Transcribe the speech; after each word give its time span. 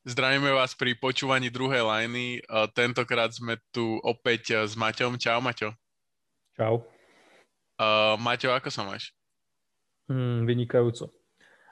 Zdravíme 0.00 0.48
vás 0.56 0.72
pri 0.72 0.96
počúvaní 0.96 1.52
druhej 1.52 1.84
lajny. 1.84 2.40
Tentokrát 2.72 3.36
sme 3.36 3.60
tu 3.68 4.00
opäť 4.00 4.64
s 4.64 4.72
Maťom. 4.72 5.20
Čau, 5.20 5.44
Maťo. 5.44 5.76
Čau. 6.56 6.88
Uh, 7.76 8.16
Maťo, 8.16 8.48
ako 8.56 8.72
sa 8.72 8.88
máš? 8.88 9.12
Hmm, 10.08 10.48
vynikajúco. 10.48 11.12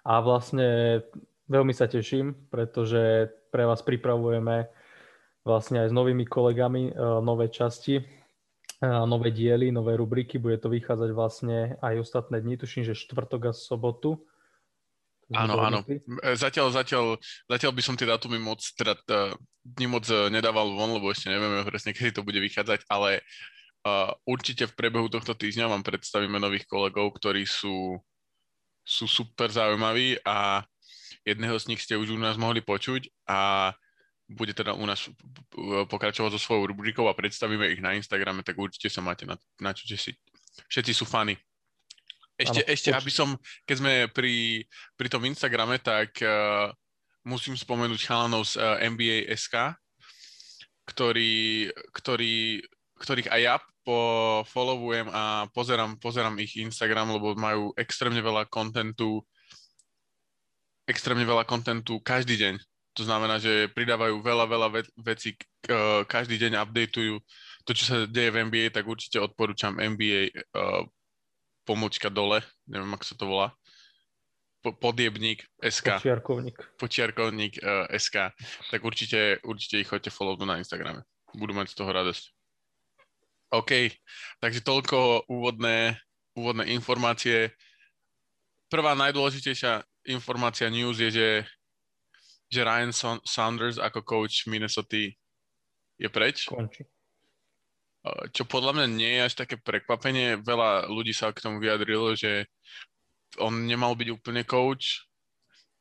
A 0.05 0.21
vlastne 0.21 1.01
veľmi 1.49 1.73
sa 1.73 1.89
teším, 1.89 2.37
pretože 2.53 3.33
pre 3.49 3.65
vás 3.65 3.81
pripravujeme 3.81 4.69
vlastne 5.49 5.89
aj 5.89 5.89
s 5.89 5.97
novými 5.97 6.29
kolegami 6.29 6.93
uh, 6.93 7.25
nové 7.25 7.49
časti, 7.49 7.97
uh, 7.97 9.09
nové 9.09 9.33
diely, 9.33 9.73
nové 9.73 9.97
rubriky. 9.97 10.37
Bude 10.37 10.61
to 10.61 10.69
vychádzať 10.69 11.11
vlastne 11.17 11.81
aj 11.81 12.05
ostatné 12.05 12.45
dni, 12.45 12.61
tuším, 12.61 12.85
že 12.85 12.93
štvrtok 12.93 13.49
a 13.49 13.53
sobotu. 13.57 14.21
Áno, 15.29 15.61
áno. 15.61 15.85
Zatiaľ, 16.37 16.73
zatiaľ, 16.73 17.21
zatiaľ 17.45 17.73
by 17.77 17.83
som 17.85 17.95
tie 18.01 18.09
datumy 18.09 18.41
moc, 18.41 18.65
teda 18.73 18.97
dni 19.61 19.87
moc 19.93 20.09
e, 20.09 20.33
nedával 20.33 20.73
von, 20.73 20.97
lebo 20.97 21.13
ešte 21.13 21.29
nevieme 21.29 21.61
presne, 21.69 21.93
kedy 21.97 22.17
to 22.17 22.25
bude 22.25 22.41
vychádzať, 22.41 22.89
ale 22.89 23.21
uh, 23.85 24.09
určite 24.25 24.65
v 24.65 24.77
priebehu 24.77 25.13
tohto 25.13 25.37
týždňa 25.37 25.69
vám 25.69 25.85
predstavíme 25.85 26.41
nových 26.41 26.65
kolegov, 26.65 27.13
ktorí 27.21 27.45
sú, 27.45 28.01
sú 28.81 29.05
super 29.05 29.53
zaujímaví 29.53 30.17
a 30.25 30.65
jedného 31.29 31.61
z 31.61 31.77
nich 31.77 31.85
ste 31.85 32.01
už 32.01 32.17
u 32.17 32.21
nás 32.21 32.41
mohli 32.41 32.65
počuť 32.65 33.29
a 33.29 33.73
bude 34.29 34.53
teda 34.53 34.77
u 34.77 34.85
nás 34.85 35.09
pokračovať 35.89 36.37
so 36.37 36.41
svojou 36.41 36.73
rubrikou 36.73 37.09
a 37.09 37.17
predstavíme 37.17 37.69
ich 37.73 37.81
na 37.81 37.97
Instagrame, 37.97 38.45
tak 38.45 38.61
určite 38.61 38.93
sa 38.93 39.01
máte 39.01 39.25
na, 39.25 39.41
na 39.61 39.73
čo 39.73 39.89
tešiť. 39.89 40.17
Všetci 40.69 40.93
sú 40.93 41.09
fany. 41.09 41.37
Ešte, 42.39 42.63
ano, 42.63 42.71
ešte 42.71 42.89
aby 42.95 43.11
som, 43.11 43.35
keď 43.67 43.77
sme 43.83 43.93
pri, 44.15 44.63
pri 44.95 45.09
tom 45.11 45.27
Instagrame, 45.27 45.83
tak 45.83 46.23
uh, 46.23 46.71
musím 47.27 47.59
spomenúť 47.59 47.99
chalanov 48.07 48.47
z 48.47 48.63
uh, 48.63 48.79
NBA 48.79 49.27
SK, 49.35 49.75
ktorý, 50.87 51.67
ktorý, 51.91 52.63
ktorých 53.03 53.29
aj 53.35 53.41
ja 53.43 53.57
po 53.83 53.99
followujem 54.47 55.11
a 55.11 55.51
pozerám, 55.51 55.99
pozerám 55.99 56.39
ich 56.39 56.63
Instagram, 56.63 57.19
lebo 57.19 57.35
majú 57.35 57.75
extrémne 57.75 58.23
veľa 58.23 58.47
kontentu 58.47 59.27
extrémne 60.89 61.29
veľa 61.29 61.45
kontentu 61.45 62.01
každý 62.01 62.41
deň. 62.41 62.55
To 62.97 63.05
znamená, 63.05 63.37
že 63.37 63.69
pridávajú 63.77 64.25
veľa, 64.25 64.45
veľa 64.49 64.69
ve- 64.73 64.93
vecí, 65.05 65.37
uh, 65.69 66.03
každý 66.09 66.41
deň 66.41 66.65
updateujú 66.65 67.21
to, 67.69 67.71
čo 67.77 67.85
sa 67.85 67.97
deje 68.09 68.33
v 68.33 68.49
NBA, 68.49 68.73
tak 68.73 68.89
určite 68.89 69.21
odporúčam 69.21 69.77
NBA 69.77 70.33
uh, 70.57 70.89
pomočka 71.69 72.09
dole, 72.09 72.41
neviem, 72.65 72.89
ako 72.97 73.05
sa 73.05 73.15
to 73.21 73.29
volá, 73.29 73.53
po, 74.65 74.73
podiebník 74.73 75.45
SK. 75.61 76.01
Počiarkovník. 76.01 76.57
Počiarkovník 76.81 77.61
uh, 77.61 77.85
eh, 77.93 78.01
SK. 78.01 78.33
Tak 78.73 78.81
určite, 78.81 79.45
určite 79.45 79.77
ich 79.85 79.89
chodte 79.93 80.09
follow 80.09 80.41
na 80.41 80.57
Instagrame. 80.57 81.05
Budú 81.37 81.53
mať 81.53 81.77
z 81.77 81.77
toho 81.77 81.93
radosť. 81.93 82.25
OK, 83.49 83.93
takže 84.45 84.61
toľko 84.61 85.29
úvodné, 85.29 85.97
úvodné 86.37 86.69
informácie. 86.73 87.53
Prvá 88.69 88.93
najdôležitejšia 88.93 89.81
informácia 90.13 90.69
news 90.69 91.01
je, 91.01 91.09
že, 91.09 91.31
že 92.53 92.61
Ryan 92.61 92.93
Saunders 93.25 93.81
ako 93.81 94.05
coach 94.05 94.45
Minnesota 94.45 95.01
je 95.97 96.09
preč. 96.13 96.45
Končí 96.45 96.85
čo 98.33 98.45
podľa 98.45 98.73
mňa 98.75 98.87
nie 98.89 99.13
je 99.19 99.25
až 99.27 99.35
také 99.39 99.57
prekvapenie. 99.59 100.41
Veľa 100.43 100.91
ľudí 100.91 101.13
sa 101.13 101.33
k 101.33 101.43
tomu 101.43 101.59
vyjadrilo, 101.59 102.15
že 102.15 102.47
on 103.39 103.67
nemal 103.67 103.95
byť 103.95 104.09
úplne 104.13 104.43
coach. 104.43 105.09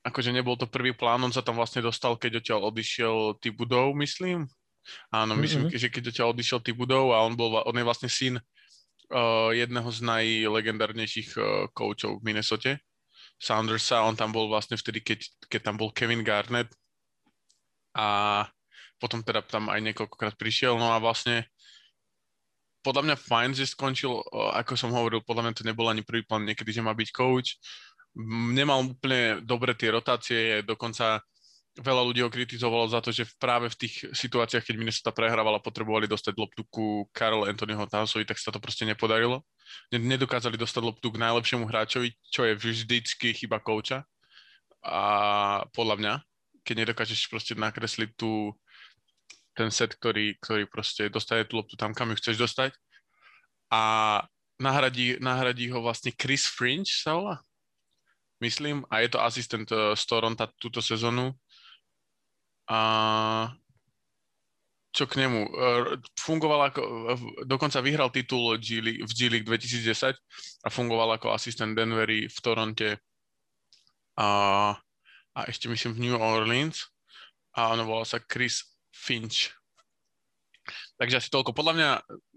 Akože 0.05 0.31
nebol 0.31 0.55
to 0.55 0.69
prvý 0.71 0.95
plán, 0.95 1.19
on 1.19 1.35
sa 1.35 1.43
tam 1.43 1.59
vlastne 1.59 1.83
dostal, 1.83 2.15
keď 2.15 2.39
odtiaľ 2.39 2.71
odišiel 2.71 3.43
Tibudov, 3.43 3.91
myslím. 3.99 4.47
Áno, 5.11 5.35
myslím, 5.35 5.67
mm-hmm. 5.67 5.79
že 5.83 5.91
keď 5.91 6.03
odtiaľ 6.15 6.27
odišiel 6.31 6.59
Tibudov 6.63 7.11
a 7.11 7.27
on, 7.27 7.35
bol, 7.35 7.59
on 7.59 7.75
je 7.75 7.83
vlastne 7.83 8.07
syn 8.07 8.39
uh, 8.39 9.51
jedného 9.51 9.89
z 9.91 9.99
najlegendárnejších 10.07 11.29
uh, 11.35 11.67
coachov 11.75 12.23
v 12.23 12.23
Minnesota, 12.23 12.79
Saundersa. 13.35 14.07
On 14.07 14.15
tam 14.15 14.31
bol 14.31 14.47
vlastne 14.47 14.79
vtedy, 14.79 15.03
keď, 15.03 15.27
keď 15.51 15.61
tam 15.67 15.75
bol 15.75 15.91
Kevin 15.91 16.23
Garnett 16.23 16.71
a 17.91 18.47
potom 18.97 19.21
teda 19.21 19.43
tam 19.43 19.67
aj 19.67 19.81
niekoľkokrát 19.91 20.39
prišiel. 20.39 20.79
No 20.79 20.95
a 20.95 21.03
vlastne 21.03 21.45
podľa 22.85 23.03
mňa 23.03 23.15
fajn, 23.17 23.49
že 23.57 23.69
skončil, 23.69 24.21
ako 24.53 24.73
som 24.77 24.93
hovoril, 24.93 25.25
podľa 25.25 25.49
mňa 25.49 25.53
to 25.57 25.67
nebol 25.67 25.87
ani 25.89 26.05
prvý 26.05 26.23
plán 26.23 26.45
niekedy, 26.45 26.71
že 26.71 26.85
má 26.85 26.93
byť 26.93 27.09
coach. 27.11 27.57
Nemal 28.53 28.81
úplne 28.81 29.45
dobre 29.45 29.77
tie 29.77 29.93
rotácie, 29.93 30.65
dokonca 30.65 31.21
veľa 31.77 32.01
ľudí 32.09 32.25
ho 32.25 32.33
kritizovalo 32.33 32.89
za 32.89 32.99
to, 33.05 33.13
že 33.13 33.29
práve 33.37 33.69
v 33.69 33.85
tých 33.85 34.09
situáciách, 34.09 34.65
keď 34.65 34.75
Minnesota 34.81 35.13
prehrávala, 35.13 35.61
potrebovali 35.61 36.09
dostať 36.09 36.33
loptu 36.33 36.65
ku 36.73 37.05
Karol 37.13 37.45
Anthonyho 37.45 37.85
Townsovi, 37.85 38.25
tak 38.25 38.41
sa 38.41 38.49
to 38.49 38.57
proste 38.57 38.89
nepodarilo. 38.89 39.45
Nedokázali 39.93 40.57
dostať 40.57 40.81
loptu 40.81 41.13
k 41.13 41.21
najlepšiemu 41.21 41.69
hráčovi, 41.69 42.17
čo 42.33 42.49
je 42.49 42.57
vždycky 42.57 43.37
chyba 43.37 43.61
kouča. 43.61 44.01
A 44.81 45.01
podľa 45.69 45.95
mňa, 46.01 46.13
keď 46.65 46.75
nedokážeš 46.81 47.29
proste 47.29 47.53
nakresliť 47.53 48.09
tú, 48.17 48.57
ten 49.57 49.73
set, 49.73 49.97
ktorý, 49.97 50.37
ktorý 50.37 50.69
proste 50.69 51.09
dostane 51.09 51.49
tú 51.49 51.57
loptu 51.57 51.73
tam, 51.73 51.97
kam 51.97 52.13
ju 52.13 52.21
chceš 52.21 52.37
dostať. 52.37 52.77
A 53.73 54.21
nahradí, 54.61 55.17
nahradí 55.17 55.73
ho 55.73 55.81
vlastne 55.81 56.13
Chris 56.13 56.45
Fringe 56.45 56.93
sa 56.93 57.17
volá, 57.17 57.35
myslím, 58.37 58.85
a 58.93 59.01
je 59.01 59.09
to 59.09 59.19
asistent 59.25 59.65
uh, 59.73 59.97
z 59.97 60.03
Toronto 60.05 60.45
túto 60.61 60.77
sezónu. 60.77 61.33
A 62.69 62.79
čo 64.93 65.09
k 65.09 65.25
nemu? 65.25 65.41
Uh, 65.49 65.97
fungoval 66.13 66.69
ako, 66.69 66.81
uh, 66.81 67.21
dokonca 67.49 67.81
vyhral 67.81 68.13
titul 68.13 68.61
v 68.61 69.13
G 69.13 69.25
League 69.29 69.47
2010 69.49 70.13
a 70.65 70.67
fungoval 70.69 71.17
ako 71.17 71.33
asistent 71.33 71.73
Denvery 71.73 72.29
v 72.29 72.37
Toronte 72.45 73.01
a, 74.17 74.29
a 75.33 75.39
ešte 75.45 75.69
myslím 75.69 75.93
v 75.93 76.01
New 76.09 76.17
Orleans 76.17 76.89
a 77.53 77.73
ono 77.73 77.85
volal 77.85 78.05
sa 78.05 78.21
Chris 78.21 78.76
Finch. 78.97 79.53
Takže 80.97 81.21
asi 81.21 81.29
toľko. 81.29 81.53
Podľa 81.53 81.73
mňa 81.77 81.89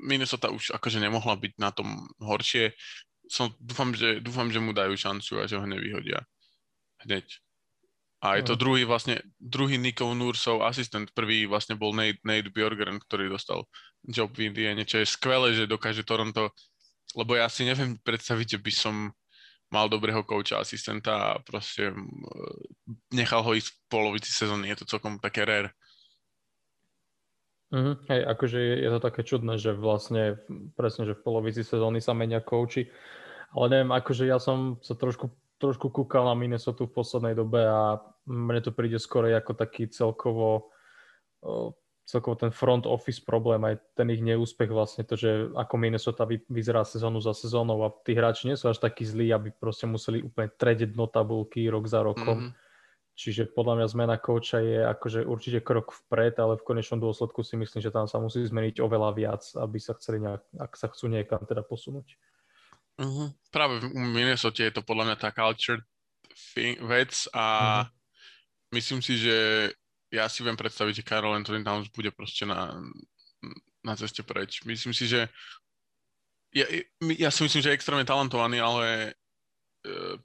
Minnesota 0.04 0.52
už 0.52 0.76
akože 0.76 1.00
nemohla 1.00 1.34
byť 1.40 1.52
na 1.56 1.72
tom 1.72 2.06
horšie. 2.20 2.76
Som, 3.26 3.56
dúfam, 3.58 3.96
že, 3.96 4.20
dúfam, 4.20 4.52
že 4.52 4.60
mu 4.60 4.76
dajú 4.76 4.94
šancu 4.94 5.40
a 5.40 5.48
že 5.48 5.56
ho 5.56 5.64
nevyhodia 5.64 6.20
hneď. 7.08 7.26
A 8.20 8.36
je 8.36 8.52
to 8.52 8.54
mhm. 8.54 8.60
druhý 8.60 8.82
vlastne, 8.84 9.16
druhý 9.40 9.80
Nico 9.80 10.04
Nursov 10.12 10.60
asistent, 10.60 11.08
prvý 11.16 11.48
vlastne 11.48 11.72
bol 11.80 11.96
Nate, 11.96 12.20
Nate 12.20 12.52
Bjorgren, 12.52 13.00
ktorý 13.00 13.32
dostal 13.32 13.64
job 14.04 14.28
v 14.36 14.52
Indiane, 14.52 14.84
čo 14.84 15.00
je 15.00 15.08
skvelé, 15.08 15.56
že 15.56 15.64
dokáže 15.64 16.04
Toronto, 16.04 16.52
lebo 17.16 17.32
ja 17.32 17.48
si 17.48 17.64
neviem 17.64 17.96
predstaviť, 18.04 18.56
že 18.56 18.58
by 18.60 18.72
som 18.76 18.94
mal 19.72 19.88
dobrého 19.88 20.20
kouča, 20.26 20.60
asistenta 20.60 21.32
a 21.32 21.40
proste 21.40 21.94
nechal 23.14 23.40
ho 23.40 23.54
ísť 23.54 23.70
v 23.70 23.78
polovici 23.88 24.28
sezóny, 24.28 24.68
je 24.68 24.84
to 24.84 24.90
celkom 24.98 25.16
také 25.16 25.46
rare. 25.46 25.72
Mm-hmm. 27.70 27.94
Hej, 28.10 28.20
akože 28.26 28.58
je, 28.58 28.74
je 28.82 28.90
to 28.90 29.00
také 29.00 29.22
čudné, 29.22 29.54
že 29.54 29.70
vlastne 29.70 30.42
presne, 30.74 31.06
že 31.06 31.14
v 31.14 31.22
polovici 31.22 31.62
sezóny 31.62 32.02
sa 32.02 32.18
menia 32.18 32.42
kouči. 32.42 32.90
Ale 33.54 33.66
neviem, 33.70 33.94
akože 33.94 34.26
ja 34.26 34.42
som 34.42 34.82
sa 34.82 34.98
trošku, 34.98 35.30
trošku 35.62 35.90
kúkal 35.90 36.26
na 36.26 36.34
Minnesota 36.34 36.86
v 36.86 36.94
poslednej 36.94 37.34
dobe 37.38 37.62
a 37.62 37.98
mne 38.26 38.60
to 38.62 38.74
príde 38.74 38.98
skoro 38.98 39.30
ako 39.30 39.54
taký 39.54 39.86
celkovo 39.90 40.74
celkovo 42.10 42.34
ten 42.34 42.50
front 42.50 42.90
office 42.90 43.22
problém, 43.22 43.62
aj 43.62 43.78
ten 43.94 44.10
ich 44.10 44.18
neúspech 44.18 44.66
vlastne 44.66 45.06
to, 45.06 45.14
že 45.14 45.54
ako 45.54 45.78
Minnesota 45.78 46.26
vy, 46.26 46.42
vyzerá 46.50 46.82
sezónu 46.82 47.22
za 47.22 47.30
sezónou 47.30 47.86
a 47.86 47.94
tí 48.02 48.18
hráči 48.18 48.50
nie 48.50 48.58
sú 48.58 48.66
až 48.66 48.82
takí 48.82 49.06
zlí, 49.06 49.30
aby 49.30 49.54
proste 49.54 49.86
museli 49.86 50.18
úplne 50.18 50.50
tredeť 50.50 50.98
dno 50.98 51.06
tabulky 51.06 51.70
rok 51.70 51.86
za 51.86 52.02
rokom. 52.02 52.50
Mm-hmm 52.50 52.68
Čiže 53.18 53.52
podľa 53.52 53.82
mňa 53.82 53.86
zmena 53.92 54.16
kouča 54.16 54.64
je 54.64 54.80
akože 54.80 55.28
určite 55.28 55.60
krok 55.60 55.92
vpred, 55.92 56.40
ale 56.40 56.56
v 56.56 56.64
konečnom 56.64 57.04
dôsledku 57.04 57.44
si 57.44 57.58
myslím, 57.60 57.84
že 57.84 57.92
tam 57.92 58.08
sa 58.08 58.16
musí 58.16 58.40
zmeniť 58.40 58.80
oveľa 58.80 59.10
viac, 59.12 59.42
aby 59.60 59.76
sa 59.76 59.92
chceli 60.00 60.24
nejak, 60.24 60.40
ak 60.56 60.72
sa 60.72 60.88
chcú 60.88 61.12
niekam 61.12 61.44
teda 61.44 61.60
posunúť. 61.60 62.16
Uh-huh. 62.96 63.28
Práve 63.52 63.80
v 63.80 63.92
Minnesota 63.92 64.64
je 64.64 64.72
to 64.72 64.80
podľa 64.80 65.12
mňa 65.12 65.16
tá 65.20 65.28
culture 65.36 65.84
vec 66.80 67.12
a 67.36 67.44
uh-huh. 67.44 67.84
myslím 68.72 69.04
si, 69.04 69.20
že 69.20 69.36
ja 70.10 70.26
si 70.26 70.42
viem 70.42 70.56
predstaviť, 70.58 71.00
že 71.00 71.06
Carol 71.06 71.36
Anthony 71.36 71.62
Towns 71.62 71.92
bude 71.92 72.10
proste 72.10 72.48
na, 72.48 72.80
na 73.84 73.94
ceste 73.94 74.24
preč. 74.26 74.64
Myslím 74.66 74.96
si, 74.96 75.06
že 75.06 75.30
ja, 76.50 76.66
ja 77.00 77.30
si 77.30 77.46
myslím, 77.46 77.62
že 77.62 77.68
je 77.70 77.78
extrémne 77.78 78.02
talentovaný, 78.02 78.58
ale 78.58 79.14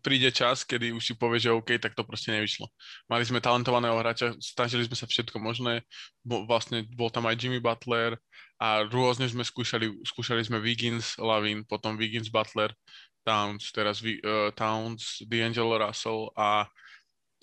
príde 0.03 0.29
čas, 0.35 0.67
kedy 0.67 0.91
už 0.91 1.03
si 1.03 1.13
povie, 1.15 1.39
že 1.39 1.55
OK, 1.55 1.79
tak 1.79 1.95
to 1.95 2.03
proste 2.03 2.35
nevyšlo. 2.35 2.67
Mali 3.07 3.23
sme 3.23 3.39
talentovaného 3.39 3.95
hráča, 3.95 4.35
snažili 4.43 4.83
sme 4.83 4.99
sa 4.99 5.07
všetko 5.07 5.39
možné, 5.39 5.87
bo, 6.19 6.43
vlastne 6.43 6.83
bol 6.91 7.07
tam 7.07 7.23
aj 7.31 7.39
Jimmy 7.39 7.63
Butler 7.63 8.19
a 8.59 8.83
rôzne 8.83 9.31
sme 9.31 9.47
skúšali, 9.47 9.87
skúšali 10.03 10.43
sme 10.43 10.59
Wiggins, 10.59 11.15
Lavin, 11.15 11.63
potom 11.63 11.95
Wiggins, 11.95 12.27
Butler, 12.27 12.75
Towns, 13.23 13.71
teraz 13.71 14.03
uh, 14.03 14.51
Towns, 14.53 15.23
D'Angelo 15.25 15.79
Russell 15.79 16.29
a 16.35 16.67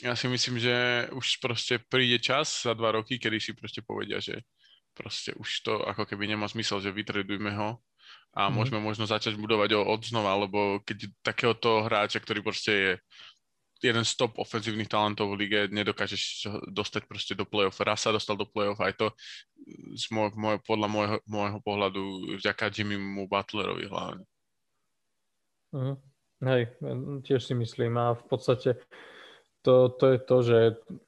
ja 0.00 0.12
si 0.18 0.26
myslím, 0.28 0.58
že 0.58 1.08
už 1.14 1.38
proste 1.40 1.78
príde 1.78 2.18
čas 2.20 2.64
za 2.64 2.72
dva 2.76 2.92
roky, 2.92 3.16
kedy 3.16 3.38
si 3.40 3.52
proste 3.56 3.80
povedia, 3.80 4.20
že 4.20 4.44
proste 4.92 5.32
už 5.36 5.48
to 5.64 5.80
ako 5.84 6.04
keby 6.04 6.28
nemá 6.28 6.44
zmysel, 6.48 6.80
že 6.84 6.92
vytredujme 6.92 7.52
ho 7.56 7.80
a 8.32 8.49
mm. 8.49 8.52
môžeme 8.52 8.81
možno 8.81 9.05
začať 9.05 9.37
budovať 9.37 9.76
ho 9.76 9.82
od 9.84 10.00
znova, 10.05 10.32
lebo 10.40 10.81
keď 10.84 11.12
takéhoto 11.20 11.84
hráča, 11.84 12.20
ktorý 12.20 12.40
proste 12.40 12.73
je 12.73 12.93
jeden 13.82 14.06
z 14.06 14.14
top 14.14 14.38
ofenzívnych 14.38 14.87
talentov 14.87 15.34
v 15.34 15.44
lige, 15.44 15.61
nedokážeš 15.75 16.46
dostať 16.70 17.02
proste 17.11 17.34
do 17.34 17.43
play-off. 17.43 17.82
Raz 17.82 18.06
sa 18.06 18.14
dostal 18.14 18.38
do 18.38 18.46
play-off, 18.46 18.79
aj 18.79 18.94
to 18.94 19.06
z 19.99 20.06
môj, 20.14 20.31
môj, 20.38 20.62
podľa 20.62 20.88
môjho, 20.88 21.17
môjho 21.26 21.58
pohľadu 21.61 22.02
vďaka 22.38 22.70
Jimmymu 22.70 23.26
Butlerovi 23.26 23.90
hlavne. 23.90 24.25
Uh-huh. 25.75 25.99
Hej, 26.43 26.75
tiež 27.26 27.43
si 27.43 27.55
myslím 27.58 27.99
a 27.99 28.14
v 28.14 28.25
podstate 28.26 28.79
to, 29.62 29.94
to 29.94 30.05
je 30.14 30.19
to, 30.19 30.37
že 30.43 30.58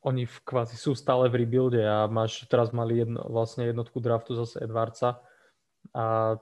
oni 0.07 0.31
v 0.31 0.37
kvázi 0.47 0.79
sú 0.79 0.95
stále 0.95 1.27
v 1.27 1.43
rebuilde 1.43 1.83
a 1.83 2.07
máš, 2.07 2.47
teraz 2.47 2.71
mali 2.71 3.03
jedno, 3.03 3.23
vlastne 3.27 3.67
jednotku 3.67 3.99
draftu 3.99 4.39
zase 4.39 4.63
Edvardsa 4.63 5.19
a 5.91 6.39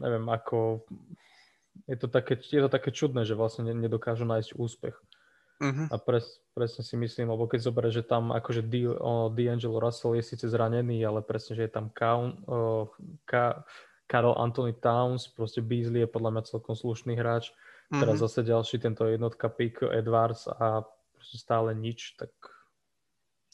neviem, 0.00 0.26
ako 0.26 0.82
je 1.86 1.96
to 1.96 2.08
také, 2.10 2.38
je 2.40 2.60
to 2.60 2.70
také 2.70 2.90
čudné, 2.90 3.22
že 3.22 3.38
vlastne 3.38 3.68
nedokážu 3.70 4.26
nájsť 4.26 4.58
úspech. 4.58 4.96
Uh-huh. 5.60 5.86
A 5.92 6.00
pres, 6.00 6.40
presne 6.56 6.80
si 6.80 6.96
myslím, 6.96 7.28
lebo 7.28 7.44
keď 7.44 7.68
zoberie, 7.68 7.92
že 7.92 8.00
tam 8.00 8.32
akože 8.32 8.64
D, 8.64 8.88
o, 8.88 9.28
D'Angelo 9.28 9.76
Russell 9.76 10.16
je 10.16 10.24
síce 10.24 10.48
zranený, 10.48 11.04
ale 11.04 11.20
presne, 11.20 11.52
že 11.52 11.68
je 11.68 11.72
tam 11.72 11.92
Kaun, 11.92 12.40
o, 12.48 12.88
Ka, 13.28 13.68
Karol 14.08 14.40
Anthony 14.40 14.72
Towns, 14.72 15.28
proste 15.28 15.60
Beasley 15.60 16.08
je 16.08 16.08
podľa 16.08 16.30
mňa 16.32 16.42
celkom 16.48 16.72
slušný 16.72 17.12
hráč. 17.12 17.52
Uh-huh. 17.52 18.00
Teraz 18.00 18.24
zase 18.24 18.40
ďalší 18.40 18.80
tento 18.80 19.04
jednotka 19.04 19.52
pick 19.52 19.84
Edwards 19.84 20.48
a 20.48 20.80
proste 21.12 21.36
stále 21.36 21.76
nič, 21.76 22.16
tak... 22.16 22.32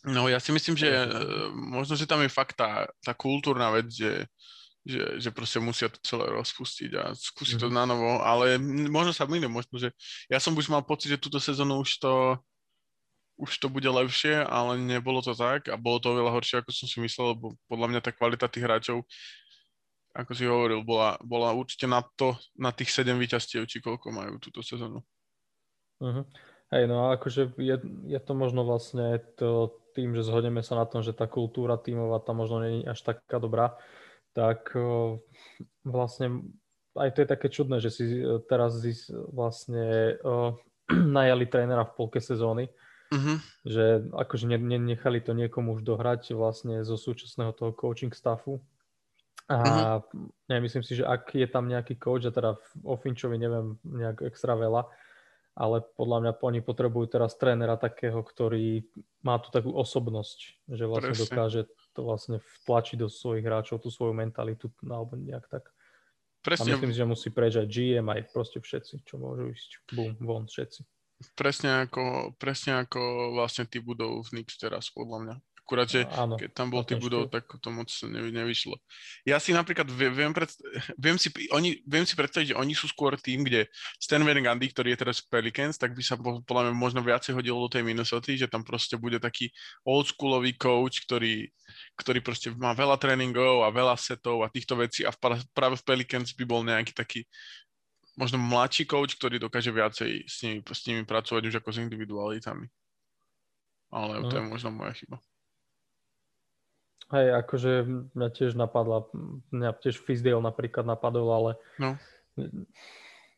No 0.06 0.30
ja 0.30 0.38
si 0.38 0.54
myslím, 0.54 0.78
že 0.78 0.86
uh, 0.86 1.50
možno, 1.50 1.98
že 1.98 2.06
tam 2.06 2.22
je 2.22 2.30
fakt 2.30 2.54
tá, 2.54 2.86
tá 3.02 3.10
kultúrna 3.18 3.74
vec, 3.74 3.90
že, 3.90 4.30
že, 4.86 5.18
že 5.18 5.30
proste 5.34 5.58
musia 5.58 5.90
to 5.90 5.98
celé 6.06 6.30
rozpustiť 6.30 6.90
a 6.94 7.04
skúsiť 7.10 7.58
mm-hmm. 7.58 7.66
to 7.66 7.74
mhm. 7.74 7.76
na 7.76 7.84
novo, 7.90 8.12
ale 8.22 8.54
možno 8.86 9.10
sa 9.10 9.26
mýlim, 9.26 9.50
možno, 9.50 9.82
že 9.82 9.90
ja 10.30 10.38
som 10.38 10.54
už 10.54 10.70
mal 10.70 10.86
pocit, 10.86 11.10
že 11.10 11.18
túto 11.18 11.42
sezónu 11.42 11.82
už 11.82 11.98
to 11.98 12.38
už 13.36 13.52
to 13.60 13.68
bude 13.68 13.84
lepšie, 13.84 14.40
ale 14.48 14.80
nebolo 14.80 15.20
to 15.20 15.36
tak 15.36 15.68
a 15.68 15.76
bolo 15.76 16.00
to 16.00 16.08
oveľa 16.08 16.40
horšie, 16.40 16.64
ako 16.64 16.72
som 16.72 16.88
si 16.88 17.04
myslel, 17.04 17.36
lebo 17.36 17.52
podľa 17.68 17.88
mňa 17.92 18.00
tá 18.00 18.08
kvalita 18.08 18.48
tých 18.48 18.64
hráčov, 18.64 19.04
ako 20.16 20.32
si 20.32 20.48
hovoril, 20.48 20.80
bola, 20.80 21.20
bola 21.20 21.52
určite 21.52 21.84
na 21.84 22.00
to, 22.16 22.32
na 22.56 22.72
tých 22.72 22.88
7 22.88 23.12
výťastiev, 23.12 23.68
či 23.68 23.84
koľko 23.84 24.08
majú 24.08 24.40
túto 24.40 24.64
sezónu. 24.64 25.04
Uh-huh. 26.00 26.24
Hej, 26.72 26.88
no 26.88 27.06
a 27.12 27.20
akože 27.20 27.60
je, 27.60 27.76
je 28.08 28.20
to 28.24 28.32
možno 28.32 28.64
vlastne 28.64 29.20
to, 29.36 29.76
tým, 29.92 30.16
že 30.16 30.24
zhodneme 30.24 30.64
sa 30.64 30.80
na 30.80 30.88
tom, 30.88 31.04
že 31.04 31.12
tá 31.12 31.28
kultúra 31.28 31.76
tímová 31.76 32.24
tam 32.24 32.40
možno 32.40 32.64
nie 32.64 32.82
je 32.82 32.88
až 32.88 33.00
taká 33.04 33.36
dobrá, 33.36 33.76
tak 34.36 34.76
o, 34.76 35.24
vlastne 35.88 36.44
aj 36.92 37.16
to 37.16 37.18
je 37.24 37.28
také 37.28 37.48
čudné, 37.48 37.80
že 37.80 37.88
si 37.88 38.04
e, 38.20 38.36
teraz 38.44 38.76
vlastne 39.32 40.16
o, 40.20 40.60
najali 41.16 41.48
trénera 41.48 41.88
v 41.88 41.96
polke 41.96 42.20
sezóny, 42.20 42.68
uh-huh. 43.08 43.40
že 43.64 44.04
akože 44.12 44.44
ne, 44.44 44.76
nechali 44.76 45.24
to 45.24 45.32
niekomu 45.32 45.80
už 45.80 45.88
dohrať 45.88 46.36
vlastne 46.36 46.84
zo 46.84 47.00
súčasného 47.00 47.56
toho 47.56 47.72
coaching 47.72 48.12
staffu. 48.12 48.60
A 49.48 49.56
uh-huh. 50.04 50.52
ja 50.52 50.58
myslím 50.60 50.84
si, 50.84 51.00
že 51.00 51.08
ak 51.08 51.32
je 51.32 51.48
tam 51.48 51.72
nejaký 51.72 51.96
coach, 51.96 52.28
a 52.28 52.34
teda 52.34 52.60
o 52.84 52.94
Finčovi 53.00 53.40
neviem 53.40 53.80
nejak 53.88 54.20
extra 54.28 54.52
veľa, 54.52 54.84
ale 55.56 55.80
podľa 55.96 56.18
mňa 56.20 56.32
oni 56.44 56.60
potrebujú 56.60 57.16
teraz 57.16 57.32
trénera 57.40 57.80
takého, 57.80 58.20
ktorý 58.20 58.84
má 59.24 59.40
tú 59.40 59.48
takú 59.48 59.72
osobnosť, 59.72 60.68
že 60.68 60.84
vlastne 60.84 61.16
Presne. 61.16 61.24
dokáže 61.24 61.62
to 61.96 62.04
vlastne 62.04 62.36
vtlačiť 62.62 63.00
do 63.00 63.08
svojich 63.08 63.40
hráčov 63.40 63.80
tú 63.80 63.88
svoju 63.88 64.12
mentalitu 64.12 64.68
alebo 64.84 65.16
nejak 65.16 65.48
tak. 65.48 65.72
Presne. 66.44 66.70
A 66.70 66.78
myslím, 66.78 66.92
že 66.94 67.08
musí 67.08 67.28
aj 67.32 67.66
GM, 67.66 68.06
aj 68.06 68.30
proste 68.30 68.62
všetci, 68.62 69.02
čo 69.02 69.18
môžu 69.18 69.50
ísť. 69.50 69.70
Bum, 69.96 70.14
von, 70.22 70.46
všetci. 70.46 70.84
Presne 71.34 71.88
ako, 71.88 72.36
presne 72.36 72.84
ako 72.84 73.32
vlastne 73.34 73.64
tí 73.66 73.80
budov 73.80 74.22
v 74.28 74.28
Knicks 74.36 74.60
teraz, 74.60 74.92
podľa 74.92 75.18
mňa. 75.24 75.36
Akurát, 75.66 75.90
že 75.90 76.06
Áno, 76.14 76.38
keď 76.38 76.54
tam 76.54 76.70
bol 76.70 76.86
tým 76.86 77.02
budov, 77.02 77.26
tak 77.26 77.42
to 77.58 77.74
moc 77.74 77.90
nevy, 78.06 78.30
nevyšlo. 78.30 78.78
Ja 79.26 79.42
si 79.42 79.50
napríklad 79.50 79.90
viem, 79.90 80.30
viem, 80.94 81.16
si, 81.18 81.26
oni, 81.50 81.82
viem 81.82 82.06
si 82.06 82.14
predstaviť, 82.14 82.54
že 82.54 82.58
oni 82.62 82.70
sú 82.70 82.86
skôr 82.86 83.18
tým, 83.18 83.42
kde 83.42 83.66
Stan 83.98 84.22
Van 84.22 84.38
Gundy, 84.38 84.70
ktorý 84.70 84.94
je 84.94 85.02
teraz 85.02 85.26
v 85.26 85.34
Pelicans, 85.34 85.74
tak 85.74 85.98
by 85.98 86.06
sa 86.06 86.14
podľa 86.22 86.70
mňa 86.70 86.74
možno 86.78 87.02
viacej 87.02 87.34
hodilo 87.34 87.66
do 87.66 87.74
tej 87.74 87.82
Minnesota, 87.82 88.30
že 88.30 88.46
tam 88.46 88.62
proste 88.62 88.94
bude 88.94 89.18
taký 89.18 89.50
oldschoolový 89.82 90.54
coach, 90.54 91.02
ktorý, 91.02 91.50
ktorý 91.98 92.22
proste 92.22 92.54
má 92.54 92.70
veľa 92.70 92.94
tréningov 93.02 93.66
a 93.66 93.74
veľa 93.74 93.98
setov 93.98 94.46
a 94.46 94.52
týchto 94.54 94.78
vecí 94.78 95.02
a 95.02 95.10
práve 95.50 95.74
v 95.74 95.82
Pelicans 95.82 96.30
by 96.30 96.46
bol 96.46 96.62
nejaký 96.62 96.94
taký 96.94 97.26
možno 98.14 98.38
mladší 98.38 98.86
coach, 98.86 99.18
ktorý 99.18 99.42
dokáže 99.42 99.74
viacej 99.74 100.30
s 100.30 100.46
nimi, 100.46 100.62
s 100.62 100.82
nimi 100.86 101.02
pracovať 101.02 101.42
už 101.42 101.58
ako 101.58 101.74
s 101.74 101.82
individualitami. 101.82 102.70
Ale 103.90 104.30
to 104.30 104.34
je 104.38 104.42
mhm. 104.46 104.50
možno 104.50 104.70
moja 104.70 104.94
chyba. 104.94 105.18
Hej, 107.06 107.26
akože 107.46 107.72
mňa 108.18 108.28
tiež 108.34 108.58
napadla, 108.58 109.06
mňa 109.54 109.78
tiež 109.78 110.02
Fizdale 110.02 110.42
napríklad 110.42 110.82
napadol, 110.82 111.30
ale 111.30 111.50
no. 111.78 111.94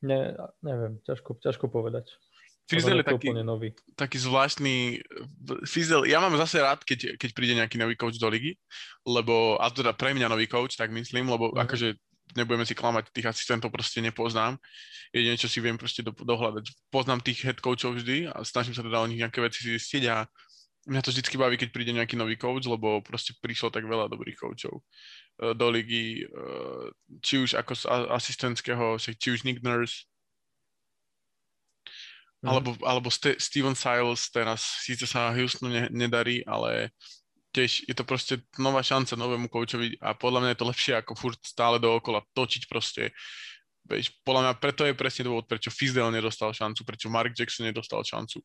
ne, 0.01 0.21
neviem, 0.65 0.97
ťažko, 1.05 1.37
ťažko 1.45 1.69
povedať. 1.69 2.17
Fizdale 2.69 3.01
je 3.01 3.13
taký, 3.13 3.29
nový. 3.45 3.73
taký 3.97 4.17
zvláštny, 4.21 5.05
Fizdale, 5.69 6.09
ja 6.09 6.21
mám 6.21 6.37
zase 6.41 6.65
rád, 6.65 6.81
keď, 6.85 7.17
keď 7.21 7.31
príde 7.37 7.57
nejaký 7.61 7.77
nový 7.77 7.97
coach 7.97 8.17
do 8.17 8.29
ligy, 8.29 8.57
lebo, 9.05 9.61
a 9.61 9.69
teda 9.69 9.93
pre 9.93 10.17
mňa 10.17 10.33
nový 10.33 10.49
coach, 10.49 10.77
tak 10.77 10.89
myslím, 10.93 11.29
lebo 11.29 11.53
mm. 11.53 11.65
akože 11.65 11.89
nebudeme 12.37 12.69
si 12.69 12.77
klamať, 12.77 13.09
tých 13.09 13.33
asistentov 13.33 13.73
proste 13.73 14.05
nepoznám. 14.05 14.61
Jedine, 15.13 15.41
čo 15.41 15.49
si 15.49 15.65
viem 15.65 15.81
proste 15.81 16.05
do, 16.05 16.13
dohľadať. 16.13 16.93
Poznám 16.93 17.25
tých 17.25 17.41
head 17.49 17.59
coachov 17.65 17.97
vždy 17.97 18.29
a 18.29 18.45
snažím 18.45 18.77
sa 18.77 18.85
teda 18.85 19.01
o 19.01 19.09
nich 19.09 19.21
nejaké 19.21 19.41
veci 19.41 19.65
zistiť 19.65 20.03
a 20.13 20.29
mňa 20.89 21.05
to 21.05 21.13
vždycky 21.13 21.37
baví, 21.37 21.61
keď 21.61 21.69
príde 21.71 21.93
nejaký 21.93 22.17
nový 22.17 22.41
coach, 22.41 22.65
lebo 22.65 23.05
proste 23.05 23.37
prišlo 23.39 23.69
tak 23.69 23.85
veľa 23.85 24.09
dobrých 24.09 24.41
coachov 24.41 24.81
eh, 24.81 25.53
do 25.53 25.67
ligy, 25.69 26.25
eh, 26.25 26.85
či 27.21 27.45
už 27.45 27.61
ako 27.61 27.73
z 27.77 27.85
asistentského, 28.17 28.97
či 28.97 29.29
už 29.29 29.45
Nick 29.45 29.61
Nurse, 29.61 30.09
mm. 32.43 32.49
alebo, 32.49 32.71
alebo 32.83 33.13
St- 33.13 33.37
Steven 33.37 33.77
Siles 33.77 34.33
teraz, 34.33 34.83
síce 34.83 35.05
sa 35.05 35.31
Houstonu 35.37 35.69
ne- 35.69 35.93
nedarí, 35.93 36.41
ale 36.49 36.97
tiež 37.53 37.85
je 37.85 37.95
to 37.97 38.05
proste 38.05 38.41
nová 38.57 38.81
šanca 38.81 39.17
novému 39.17 39.49
coachovi 39.53 39.97
a 40.01 40.13
podľa 40.17 40.41
mňa 40.45 40.51
je 40.53 40.59
to 40.61 40.69
lepšie 40.69 40.93
ako 40.97 41.13
furt 41.17 41.41
stále 41.45 41.77
dookola 41.81 42.25
točiť 42.33 42.69
proste. 42.69 43.13
Veď, 43.89 44.13
podľa 44.21 44.43
mňa 44.45 44.53
preto 44.61 44.85
je 44.85 44.93
presne 44.93 45.25
dôvod, 45.25 45.49
prečo 45.49 45.73
Fizdale 45.73 46.13
nedostal 46.13 46.53
šancu, 46.53 46.85
prečo 46.85 47.09
Mark 47.09 47.33
Jackson 47.33 47.65
nedostal 47.65 48.05
šancu 48.05 48.45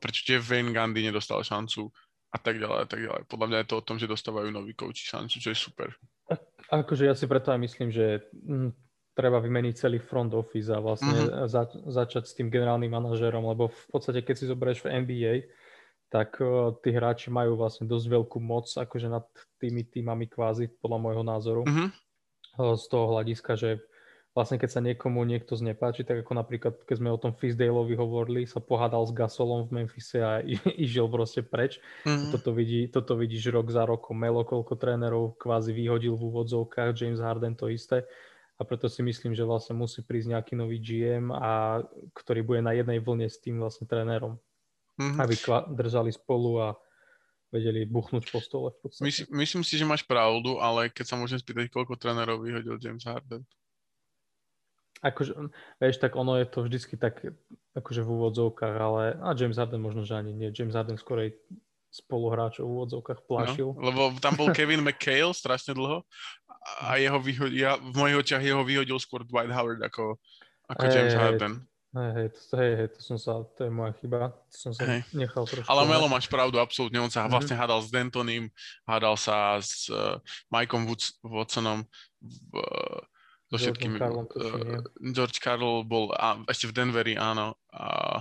prečo 0.00 0.24
Jeff 0.24 0.48
Wayne 0.48 0.72
Gandhi 0.72 1.04
nedostal 1.04 1.44
šancu 1.44 1.92
a 2.34 2.38
tak 2.40 2.58
ďalej 2.58 2.80
a 2.82 2.86
tak 2.88 3.00
ďalej. 3.04 3.22
Podľa 3.30 3.46
mňa 3.46 3.58
je 3.62 3.68
to 3.70 3.76
o 3.78 3.86
tom, 3.86 3.96
že 4.00 4.10
dostávajú 4.10 4.50
noví 4.50 4.74
kouči 4.74 5.06
šancu, 5.06 5.36
čo 5.38 5.48
je 5.54 5.58
super. 5.58 5.94
A, 6.26 6.34
akože 6.82 7.06
ja 7.06 7.14
si 7.14 7.30
preto 7.30 7.54
aj 7.54 7.60
myslím, 7.62 7.94
že 7.94 8.26
m, 8.34 8.68
hm, 8.68 8.70
treba 9.14 9.38
vymeniť 9.38 9.74
celý 9.78 10.02
front 10.02 10.34
office 10.34 10.74
a 10.74 10.82
vlastne 10.82 11.14
mm-hmm. 11.14 11.46
za, 11.46 11.70
začať 11.70 12.26
s 12.26 12.34
tým 12.34 12.50
generálnym 12.50 12.90
manažérom, 12.90 13.46
lebo 13.46 13.70
v 13.70 13.86
podstate 13.94 14.26
keď 14.26 14.34
si 14.34 14.50
zoberieš 14.50 14.82
v 14.82 15.06
NBA, 15.06 15.34
tak 16.10 16.34
uh, 16.42 16.74
tí 16.82 16.90
hráči 16.90 17.30
majú 17.30 17.54
vlastne 17.54 17.86
dosť 17.86 18.06
veľkú 18.10 18.38
moc 18.42 18.66
akože 18.66 19.06
nad 19.06 19.22
tými 19.62 19.86
týmami 19.86 20.26
kvázi, 20.26 20.74
podľa 20.82 20.98
môjho 20.98 21.24
názoru. 21.26 21.62
Mm-hmm. 21.62 21.88
Z 22.54 22.84
toho 22.86 23.14
hľadiska, 23.14 23.58
že 23.58 23.82
vlastne 24.34 24.58
keď 24.58 24.70
sa 24.70 24.82
niekomu 24.82 25.22
niekto 25.22 25.54
znepáči, 25.54 26.02
tak 26.02 26.26
ako 26.26 26.34
napríklad, 26.34 26.74
keď 26.82 26.96
sme 26.98 27.14
o 27.14 27.22
tom 27.22 27.30
Fisdaleovi 27.38 27.94
hovorili, 27.94 28.50
sa 28.50 28.58
pohádal 28.58 29.06
s 29.06 29.14
Gasolom 29.14 29.70
v 29.70 29.80
Memphise 29.80 30.18
a 30.18 30.42
išiel 30.74 31.06
proste 31.14 31.46
preč. 31.46 31.78
Mm-hmm. 32.02 32.30
Toto, 32.34 32.50
vidí, 32.50 32.80
toto 32.90 33.14
vidíš 33.14 33.54
rok 33.54 33.70
za 33.70 33.86
rokom. 33.86 34.18
Melo, 34.18 34.42
koľko 34.42 34.74
trénerov 34.74 35.38
kvázi 35.38 35.70
vyhodil 35.70 36.18
v 36.18 36.26
úvodzovkách, 36.34 36.98
James 36.98 37.22
Harden 37.22 37.54
to 37.54 37.70
isté. 37.70 38.02
A 38.58 38.62
preto 38.66 38.90
si 38.90 39.02
myslím, 39.06 39.34
že 39.34 39.46
vlastne 39.46 39.78
musí 39.78 40.02
prísť 40.02 40.34
nejaký 40.34 40.54
nový 40.58 40.78
GM, 40.82 41.30
a, 41.30 41.82
ktorý 42.14 42.42
bude 42.42 42.62
na 42.62 42.74
jednej 42.74 42.98
vlne 42.98 43.30
s 43.30 43.38
tým 43.38 43.62
vlastne 43.62 43.86
trénerom. 43.86 44.34
Mm-hmm. 44.98 45.18
Aby 45.18 45.34
držali 45.74 46.10
spolu 46.10 46.58
a 46.58 46.68
vedeli 47.54 47.86
buchnúť 47.86 48.34
po 48.34 48.42
stole. 48.42 48.74
V 48.82 48.90
Myslím, 48.98 49.30
myslím 49.38 49.62
si, 49.62 49.78
že 49.78 49.86
máš 49.86 50.02
pravdu, 50.02 50.58
ale 50.58 50.90
keď 50.90 51.06
sa 51.06 51.14
môžem 51.14 51.38
spýtať, 51.38 51.70
koľko 51.70 51.94
trénerov 51.94 52.42
vyhodil 52.42 52.82
James 52.82 53.06
Harden? 53.06 53.46
Akože, 55.04 55.36
vieš, 55.84 56.00
tak 56.00 56.16
ono 56.16 56.40
je 56.40 56.48
to 56.48 56.64
vždycky 56.64 56.96
tak, 56.96 57.20
akože 57.76 58.00
v 58.00 58.08
úvodzovkách, 58.08 58.76
ale 58.80 59.02
a 59.20 59.36
James 59.36 59.60
Harden 59.60 59.84
možno, 59.84 60.08
že 60.08 60.16
ani 60.16 60.32
nie. 60.32 60.48
James 60.48 60.72
Harden 60.72 60.96
skorej 60.96 61.36
spoluhráčov 61.92 62.64
v 62.64 62.72
úvodzovkách 62.72 63.20
plašil. 63.28 63.76
No, 63.76 63.84
lebo 63.84 64.16
tam 64.18 64.34
bol 64.34 64.48
Kevin 64.56 64.80
McHale 64.80 65.36
strašne 65.36 65.76
dlho 65.76 66.02
a 66.80 66.96
jeho 66.96 67.20
vyhodil, 67.20 67.60
ja, 67.60 67.76
v 67.76 67.94
mojich 67.94 68.16
očiach 68.24 68.42
jeho 68.42 68.64
vyhodil 68.64 68.96
skôr 68.96 69.22
Dwight 69.28 69.52
Howard 69.52 69.84
ako, 69.84 70.16
ako 70.72 70.84
hey, 70.88 70.92
James 70.96 71.14
Harden. 71.14 71.54
Hej, 71.94 72.10
hej, 72.18 72.28
to, 72.34 72.54
hej, 72.58 72.72
hej, 72.74 72.88
to 72.90 72.98
som 73.06 73.16
sa, 73.22 73.46
to 73.54 73.60
je 73.62 73.70
moja 73.70 73.94
chyba. 74.02 74.34
To 74.34 74.56
som 74.58 74.72
sa 74.74 74.82
Hej. 74.82 75.06
nechal 75.14 75.46
trošku. 75.46 75.70
Ale 75.70 75.86
Melo 75.86 76.10
máš 76.10 76.26
pravdu, 76.26 76.58
absolútne. 76.58 76.98
On 76.98 77.06
sa 77.06 77.22
Mhm. 77.22 77.30
vlastne 77.30 77.54
hádal 77.54 77.78
s 77.86 77.94
Dentonym, 77.94 78.50
hádal 78.82 79.14
sa 79.14 79.62
s 79.62 79.86
uh, 79.94 80.18
Mikeom 80.50 80.90
Woods, 80.90 81.14
Watsonom, 81.22 81.86
v, 82.18 82.58
uh, 82.58 82.93
so 83.54 83.70
všetkými. 83.70 83.98
Karlom, 84.02 84.26
uh, 84.26 84.82
George 85.14 85.38
Carl 85.38 85.86
bol 85.86 86.10
a, 86.14 86.42
ešte 86.50 86.70
v 86.70 86.76
Denveri, 86.76 87.14
áno. 87.14 87.54
A, 87.70 88.20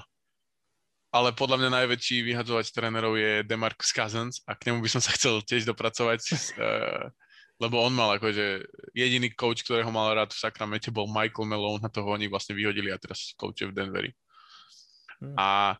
ale 1.14 1.30
podľa 1.34 1.62
mňa 1.62 1.70
najväčší 1.84 2.26
vyhadzovač 2.26 2.70
trénerov 2.74 3.18
je 3.18 3.46
Demarcus 3.46 3.94
Cousins 3.94 4.42
a 4.46 4.58
k 4.58 4.70
nemu 4.70 4.82
by 4.82 4.90
som 4.90 5.02
sa 5.02 5.14
chcel 5.14 5.42
tiež 5.42 5.66
dopracovať, 5.66 6.22
uh, 6.58 7.10
lebo 7.62 7.82
on 7.82 7.94
mal 7.94 8.18
akože 8.18 8.66
jediný 8.98 9.30
coach, 9.34 9.62
ktorého 9.62 9.90
mal 9.94 10.14
rád 10.14 10.34
v 10.34 10.42
Sacramente 10.42 10.90
bol 10.90 11.06
Michael 11.10 11.50
Malone 11.50 11.86
a 11.86 11.94
toho 11.94 12.10
oni 12.14 12.30
vlastne 12.30 12.58
vyhodili 12.58 12.90
a 12.90 12.98
teraz 12.98 13.34
coachuje 13.38 13.70
v 13.70 13.78
Denveri. 13.78 14.12
Hm. 15.22 15.38
A 15.38 15.78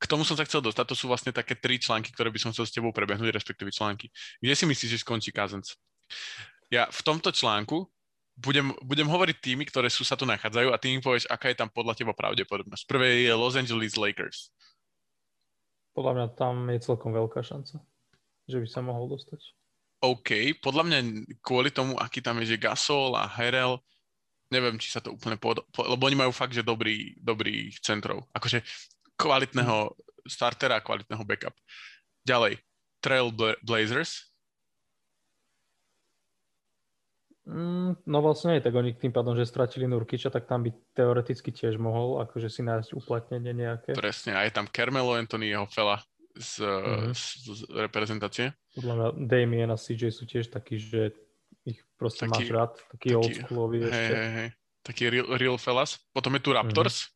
k 0.00 0.08
tomu 0.08 0.24
som 0.24 0.32
sa 0.32 0.48
chcel 0.48 0.64
dostať, 0.64 0.84
to 0.88 0.96
sú 0.96 1.12
vlastne 1.12 1.28
také 1.28 1.52
tri 1.52 1.76
články, 1.76 2.08
ktoré 2.08 2.32
by 2.32 2.40
som 2.40 2.50
chcel 2.56 2.64
s 2.64 2.72
tebou 2.72 2.88
prebehnúť, 2.88 3.36
respektíve 3.36 3.68
články. 3.68 4.08
Kde 4.40 4.54
si 4.56 4.64
myslíš, 4.64 4.96
že 4.96 5.04
skončí 5.04 5.28
Cousins? 5.28 5.76
Ja 6.72 6.88
v 6.88 7.00
tomto 7.04 7.28
článku 7.36 7.84
budem, 8.40 8.72
budem 8.80 9.06
hovoriť 9.06 9.36
tými, 9.38 9.68
ktoré 9.68 9.92
sú 9.92 10.02
sa 10.02 10.16
tu 10.16 10.24
nachádzajú 10.24 10.72
a 10.72 10.80
ty 10.80 10.96
mi 10.96 11.04
povieš, 11.04 11.28
aká 11.28 11.52
je 11.52 11.60
tam 11.60 11.68
podľa 11.68 11.94
teba 11.94 12.16
pravdepodobnosť. 12.16 12.84
Prvé 12.88 13.28
je 13.28 13.32
Los 13.36 13.54
Angeles 13.54 14.00
Lakers. 14.00 14.48
Podľa 15.92 16.12
mňa 16.16 16.26
tam 16.34 16.54
je 16.72 16.78
celkom 16.80 17.12
veľká 17.12 17.44
šanca, 17.44 17.84
že 18.48 18.56
by 18.56 18.66
sa 18.66 18.80
mohol 18.80 19.12
dostať. 19.12 19.40
OK, 20.00 20.56
podľa 20.64 20.84
mňa 20.88 20.98
kvôli 21.44 21.68
tomu, 21.68 21.92
aký 22.00 22.24
tam 22.24 22.40
je, 22.40 22.56
že 22.56 22.62
Gasol 22.62 23.12
a 23.20 23.28
Herel, 23.28 23.76
neviem, 24.48 24.80
či 24.80 24.88
sa 24.88 25.04
to 25.04 25.12
úplne 25.12 25.36
pod... 25.36 25.60
po, 25.68 25.84
lebo 25.84 26.08
oni 26.08 26.16
majú 26.16 26.32
fakt, 26.32 26.56
že 26.56 26.64
dobrý, 26.64 27.12
dobrých 27.20 27.84
centrov. 27.84 28.24
Akože 28.32 28.64
kvalitného 29.20 29.92
startera 30.24 30.80
a 30.80 30.84
kvalitného 30.84 31.20
backup. 31.20 31.52
Ďalej, 32.24 32.56
Trail 33.04 33.28
Bla- 33.28 33.60
Blazers. 33.60 34.32
Mm, 37.39 37.39
no 38.00 38.18
vlastne 38.20 38.54
nie, 38.54 38.62
tak 38.62 38.72
oni 38.72 38.94
tým 38.94 39.10
pádom, 39.10 39.34
že 39.34 39.42
stratili 39.42 39.84
Nurkiča, 39.84 40.28
tak 40.28 40.46
tam 40.46 40.62
by 40.62 40.70
teoreticky 40.92 41.50
tiež 41.50 41.76
mohol 41.76 42.22
akože 42.22 42.46
si 42.46 42.62
nájsť 42.62 42.94
uplatnenie 42.94 43.50
nejaké. 43.50 43.92
Presne, 43.92 44.34
a 44.34 44.44
je 44.44 44.52
tam 44.52 44.66
Carmelo 44.66 45.12
Anthony, 45.12 45.50
jeho 45.50 45.66
fela 45.66 45.98
z, 46.32 46.62
Mhm. 46.62 47.10
z, 47.10 47.22
z 47.42 47.60
reprezentácie. 47.72 48.46
Podľa 48.72 48.94
mňa 48.94 49.06
Damien 49.26 49.70
a 49.70 49.76
CJ 49.76 50.02
sú 50.10 50.24
tiež 50.24 50.48
takí, 50.48 50.76
že 50.76 51.10
ich 51.62 51.82
proste 51.94 52.24
Taký- 52.24 52.30
máš 52.30 52.48
rád, 52.50 52.72
taký, 52.88 53.08
taký- 53.08 53.18
oldschoolový 53.18 53.78
Hej, 53.80 53.90
ešte. 53.90 54.14
hej, 54.14 54.30
hej. 54.32 54.48
Taký 54.80 55.02
real, 55.10 55.28
real 55.34 55.56
fellas. 55.56 56.00
Potom 56.08 56.32
je 56.32 56.40
tu. 56.40 56.50
Raptors. 56.50 57.12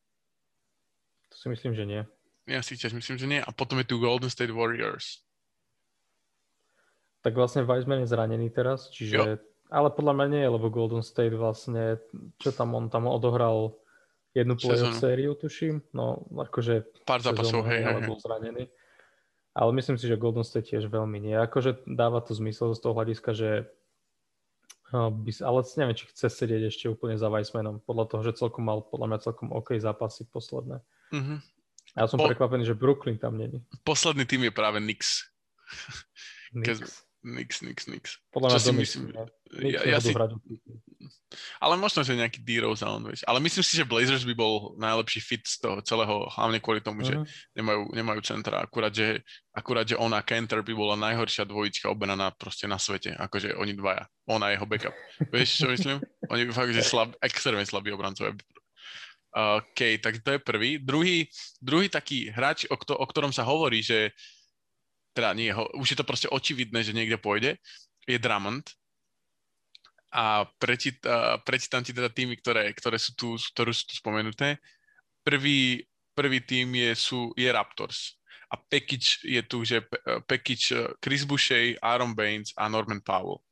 To 1.31 1.37
si 1.38 1.47
myslím, 1.49 1.73
že 1.73 1.85
nie. 1.85 2.03
Ja 2.45 2.61
si 2.61 2.76
tiež 2.76 2.93
myslím, 2.93 3.17
že 3.17 3.25
nie. 3.25 3.41
A 3.41 3.49
potom 3.49 3.79
je 3.79 3.87
tu 3.87 3.97
Golden 3.97 4.29
State 4.29 4.53
Warriors. 4.53 5.25
Tak 7.23 7.33
vlastne 7.33 7.64
Wiseman 7.64 8.05
je 8.05 8.11
zranený 8.11 8.53
teraz, 8.53 8.93
čiže... 8.93 9.17
Ale 9.75 9.90
podľa 9.90 10.14
mňa 10.14 10.26
nie, 10.31 10.45
lebo 10.47 10.71
Golden 10.71 11.02
State 11.02 11.35
vlastne, 11.35 11.99
čo 12.38 12.54
tam 12.54 12.78
on 12.78 12.87
tam 12.87 13.11
odohral 13.11 13.75
jednu 14.31 14.54
playoff 14.54 14.95
sériu, 14.97 15.35
tuším. 15.35 15.83
No, 15.90 16.23
akože 16.31 16.87
Pár 17.02 17.19
zápasov, 17.19 17.66
hej, 17.66 17.83
hej, 17.83 18.07
bol 18.07 18.14
zranený. 18.16 18.71
Ale 19.50 19.71
myslím 19.73 19.95
si, 19.95 20.07
že 20.07 20.14
Golden 20.14 20.43
State 20.43 20.71
tiež 20.71 20.87
veľmi 20.87 21.19
nie. 21.19 21.35
Akože 21.35 21.83
dáva 21.87 22.19
to 22.19 22.35
zmysel 22.35 22.71
z 22.71 22.81
toho 22.81 22.95
hľadiska, 22.95 23.31
že 23.31 23.50
uh, 24.90 25.11
by, 25.11 25.31
s- 25.31 25.43
ale 25.43 25.62
neviem, 25.76 25.95
či 25.95 26.07
chce 26.09 26.26
sedieť 26.28 26.62
ešte 26.66 26.87
úplne 26.87 27.14
za 27.14 27.26
Weissmanom, 27.26 27.78
podľa 27.81 28.04
toho, 28.11 28.23
že 28.25 28.35
celkom 28.35 28.62
mal 28.62 28.83
podľa 28.83 29.07
mňa 29.11 29.19
celkom 29.21 29.50
OK 29.50 29.75
zápasy 29.76 30.26
posledné. 30.26 30.83
Mhm. 31.11 31.35
A 31.95 32.02
ja 32.02 32.07
som 32.07 32.19
Po- 32.19 32.26
prekvapený, 32.26 32.66
že 32.66 32.75
Brooklyn 32.75 33.14
tam 33.14 33.38
není. 33.38 33.62
Posledný 33.83 34.26
tým 34.26 34.43
je 34.43 34.50
práve 34.50 34.78
Knicks. 34.78 35.31
Knicks. 36.50 37.04
Knicks, 37.25 37.64
Knicks, 37.64 37.88
Knicks. 37.88 38.21
Podľa 38.28 38.49
čo 38.52 38.59
si 38.61 38.73
myslím? 38.76 39.04
myslím. 39.16 39.73
Ja, 39.73 39.81
ja 39.97 39.99
si, 39.99 40.12
ale 41.59 41.75
možno, 41.81 42.04
že 42.04 42.14
nejaký 42.14 42.40
D-Rose, 42.45 42.85
vieš. 42.85 43.25
Ale 43.26 43.40
myslím 43.40 43.64
si, 43.64 43.75
že 43.75 43.88
Blazers 43.88 44.23
by 44.28 44.35
bol 44.37 44.76
najlepší 44.76 45.21
fit 45.25 45.43
z 45.45 45.57
toho 45.61 45.81
celého, 45.81 46.28
hlavne 46.31 46.59
kvôli 46.61 46.85
tomu, 46.85 47.02
že 47.02 47.16
Mhm. 47.16 47.25
nemajú, 47.59 47.81
nemajú 47.97 48.21
centra. 48.23 48.61
Akurát 48.62 48.93
že, 48.95 49.25
akurát, 49.50 49.88
že 49.88 49.97
ona 49.97 50.21
Kenter 50.23 50.61
by 50.62 50.75
bola 50.76 50.95
najhoršia 51.00 51.49
dvojička 51.49 51.90
obrana 51.90 52.31
proste 52.37 52.69
na 52.69 52.76
svete. 52.78 53.16
Akože 53.16 53.57
oni 53.57 53.73
dvaja. 53.75 54.07
Ona 54.31 54.52
a 54.52 54.52
jeho 54.54 54.66
backup. 54.69 54.95
Vieš, 55.33 55.64
čo 55.64 55.66
myslím? 55.73 55.99
Oni 56.28 56.43
by 56.49 56.52
fakt, 56.52 56.73
že 56.76 56.85
slab, 56.85 57.16
extrémne 57.25 57.64
slabí 57.66 57.88
obrancovia. 57.90 58.37
OK, 59.35 59.99
tak 59.99 60.23
to 60.23 60.38
je 60.38 60.40
prvý. 60.40 60.78
Druhý, 60.78 61.26
druhý 61.59 61.90
taký 61.90 62.31
hráč, 62.31 62.71
o, 62.71 62.78
kto, 62.78 62.95
o 62.95 63.02
ktorom 63.02 63.35
sa 63.35 63.43
hovorí, 63.43 63.83
že 63.83 64.14
teda 65.14 65.30
nie, 65.33 65.54
ho, 65.54 65.71
už 65.78 65.94
je 65.94 65.99
to 65.99 66.06
proste 66.06 66.28
očividné, 66.28 66.83
že 66.83 66.92
niekde 66.92 67.16
pôjde, 67.16 67.56
je 68.04 68.18
Drummond. 68.18 68.66
A 70.14 70.47
prečít, 70.59 71.02
uh, 71.06 71.42
prečítam 71.42 71.83
ti 71.83 71.90
teda 71.90 72.06
týmy, 72.06 72.38
ktoré, 72.38 72.71
ktoré 72.71 72.99
sú 72.99 73.14
tu, 73.18 73.35
ktoré 73.54 73.75
sú 73.75 73.90
tu 73.90 73.94
spomenuté. 73.99 74.62
Prvý, 75.26 75.83
prvý 76.14 76.38
tým 76.38 76.71
je, 76.75 76.90
sú, 76.94 77.35
je 77.35 77.50
Raptors. 77.50 78.14
A 78.47 78.54
package 78.54 79.26
je 79.26 79.42
tu, 79.42 79.66
že 79.66 79.83
package 80.30 80.94
Chris 81.02 81.26
Boucher, 81.26 81.75
Aaron 81.83 82.14
Baines 82.14 82.54
a 82.54 82.71
Norman 82.71 83.02
Powell. 83.02 83.42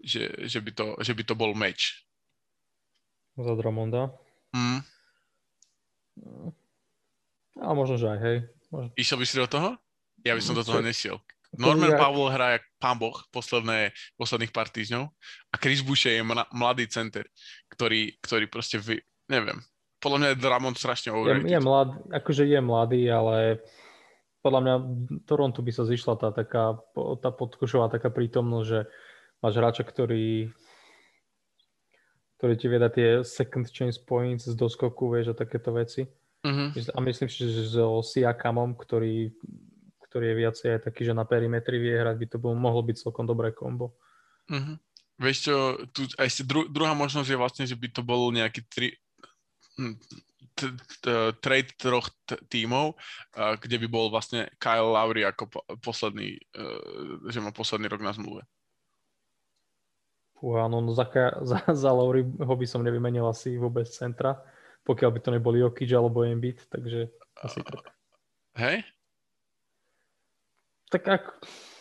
Že, 0.00 0.48
že, 0.48 0.58
by, 0.64 0.70
to, 0.72 0.86
že 1.04 1.12
by 1.12 1.22
to 1.28 1.34
bol 1.36 1.52
meč. 1.52 2.04
Za 3.36 3.52
Drummonda. 3.52 4.14
Mm. 4.56 4.80
A 7.60 7.70
možno, 7.74 7.98
že 7.98 8.06
aj 8.08 8.18
hej. 8.22 8.38
Možno. 8.70 8.90
Išiel 8.94 9.18
by 9.18 9.26
si 9.26 9.36
do 9.36 9.48
toho? 9.50 9.68
Ja 10.24 10.32
by 10.32 10.42
som 10.42 10.56
do 10.56 10.64
toho 10.64 10.80
nešiel. 10.80 11.20
Norman 11.54 11.94
Powell 11.94 12.34
hrá 12.34 12.58
jak 12.58 12.64
pán 12.82 12.98
boh 12.98 13.14
posledné, 13.30 13.94
posledných 14.18 14.50
pár 14.50 14.66
týždňov 14.74 15.06
a 15.52 15.54
Chris 15.54 15.86
Boucher 15.86 16.18
je 16.18 16.24
mla- 16.26 16.50
mladý 16.50 16.90
center, 16.90 17.30
ktorý, 17.70 18.18
ktorý 18.18 18.50
proste 18.50 18.82
vy, 18.82 18.98
neviem. 19.30 19.62
Podľa 20.02 20.18
mňa 20.18 20.28
je 20.34 20.42
Drummond 20.42 20.76
strašne 20.76 21.08
Je, 21.08 21.14
overrated. 21.14 21.46
je 21.54 21.60
mladý, 21.62 21.94
akože 22.10 22.42
je 22.50 22.60
mladý, 22.60 23.02
ale 23.06 23.36
podľa 24.42 24.60
mňa 24.60 24.74
v 24.82 24.88
Toronto 25.24 25.62
by 25.62 25.72
sa 25.72 25.86
zišla 25.86 26.14
tá 26.18 26.28
taká, 26.34 26.74
tá 27.22 27.30
podkošová 27.30 27.86
taká 27.86 28.10
prítomnosť, 28.10 28.66
že 28.66 28.80
máš 29.38 29.54
hráča, 29.54 29.86
ktorý 29.86 30.50
ktorý 32.34 32.54
ti 32.60 32.66
vie 32.68 32.76
dať 32.82 32.92
tie 32.92 33.10
second 33.24 33.64
chance 33.70 33.96
points 33.96 34.44
z 34.44 34.52
doskoku, 34.58 35.08
vieš, 35.08 35.32
a 35.32 35.38
takéto 35.38 35.72
veci. 35.72 36.04
Mhm. 36.44 36.92
A 36.92 36.98
myslím 37.00 37.30
si, 37.30 37.46
že 37.48 37.72
so 37.72 38.04
Siakamom, 38.04 38.76
ktorý, 38.76 39.32
ktorý 40.14 40.30
je 40.30 40.40
viacej 40.46 40.68
aj 40.78 40.80
taký, 40.86 41.10
že 41.10 41.18
na 41.18 41.26
perimetri 41.26 41.74
vie 41.82 41.98
hrať, 41.98 42.14
by 42.14 42.26
to 42.30 42.38
bol, 42.38 42.54
mohlo 42.54 42.86
byť 42.86 43.02
celkom 43.02 43.26
dobré 43.26 43.50
kombo. 43.50 43.98
Mhm. 44.46 44.78
Vieš 45.18 45.38
čo, 45.50 45.56
tu, 45.90 46.06
a 46.14 46.22
ešte 46.22 46.46
dru, 46.46 46.70
druhá 46.70 46.94
možnosť 46.94 47.34
je 47.34 47.38
vlastne, 47.38 47.64
že 47.66 47.74
by 47.74 47.90
to 47.90 48.06
bol 48.06 48.30
nejaký 48.30 48.62
tri, 48.70 48.94
hm, 49.74 49.98
t- 50.54 50.78
t- 51.02 51.34
trade 51.42 51.74
troch 51.74 52.14
t- 52.30 52.38
tímov, 52.46 52.94
a 53.34 53.58
kde 53.58 53.82
by 53.82 53.86
bol 53.90 54.06
vlastne 54.06 54.46
Kyle 54.62 54.94
Lowry 54.94 55.26
ako 55.26 55.50
po, 55.50 55.60
posledný, 55.82 56.38
uh, 56.54 57.26
že 57.26 57.42
má 57.42 57.50
posledný 57.50 57.90
rok 57.90 58.02
na 58.02 58.14
zmluve. 58.14 58.46
Fú, 60.38 60.54
áno, 60.58 60.78
no 60.78 60.94
za, 60.94 61.10
za, 61.50 61.58
za 61.62 61.90
Lowry 61.90 62.22
ho 62.22 62.54
by 62.54 62.66
som 62.70 62.86
nevymenil 62.86 63.26
asi 63.26 63.58
vôbec 63.58 63.86
centra, 63.90 64.38
pokiaľ 64.86 65.10
by 65.10 65.20
to 65.22 65.30
neboli 65.34 65.58
Jokic 65.62 65.90
alebo 65.90 66.22
Embiid, 66.22 66.62
takže 66.70 67.10
asi 67.42 67.62
tak. 67.66 67.90
Hej? 68.54 68.86
Tak 70.94 71.02
ak... 71.10 71.24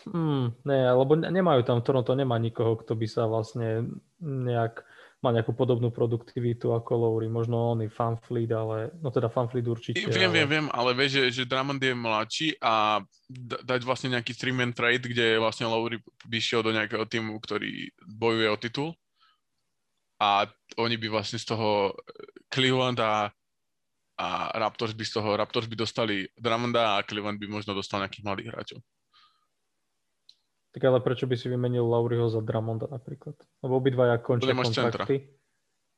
Mm, 0.09 0.57
ne, 0.65 0.79
lebo 0.89 1.13
ne- 1.15 1.31
nemajú 1.31 1.61
tam, 1.63 1.85
Toronto 1.85 2.11
nemá 2.17 2.35
nikoho, 2.41 2.75
kto 2.81 2.97
by 2.97 3.07
sa 3.07 3.23
vlastne 3.29 3.87
nejak, 4.19 4.83
má 5.23 5.31
nejakú 5.31 5.55
podobnú 5.55 5.95
produktivitu 5.95 6.75
ako 6.75 6.91
Lowry. 7.07 7.31
Možno 7.31 7.71
on 7.71 7.85
i 7.85 7.87
Fanfleet, 7.87 8.51
ale, 8.51 8.91
no 8.99 9.13
teda 9.13 9.31
Fanfleet 9.31 9.63
určite. 9.63 10.03
Viem, 10.03 10.27
ale... 10.27 10.35
viem, 10.35 10.49
viem, 10.49 10.67
ale 10.75 10.91
vieš, 10.91 11.11
že, 11.15 11.23
že 11.31 11.47
Drummond 11.47 11.79
je 11.79 11.95
mladší 11.95 12.47
a 12.59 12.99
da- 13.31 13.63
dať 13.63 13.87
vlastne 13.87 14.19
nejaký 14.19 14.35
three-man 14.35 14.75
trade, 14.75 15.07
kde 15.07 15.39
vlastne 15.39 15.71
Lowry 15.71 16.03
by 16.27 16.37
šiel 16.41 16.65
do 16.65 16.75
nejakého 16.75 17.07
týmu, 17.07 17.39
ktorý 17.39 17.87
bojuje 18.03 18.49
o 18.51 18.59
titul 18.59 18.89
a 20.19 20.47
oni 20.79 20.95
by 20.99 21.07
vlastne 21.07 21.39
z 21.39 21.47
toho 21.47 21.95
Cleveland 22.51 22.99
a, 22.99 23.31
a 24.19 24.27
Raptors 24.59 24.91
by 24.91 25.03
z 25.07 25.15
toho, 25.15 25.39
Raptors 25.39 25.67
by 25.71 25.75
dostali 25.79 26.27
Drummonda 26.35 26.99
a 26.99 27.03
Cleveland 27.07 27.39
by 27.39 27.47
možno 27.47 27.71
dostal 27.71 28.03
nejakých 28.03 28.27
mladých 28.27 28.49
hráčov. 28.51 28.79
Tak 30.73 30.81
ale 30.81 31.05
prečo 31.05 31.29
by 31.29 31.37
si 31.37 31.53
vymenil 31.53 31.85
Lowryho 31.85 32.33
za 32.33 32.41
Drummonda 32.41 32.89
napríklad? 32.89 33.37
Lebo 33.61 33.77
obidvaja 33.77 34.17
končia 34.17 34.57
nemáš 34.57 34.73
centra. 34.73 35.05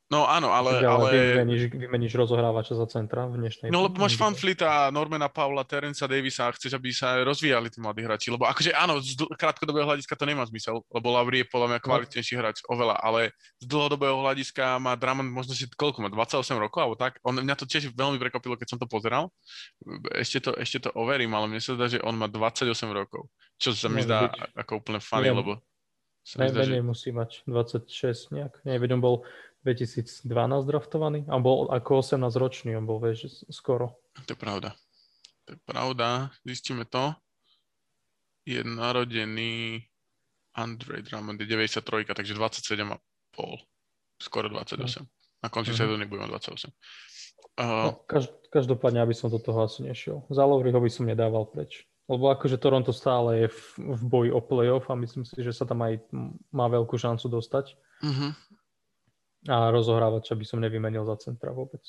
No 0.06 0.30
áno, 0.30 0.54
ale... 0.54 0.78
Čiže 0.78 0.86
ale... 0.86 1.10
Vymeníš, 1.34 1.64
vymeníš 1.74 2.14
rozohrávača 2.14 2.78
za 2.78 2.86
centra 2.86 3.26
v 3.26 3.42
dnešnej... 3.42 3.74
No 3.74 3.90
lebo 3.90 3.98
máš 3.98 4.14
Fanflita, 4.14 4.94
Normana 4.94 5.34
Paula, 5.34 5.66
Terenca 5.66 6.06
Davisa 6.06 6.46
a 6.46 6.54
chceš, 6.54 6.78
aby 6.78 6.94
sa 6.94 7.26
rozvíjali 7.26 7.74
tí 7.74 7.82
mladí 7.82 8.06
hráči. 8.06 8.30
Lebo 8.30 8.46
akože 8.46 8.70
áno, 8.78 9.02
z 9.02 9.18
krátkodobého 9.34 9.90
hľadiska 9.90 10.14
to 10.14 10.30
nemá 10.30 10.46
zmysel, 10.46 10.86
lebo 10.94 11.10
Lavrie 11.10 11.42
je 11.42 11.50
podľa 11.50 11.68
mňa 11.74 11.80
no. 11.82 11.86
kvalitnejší 11.90 12.34
hráč 12.38 12.62
oveľa, 12.70 13.02
ale 13.02 13.34
z 13.58 13.66
dlhodobého 13.66 14.22
hľadiska 14.22 14.78
má 14.78 14.94
Drummond 14.94 15.34
možno 15.34 15.58
si 15.58 15.66
koľko 15.74 16.06
má, 16.06 16.14
28 16.14 16.54
rokov 16.62 16.80
alebo 16.86 16.98
tak. 17.02 17.18
On, 17.26 17.34
mňa 17.34 17.58
to 17.58 17.66
tiež 17.66 17.90
veľmi 17.98 18.22
prekvapilo, 18.22 18.54
keď 18.62 18.78
som 18.78 18.80
to 18.80 18.86
pozeral. 18.86 19.34
Ešte 20.14 20.38
to, 20.38 20.54
ešte 20.54 20.86
to 20.86 20.94
overím, 20.94 21.34
ale 21.34 21.50
mne 21.50 21.58
sa 21.58 21.74
zdá, 21.74 21.90
že 21.90 21.98
on 22.06 22.14
má 22.14 22.30
28 22.30 22.70
rokov. 22.94 23.26
Čo 23.58 23.74
sa 23.74 23.90
mi 23.90 24.06
zdá 24.06 24.30
byť. 24.30 24.54
ako 24.54 24.72
úplne 24.86 25.02
funny, 25.02 25.34
lebo... 25.34 25.58
Najmenej 26.26 26.82
že... 26.82 26.86
musí 26.86 27.10
mať 27.14 27.46
26 27.46 28.34
nejak. 28.34 28.54
On 28.66 29.02
bol 29.02 29.22
2012 29.66 30.30
draftovaný 30.70 31.26
a 31.26 31.42
bol 31.42 31.74
ako 31.74 32.06
18 32.06 32.22
ročný, 32.38 32.78
on 32.78 32.86
bol 32.86 33.02
vieš, 33.02 33.42
skoro. 33.50 33.98
To 34.30 34.32
je 34.32 34.40
pravda. 34.40 34.78
To 35.50 35.58
je 35.58 35.60
pravda, 35.66 36.30
zistíme 36.46 36.86
to. 36.86 37.18
Je 38.46 38.62
narodený 38.62 39.82
Andre 40.54 41.02
Drummond, 41.02 41.42
je 41.42 41.50
93, 41.50 42.06
takže 42.14 42.38
27,5. 42.38 42.94
Skoro 44.22 44.48
28. 44.50 45.02
Na 45.44 45.50
konci 45.50 45.74
mm. 45.74 45.78
sezóny 45.78 46.06
budeme 46.06 46.30
28. 46.30 46.70
Uh, 47.56 47.90
no, 47.90 47.92
každ- 48.06 48.52
každopádne, 48.52 49.02
aby 49.02 49.16
som 49.18 49.34
do 49.34 49.40
toho 49.40 49.66
asi 49.66 49.84
nešiel. 49.84 50.24
Za 50.30 50.46
Lowryho 50.46 50.80
by 50.80 50.92
som 50.92 51.10
nedával 51.10 51.48
preč. 51.50 51.88
Lebo 52.06 52.30
akože 52.30 52.62
Toronto 52.62 52.94
stále 52.94 53.46
je 53.46 53.48
v, 53.50 53.60
v 53.98 54.02
boji 54.06 54.30
o 54.30 54.38
playoff 54.38 54.94
a 54.94 54.96
myslím 54.96 55.26
si, 55.26 55.42
že 55.42 55.50
sa 55.50 55.66
tam 55.66 55.82
aj 55.82 56.06
má 56.54 56.70
veľkú 56.70 56.94
šancu 57.02 57.26
dostať. 57.34 57.74
Uh-huh. 58.06 58.30
A 59.46 59.70
rozohrávača 59.70 60.34
by 60.34 60.46
som 60.46 60.58
nevymenil 60.58 61.06
za 61.06 61.16
centra 61.22 61.54
vôbec. 61.54 61.82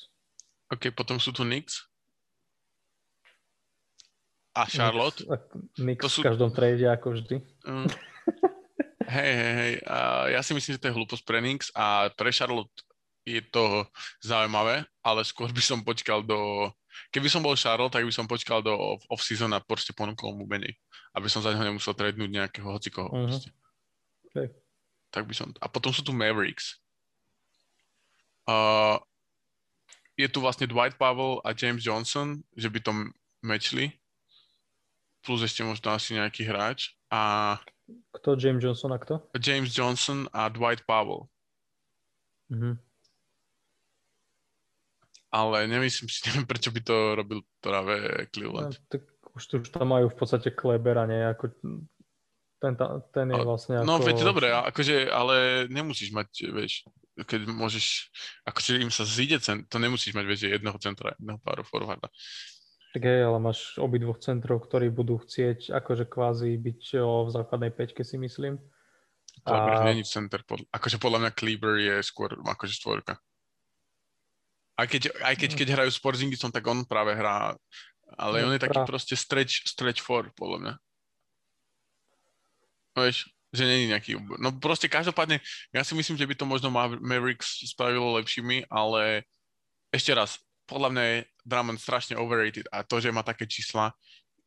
OK, 0.68 0.92
potom 0.92 1.16
sú 1.16 1.32
tu 1.32 1.46
Knicks. 1.46 1.88
A 4.56 4.68
Charlotte. 4.68 5.24
Knicks, 5.76 6.02
to 6.04 6.08
sú... 6.08 6.20
v 6.24 6.28
každom 6.32 6.50
trade, 6.52 6.84
ako 6.84 7.16
vždy. 7.16 7.36
Mm. 7.64 7.88
hej, 9.16 9.32
hej, 9.36 9.54
hej. 9.56 9.74
Uh, 9.84 10.24
ja 10.32 10.40
si 10.40 10.52
myslím, 10.56 10.76
že 10.76 10.80
to 10.80 10.88
je 10.88 10.96
hlúposť 10.96 11.24
pre 11.24 11.40
Knicks 11.40 11.68
a 11.76 12.08
pre 12.12 12.32
Charlotte 12.32 12.72
je 13.26 13.42
to 13.52 13.84
zaujímavé, 14.22 14.86
ale 15.02 15.20
skôr 15.26 15.50
by 15.50 15.62
som 15.64 15.82
počkal 15.82 16.22
do... 16.22 16.70
Keby 17.12 17.28
som 17.28 17.44
bol 17.44 17.58
Charlotte, 17.58 17.92
tak 17.92 18.06
by 18.08 18.12
som 18.14 18.24
počkal 18.24 18.64
do 18.64 18.72
off-season 19.12 19.52
a 19.52 19.60
proste 19.60 19.92
ponúkol 19.92 20.32
mu 20.32 20.48
menej. 20.48 20.72
Aby 21.12 21.28
som 21.28 21.44
za 21.44 21.52
neho 21.52 21.64
nemusel 21.64 21.92
tradenúť 21.92 22.30
nejakého 22.32 22.68
hocikoho. 22.68 23.12
Uh-huh. 23.12 23.40
Okay. 24.32 24.48
Tak 25.12 25.28
by 25.28 25.34
som... 25.36 25.52
A 25.60 25.68
potom 25.68 25.92
sú 25.92 26.00
tu 26.00 26.16
Mavericks. 26.16 26.80
Uh, 28.46 29.02
je 30.16 30.26
tu 30.32 30.40
vlastne 30.40 30.64
Dwight 30.64 30.96
Powell 30.96 31.44
a 31.44 31.52
James 31.52 31.84
Johnson, 31.84 32.40
že 32.56 32.72
by 32.72 32.80
to 32.80 32.92
mečli. 33.44 33.92
Plus 35.20 35.42
ešte 35.44 35.66
možno 35.66 35.92
asi 35.92 36.16
nejaký 36.16 36.48
hráč. 36.48 36.96
A... 37.12 37.58
Kto 38.16 38.38
James 38.38 38.62
Johnson 38.62 38.94
a 38.94 38.98
kto? 38.98 39.20
James 39.36 39.70
Johnson 39.74 40.30
a 40.32 40.48
Dwight 40.48 40.86
Powell. 40.88 41.28
Mm-hmm. 42.48 42.74
Ale 45.34 45.66
nemyslím 45.68 46.08
si, 46.08 46.22
neviem, 46.30 46.46
prečo 46.48 46.70
by 46.72 46.80
to 46.80 46.96
robil 47.18 47.40
práve 47.60 47.94
Cleveland. 48.32 48.78
No, 48.78 48.86
tak 48.88 49.02
už, 49.36 49.68
už 49.68 49.68
tam 49.68 49.92
majú 49.92 50.08
v 50.08 50.16
podstate 50.16 50.48
Klebera, 50.54 51.04
nie? 51.04 51.20
Ako 51.20 51.52
ten, 52.56 52.72
ten 53.12 53.26
je 53.28 53.42
vlastne 53.44 53.74
no, 53.84 53.84
ako... 53.84 53.88
No 53.88 53.94
veď 54.00 54.16
dobre, 54.24 54.46
akože, 54.48 55.12
ale 55.12 55.66
nemusíš 55.68 56.10
mať, 56.12 56.28
vieš, 56.52 56.88
keď 57.16 57.48
môžeš, 57.48 58.08
akože 58.48 58.80
im 58.80 58.92
sa 58.92 59.04
zíde 59.04 59.40
cent, 59.40 59.68
to 59.68 59.76
nemusíš 59.76 60.16
mať, 60.16 60.24
vieš, 60.24 60.40
jedného 60.48 60.78
centra, 60.80 61.12
jedného 61.16 61.40
páru 61.40 61.64
forwarda. 61.64 62.08
Tak 62.96 63.02
hej, 63.04 63.28
ale 63.28 63.36
máš 63.36 63.76
obidvoch 63.76 64.16
centrov, 64.24 64.64
ktorí 64.64 64.88
budú 64.88 65.20
chcieť 65.20 65.68
akože 65.68 66.08
kvázi 66.08 66.56
byť 66.56 66.82
o, 66.96 67.28
v 67.28 67.30
základnej 67.32 67.68
peťke, 67.68 68.00
si 68.00 68.16
myslím. 68.16 68.56
Kleber 69.44 69.76
a... 69.76 69.84
není 69.84 70.00
center, 70.00 70.40
pod, 70.48 70.64
akože 70.72 70.96
podľa 70.96 71.28
mňa 71.28 71.30
Kleber 71.36 71.76
je 71.76 71.96
skôr 72.00 72.32
akože 72.40 72.72
štvorka. 72.72 73.20
Aj 74.76 74.88
keď, 74.88 75.12
aj 75.24 75.34
keď, 75.40 75.50
keď 75.56 75.68
hrajú 75.76 75.90
s 75.92 76.00
tak 76.52 76.64
on 76.68 76.84
práve 76.88 77.16
hrá, 77.16 77.56
ale 78.16 78.44
no, 78.44 78.48
on 78.48 78.56
je 78.56 78.64
taký 78.64 78.80
práve. 78.80 78.88
proste 78.88 79.16
stretch, 79.16 79.64
stretch 79.68 80.00
for, 80.04 80.28
podľa 80.36 80.58
mňa. 80.60 80.72
Vieš, 82.96 83.28
že 83.52 83.68
není 83.68 83.92
nejaký... 83.92 84.16
No 84.40 84.56
proste 84.56 84.88
každopádne, 84.88 85.40
ja 85.70 85.82
si 85.84 85.92
myslím, 85.92 86.16
že 86.16 86.26
by 86.26 86.34
to 86.34 86.48
možno 86.48 86.72
Mavericks 86.72 87.64
spravilo 87.68 88.16
lepšími, 88.16 88.68
ale 88.72 89.28
ešte 89.92 90.16
raz, 90.16 90.40
podľa 90.66 90.88
mňa 90.92 91.02
je 91.04 91.16
Drummond 91.46 91.78
strašne 91.78 92.18
overrated 92.18 92.66
a 92.74 92.82
to, 92.82 92.98
že 92.98 93.14
má 93.14 93.22
také 93.22 93.46
čísla, 93.46 93.94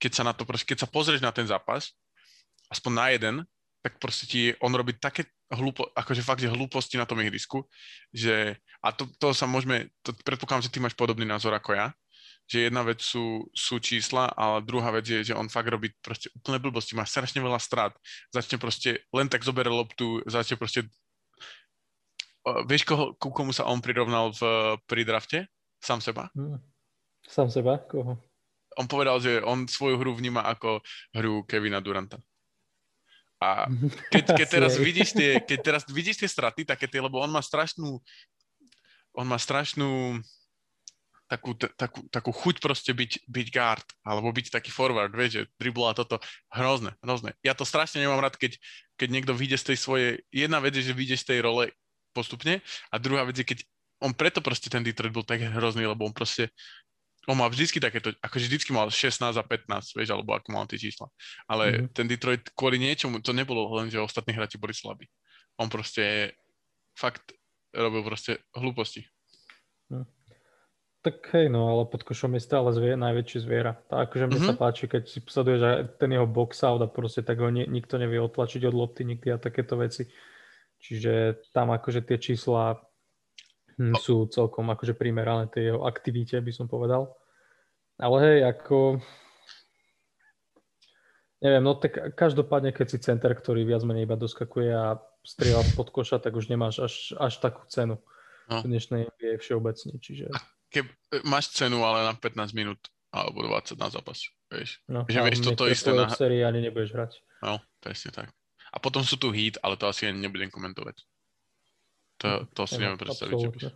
keď 0.01 0.11
sa 0.11 0.23
na 0.27 0.33
to 0.35 0.43
proste, 0.43 0.67
keď 0.67 0.85
sa 0.85 0.91
pozrieš 0.91 1.23
na 1.23 1.31
ten 1.31 1.47
zápas, 1.47 1.95
aspoň 2.69 2.91
na 2.91 3.07
jeden, 3.09 3.35
tak 3.79 3.95
proste 3.97 4.27
ti 4.27 4.51
on 4.59 4.75
robí 4.75 4.93
také 4.99 5.23
hlúpo, 5.49 5.87
akože 5.95 6.21
fakt, 6.21 6.43
že 6.43 6.51
hlúposti 6.51 6.99
na 6.99 7.07
tom 7.07 7.17
ihrisku, 7.23 7.65
že, 8.13 8.59
a 8.83 8.91
to, 8.91 9.07
to 9.17 9.31
sa 9.31 9.49
môžeme, 9.49 9.89
to 10.03 10.11
predpokladám, 10.21 10.67
že 10.67 10.73
ty 10.73 10.83
máš 10.83 10.93
podobný 10.93 11.25
názor 11.25 11.55
ako 11.55 11.73
ja, 11.73 11.89
že 12.49 12.65
jedna 12.65 12.81
vec 12.81 12.97
sú, 13.05 13.45
sú 13.53 13.77
čísla, 13.77 14.33
ale 14.33 14.65
druhá 14.65 14.89
vec 14.89 15.05
je, 15.05 15.21
že 15.21 15.37
on 15.37 15.45
fakt 15.45 15.69
robí 15.69 15.93
proste 16.01 16.33
úplne 16.33 16.57
blbosti, 16.57 16.97
má 16.97 17.05
strašne 17.05 17.37
veľa 17.45 17.61
strát, 17.61 17.93
začne 18.33 18.57
proste, 18.57 19.05
len 19.13 19.29
tak 19.29 19.45
zobere 19.45 19.69
loptu, 19.69 20.25
začne 20.25 20.57
proste, 20.57 20.89
vieš, 22.65 22.89
koho, 22.89 23.13
ku 23.21 23.29
komu 23.29 23.53
sa 23.53 23.69
on 23.69 23.77
prirovnal 23.77 24.33
v, 24.33 24.41
pri 24.89 25.05
drafte? 25.05 25.45
Sám 25.77 26.01
seba? 26.01 26.33
Hmm. 26.33 26.57
Sám 27.29 27.53
seba? 27.53 27.77
Koho? 27.85 28.17
On 28.81 28.89
povedal, 28.89 29.21
že 29.21 29.45
on 29.45 29.69
svoju 29.69 30.01
hru 30.01 30.17
vníma 30.17 30.41
ako 30.49 30.81
hru 31.13 31.45
Kevina 31.45 31.77
Duranta. 31.77 32.17
A 33.39 33.69
keď, 34.11 34.35
keď 34.41 34.47
teraz 34.49 34.73
vidíš 34.81 35.13
tie, 35.13 35.37
keď 35.37 35.59
teraz 35.61 35.83
vidíš 35.85 36.25
tie 36.25 36.29
straty, 36.29 36.65
také 36.65 36.89
tie, 36.89 36.97
lebo 36.97 37.21
on 37.21 37.29
má 37.29 37.45
strašnú 37.45 38.01
on 39.17 39.25
má 39.25 39.35
strašnú 39.41 40.21
takú, 41.29 41.53
takú, 41.55 41.99
takú 42.09 42.31
chuť 42.33 42.55
proste 42.57 42.89
byť, 42.89 43.29
byť 43.29 43.47
guard, 43.53 43.85
alebo 44.01 44.33
byť 44.33 44.49
taký 44.49 44.73
forward, 44.73 45.13
vieš, 45.13 45.31
že 45.31 45.41
dribla 45.61 45.93
toto, 45.93 46.17
hrozné, 46.49 46.97
hrozné. 47.05 47.37
Ja 47.45 47.53
to 47.53 47.69
strašne 47.69 48.01
nemám 48.01 48.17
rád, 48.17 48.33
keď, 48.35 48.57
keď 48.97 49.07
niekto 49.13 49.33
vyjde 49.37 49.61
z 49.61 49.65
tej 49.69 49.77
svojej, 49.77 50.11
jedna 50.33 50.57
vec 50.57 50.73
je, 50.73 50.89
že 50.89 50.97
vyjde 50.97 51.21
z 51.21 51.25
tej 51.29 51.39
role 51.45 51.69
postupne 52.17 52.65
a 52.89 52.95
druhá 52.97 53.29
vec 53.29 53.37
je, 53.37 53.45
keď 53.45 53.61
on 54.01 54.15
preto 54.17 54.41
proste 54.41 54.73
ten 54.73 54.81
Detroit 54.81 55.13
bol 55.13 55.27
tak 55.27 55.45
hrozný, 55.45 55.85
lebo 55.85 56.09
on 56.09 56.15
proste, 56.15 56.49
on 57.29 57.37
má 57.37 57.45
vždycky 57.45 57.77
takéto, 57.77 58.09
akože 58.25 58.49
vždycky 58.49 58.73
mal 58.73 58.89
16 58.89 59.21
a 59.21 59.43
15, 59.45 59.93
vieš, 59.93 60.09
alebo 60.09 60.33
ako 60.33 60.49
mal 60.49 60.65
tie 60.65 60.81
čísla. 60.81 61.11
Ale 61.45 61.69
mm-hmm. 61.69 61.87
ten 61.93 62.09
Detroit 62.09 62.41
kvôli 62.57 62.81
niečomu, 62.81 63.21
to 63.21 63.35
nebolo 63.35 63.69
len, 63.77 63.91
že 63.93 64.01
ostatní 64.01 64.33
hráči 64.33 64.57
boli 64.57 64.73
slabí. 64.73 65.05
On 65.59 65.69
proste 65.69 66.33
fakt 66.97 67.35
robil 67.75 68.01
proste 68.01 68.41
hlúposti. 68.55 69.05
Mm. 69.91 70.07
Tak 70.99 71.31
hej, 71.31 71.47
no, 71.47 71.71
ale 71.71 71.87
pod 71.87 72.03
košom 72.03 72.35
je 72.35 72.43
stále 72.43 72.75
zvie, 72.75 72.99
najväčší 72.99 73.47
zviera. 73.47 73.79
Tak 73.87 74.11
akože 74.11 74.25
mne 74.27 74.35
mm-hmm. 74.35 74.49
sa 74.51 74.55
mhm. 74.55 74.59
páči, 74.59 74.83
keď 74.91 75.03
si 75.07 75.19
sleduješ 75.23 75.61
aj 75.63 75.77
ten 75.95 76.11
jeho 76.11 76.27
box 76.27 76.59
out 76.67 76.83
a 76.83 76.91
proste 76.91 77.23
tak 77.23 77.39
ho 77.39 77.47
ni- 77.47 77.67
nikto 77.71 77.95
nevie 77.95 78.19
otlačiť 78.19 78.67
od 78.67 78.75
lopty 78.75 79.07
nikdy 79.07 79.31
a 79.31 79.39
takéto 79.39 79.79
veci. 79.79 80.11
Čiže 80.79 81.43
tam 81.55 81.71
akože 81.71 82.03
tie 82.03 82.19
čísla 82.19 82.83
hm, 83.79 83.95
sú 83.95 84.27
celkom 84.27 84.67
akože 84.75 84.91
primerané 84.95 85.47
tej 85.47 85.71
jeho 85.71 85.87
aktivite, 85.87 86.35
by 86.43 86.51
som 86.51 86.67
povedal. 86.67 87.15
Ale 87.95 88.17
hej, 88.19 88.39
ako... 88.51 88.99
Neviem, 91.39 91.63
no 91.63 91.79
tak 91.79 92.19
každopádne, 92.19 92.75
keď 92.75 92.87
si 92.91 92.99
center, 92.99 93.31
ktorý 93.31 93.63
viac 93.63 93.87
menej 93.87 94.03
iba 94.03 94.19
doskakuje 94.19 94.75
a 94.75 94.99
strieľa 95.23 95.63
pod 95.79 95.95
koša, 95.95 96.19
tak 96.19 96.35
už 96.35 96.51
nemáš 96.51 96.83
až, 96.83 96.95
až 97.15 97.39
takú 97.39 97.63
cenu 97.71 97.95
no. 98.51 98.59
v 98.59 98.67
dnešnej 98.67 99.07
NBA 99.07 99.39
všeobecne. 99.39 99.95
Čiže 100.03 100.27
keď 100.69 100.85
máš 101.25 101.53
cenu, 101.53 101.81
ale 101.81 102.05
na 102.05 102.13
15 102.13 102.53
minút 102.53 102.79
alebo 103.09 103.41
20 103.41 103.77
na 103.81 103.89
zápas, 103.89 104.21
vieš. 104.53 104.77
No, 104.85 105.01
že 105.09 105.19
vieš 105.25 105.41
toto 105.41 105.65
isté 105.65 105.89
na... 105.93 106.05
sérii 106.09 106.45
ani 106.45 106.61
nebudeš 106.61 106.93
hrať. 106.93 107.11
No, 107.41 107.57
presne 107.81 108.13
tak. 108.13 108.29
A 108.69 108.77
potom 108.77 109.01
sú 109.01 109.17
tu 109.17 109.33
hit, 109.33 109.57
ale 109.65 109.73
to 109.81 109.89
asi 109.89 110.05
ani 110.05 110.21
nebudem 110.21 110.53
komentovať. 110.53 111.01
To, 112.21 112.45
to 112.53 112.61
si 112.69 112.77
neviem 112.77 113.01
predstaviť. 113.01 113.37
Že 113.57 113.69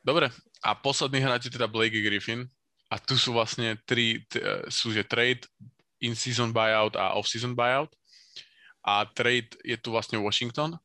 Dobre, 0.00 0.32
a 0.64 0.70
posledný 0.72 1.20
hráč 1.20 1.52
je 1.52 1.60
teda 1.60 1.68
Blake 1.68 2.00
Griffin. 2.00 2.48
A 2.88 2.96
tu 2.96 3.20
sú 3.20 3.36
vlastne 3.36 3.76
tri, 3.84 4.24
t- 4.26 4.40
e, 4.40 4.66
sú 4.72 4.90
že 4.90 5.04
trade, 5.04 5.44
in-season 6.00 6.50
buyout 6.50 6.96
a 6.96 7.14
off-season 7.14 7.52
buyout. 7.52 7.92
A 8.80 9.04
trade 9.04 9.52
je 9.60 9.76
tu 9.76 9.92
vlastne 9.92 10.16
Washington 10.16 10.80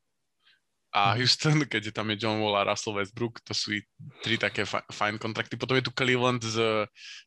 a 0.96 1.12
mhm. 1.12 1.16
Houston, 1.20 1.58
keďže 1.72 1.92
tam 1.92 2.08
je 2.08 2.24
John 2.24 2.40
Wall 2.40 2.56
a 2.56 2.72
Russell 2.72 2.96
Westbrook, 2.96 3.44
to 3.44 3.52
sú 3.52 3.76
tri 4.24 4.40
také 4.40 4.64
fajn 4.66 5.20
kontrakty. 5.20 5.60
Potom 5.60 5.76
je 5.76 5.84
tu 5.84 5.92
Cleveland 5.92 6.40
s 6.40 6.56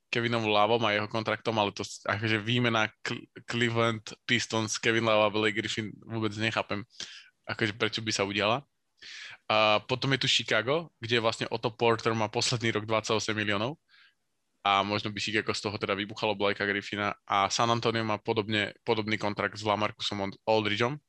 Kevinom 0.10 0.50
Lavom 0.50 0.82
a 0.90 0.98
jeho 0.98 1.06
kontraktom, 1.06 1.54
ale 1.62 1.70
to 1.70 1.86
akože 1.86 2.42
výmena 2.42 2.90
Cleveland 3.46 4.02
Pistons, 4.26 4.82
Kevin 4.82 5.06
Love 5.06 5.30
a 5.30 5.30
Blake 5.30 5.62
Griffin 5.62 5.94
vôbec 6.02 6.34
nechápem, 6.42 6.82
akože 7.46 7.78
prečo 7.78 8.02
by 8.02 8.10
sa 8.10 8.26
udiala. 8.26 8.66
A 9.50 9.82
potom 9.86 10.10
je 10.18 10.26
tu 10.26 10.28
Chicago, 10.30 10.90
kde 10.98 11.22
vlastne 11.22 11.46
Otto 11.50 11.70
Porter 11.74 12.14
má 12.18 12.26
posledný 12.30 12.74
rok 12.74 12.86
28 12.90 13.34
miliónov 13.38 13.78
a 14.66 14.84
možno 14.84 15.10
by 15.10 15.18
Chicago 15.22 15.56
z 15.56 15.62
toho 15.66 15.78
teda 15.80 15.96
vybuchalo 15.96 16.36
Blakea 16.36 16.68
Griffina 16.68 17.16
a 17.26 17.50
San 17.50 17.72
Antonio 17.72 18.04
má 18.04 18.20
podobne, 18.20 18.76
podobný 18.84 19.18
kontrakt 19.18 19.56
s 19.58 19.64
Lamarcusom 19.64 20.30
Aldridgeom. 20.46 21.00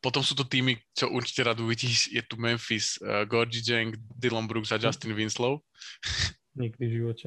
Potom 0.00 0.22
sú 0.22 0.36
to 0.36 0.44
týmy, 0.46 0.76
čo 0.92 1.10
určite 1.10 1.42
rád 1.42 1.58
uvidíš, 1.60 2.12
je 2.12 2.22
tu 2.22 2.36
Memphis, 2.36 3.00
uh, 3.00 3.24
Gorgie 3.24 3.64
Jang, 3.64 3.96
Dylan 4.14 4.46
Brooks 4.46 4.70
a 4.70 4.78
Justin 4.78 5.16
Winslow. 5.16 5.64
Nikdy 6.56 6.84
v 6.88 6.92
živote. 6.92 7.26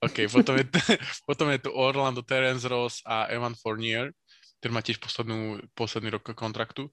OK, 0.00 0.28
potom 0.32 0.54
je, 0.60 0.64
potom 1.28 1.46
je 1.52 1.58
tu 1.60 1.70
Orlando 1.72 2.24
Terence 2.24 2.64
Ross 2.68 3.00
a 3.04 3.28
Evan 3.28 3.56
Fournier, 3.58 4.12
ktorý 4.60 4.70
má 4.72 4.80
tiež 4.84 5.00
poslednú, 5.00 5.60
posledný 5.76 6.12
rok 6.14 6.32
kontraktu 6.36 6.88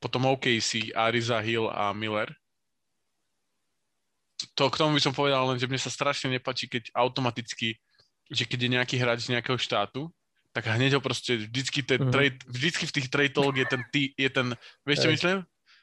potom 0.00 0.28
OKC, 0.28 0.92
Ariza 0.92 1.40
Hill 1.40 1.72
a 1.72 1.92
Miller. 1.96 2.28
To 4.56 4.68
k 4.68 4.78
tomu 4.78 4.96
by 4.96 5.02
som 5.02 5.16
povedal 5.16 5.48
len, 5.48 5.56
že 5.56 5.68
mne 5.68 5.80
sa 5.80 5.88
strašne 5.88 6.28
nepačí, 6.28 6.68
keď 6.68 6.92
automaticky, 6.92 7.80
že 8.28 8.44
keď 8.44 8.58
je 8.60 8.74
nejaký 8.76 8.96
hráč 9.00 9.28
z 9.28 9.32
nejakého 9.36 9.56
štátu, 9.56 10.12
tak 10.56 10.72
hneď 10.72 10.96
ho 10.96 11.00
proste, 11.04 11.36
vždycky, 11.36 11.84
ten 11.84 12.00
mm-hmm. 12.00 12.14
trade, 12.16 12.40
vždycky 12.48 12.88
v 12.88 12.94
tých 12.96 13.08
trade 13.12 13.36
talk 13.36 13.60
je 13.60 13.66
ten, 13.68 13.84
tý, 13.92 14.16
je 14.16 14.30
ten 14.32 14.56
vieš 14.88 15.04
čo 15.04 15.12
myslím? 15.12 15.38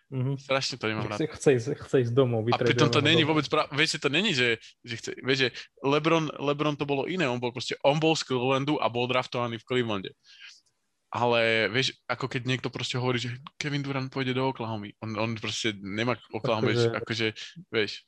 Mm-hmm. 0.10 0.36
Strašne 0.42 0.76
to 0.82 0.86
nemám 0.90 1.14
rád. 1.14 1.22
Chce, 1.38 1.50
ísť, 1.54 1.68
chce 1.86 1.96
ísť 2.10 2.14
domov. 2.18 2.50
A 2.50 2.58
pritom 2.58 2.90
to 2.90 3.06
není 3.06 3.22
vôbec, 3.22 3.46
pra... 3.46 3.70
vieš, 3.70 4.02
to 4.02 4.10
není, 4.10 4.34
že, 4.34 4.58
že 4.82 4.98
chce, 4.98 5.10
vieš, 5.22 5.40
že 5.46 5.50
Lebron, 5.86 6.34
Lebron 6.42 6.74
to 6.74 6.90
bolo 6.90 7.06
iné, 7.06 7.30
on 7.30 7.38
bol 7.38 7.54
proste, 7.54 7.78
on 7.86 8.02
bol 8.02 8.18
z 8.18 8.26
Clevelandu 8.26 8.82
a 8.82 8.90
bol 8.90 9.06
draftovaný 9.06 9.62
v 9.62 9.66
Clevelande 9.70 10.12
ale 11.14 11.70
vieš, 11.70 11.94
ako 12.10 12.26
keď 12.26 12.42
niekto 12.50 12.74
proste 12.74 12.98
hovorí, 12.98 13.22
že 13.22 13.38
Kevin 13.62 13.86
Durant 13.86 14.10
pôjde 14.10 14.34
do 14.34 14.50
Oklahoma. 14.50 14.90
On, 14.98 15.14
on 15.14 15.38
proste 15.38 15.78
nemá 15.78 16.18
Oklahoma, 16.34 16.74
akože, 16.74 16.90
akože, 17.06 17.28
vieš. 17.70 18.02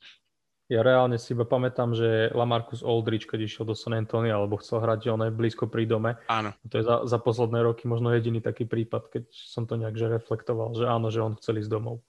Ja 0.66 0.82
reálne 0.82 1.14
si 1.14 1.30
iba 1.30 1.46
pamätám, 1.46 1.94
že 1.94 2.34
Lamarcus 2.34 2.82
Aldridge, 2.82 3.30
keď 3.30 3.46
išiel 3.46 3.64
do 3.70 3.78
San 3.78 3.94
Antonio, 3.94 4.34
alebo 4.34 4.58
chcel 4.58 4.82
hrať, 4.82 5.14
on 5.14 5.22
blízko 5.30 5.70
pri 5.70 5.86
dome. 5.86 6.18
Áno. 6.26 6.50
To 6.66 6.74
je 6.74 6.82
za, 6.82 7.06
za 7.06 7.18
posledné 7.22 7.62
roky 7.62 7.86
možno 7.86 8.10
jediný 8.10 8.42
taký 8.42 8.66
prípad, 8.66 9.06
keď 9.14 9.24
som 9.30 9.62
to 9.62 9.78
nejak 9.78 9.94
že 9.94 10.10
reflektoval, 10.10 10.74
že 10.74 10.90
áno, 10.90 11.06
že 11.14 11.22
on 11.22 11.38
chcel 11.38 11.62
ísť 11.62 11.70
domov. 11.70 12.02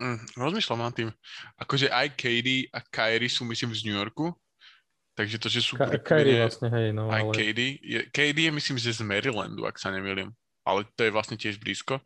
Mm, 0.00 0.16
rozmýšľam 0.32 0.80
nad 0.80 0.96
tým. 0.96 1.08
Akože 1.60 1.92
aj 1.92 2.16
Katie 2.16 2.72
a 2.72 2.80
Kyrie 2.80 3.28
sú 3.28 3.44
myslím 3.44 3.76
z 3.76 3.84
New 3.84 3.96
Yorku, 4.00 4.32
Takže 5.14 5.38
to, 5.38 5.46
že 5.46 5.62
sú 5.62 5.78
Ka- 5.78 5.94
Kyrie 6.02 6.42
vlastne, 6.42 6.66
hej, 6.74 6.90
no. 6.90 7.06
Aj 7.06 7.22
ale... 7.22 7.30
KD. 7.30 7.78
Je, 7.78 8.00
KD 8.10 8.50
je 8.50 8.52
myslím, 8.58 8.76
že 8.82 8.98
z 8.98 9.06
Marylandu, 9.06 9.62
ak 9.62 9.78
sa 9.78 9.94
nemýlim. 9.94 10.34
Ale 10.66 10.82
to 10.98 11.06
je 11.06 11.14
vlastne 11.14 11.38
tiež 11.38 11.62
blízko. 11.62 12.02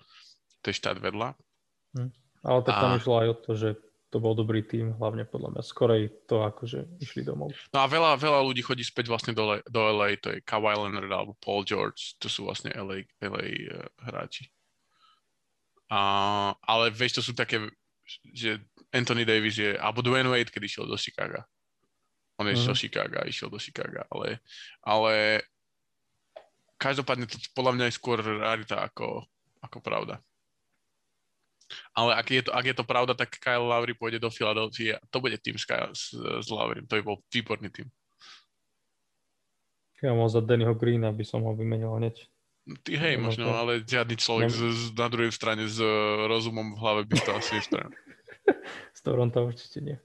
To 0.61 0.67
je 0.69 0.77
štát 0.77 1.01
vedľa. 1.01 1.33
Hm. 1.97 2.13
Ale 2.45 2.59
tak 2.69 2.75
tam 2.77 2.93
a... 2.93 2.99
išlo 3.01 3.15
aj 3.17 3.29
o 3.33 3.37
to, 3.41 3.51
že 3.57 3.69
to 4.09 4.17
bol 4.25 4.33
dobrý 4.33 4.65
tým, 4.65 4.97
hlavne 4.97 5.29
podľa 5.29 5.57
mňa. 5.57 5.63
Skorej 5.63 6.09
to 6.25 6.41
akože 6.41 7.01
išli 7.01 7.21
domov. 7.21 7.53
No 7.73 7.85
a 7.85 7.87
veľa, 7.87 8.17
veľa 8.17 8.41
ľudí 8.41 8.65
chodí 8.65 8.81
späť 8.81 9.13
vlastne 9.13 9.37
do, 9.37 9.61
do 9.69 9.81
LA, 9.85 10.17
to 10.17 10.33
je 10.33 10.41
Kawhi 10.41 10.73
Leonard 10.73 11.13
alebo 11.13 11.37
Paul 11.37 11.61
George, 11.69 12.17
to 12.17 12.33
sú 12.33 12.49
vlastne 12.49 12.73
LA, 12.73 13.05
LA 13.21 13.45
eh, 13.69 13.85
hráči. 14.09 14.49
A, 15.93 16.01
ale 16.65 16.93
vieš, 16.93 17.21
to 17.21 17.23
sú 17.25 17.33
také, 17.37 17.61
že 18.33 18.61
Anthony 18.93 19.29
Davis 19.29 19.61
je, 19.61 19.77
alebo 19.77 20.05
Dwayne 20.05 20.29
Wade, 20.33 20.53
keď 20.53 20.65
išiel 20.65 20.85
do 20.89 20.97
Chicago. 20.97 21.45
On 22.41 22.47
je 22.49 22.55
uh-huh. 22.57 22.77
Chicago, 22.77 23.21
išiel 23.25 23.53
do 23.53 23.61
Chicago, 23.61 24.05
ale, 24.09 24.41
ale 24.87 25.43
každopádne 26.79 27.27
to 27.27 27.37
podľa 27.53 27.73
mňa 27.75 27.85
je 27.91 27.99
skôr 27.99 28.23
rarita 28.23 28.87
ako, 28.87 29.27
ako 29.61 29.79
pravda. 29.83 30.23
Ale 31.93 32.17
ak 32.17 32.27
je, 32.33 32.43
to, 32.45 32.51
ak 32.53 32.65
je 32.65 32.75
to 32.77 32.85
pravda, 32.85 33.13
tak 33.13 33.37
Kyle 33.37 33.65
Lowry 33.65 33.93
pôjde 33.93 34.19
do 34.19 34.33
Philadelphia. 34.33 34.97
To 35.13 35.21
bude 35.21 35.37
tým 35.41 35.61
s, 35.61 35.69
s, 35.93 36.03
s 36.17 36.49
Lowrym. 36.49 36.89
To 36.89 36.97
by 36.97 37.03
bol 37.05 37.17
výborný 37.29 37.69
tým. 37.69 37.89
Ja 39.99 40.15
mám 40.15 40.31
za 40.31 40.39
Dannyho 40.39 40.79
Greena 40.79 41.11
by 41.11 41.25
som 41.27 41.43
ho 41.43 41.53
vymenil 41.59 41.91
hneď. 41.99 42.31
Ty 42.85 42.93
hej, 43.01 43.17
možno, 43.17 43.49
to... 43.49 43.55
ale 43.57 43.73
žiadny 43.81 44.17
človek 44.21 44.53
z, 44.53 44.61
z, 44.71 44.83
na 44.93 45.09
druhej 45.09 45.33
strane 45.33 45.65
s 45.65 45.81
rozumom 46.29 46.77
v 46.77 46.81
hlave 46.81 47.01
by 47.09 47.17
to 47.19 47.33
asi 47.33 47.51
nespravil. 47.59 47.97
z 48.93 49.01
Toronto 49.01 49.41
určite 49.43 49.81
nie. 49.81 49.97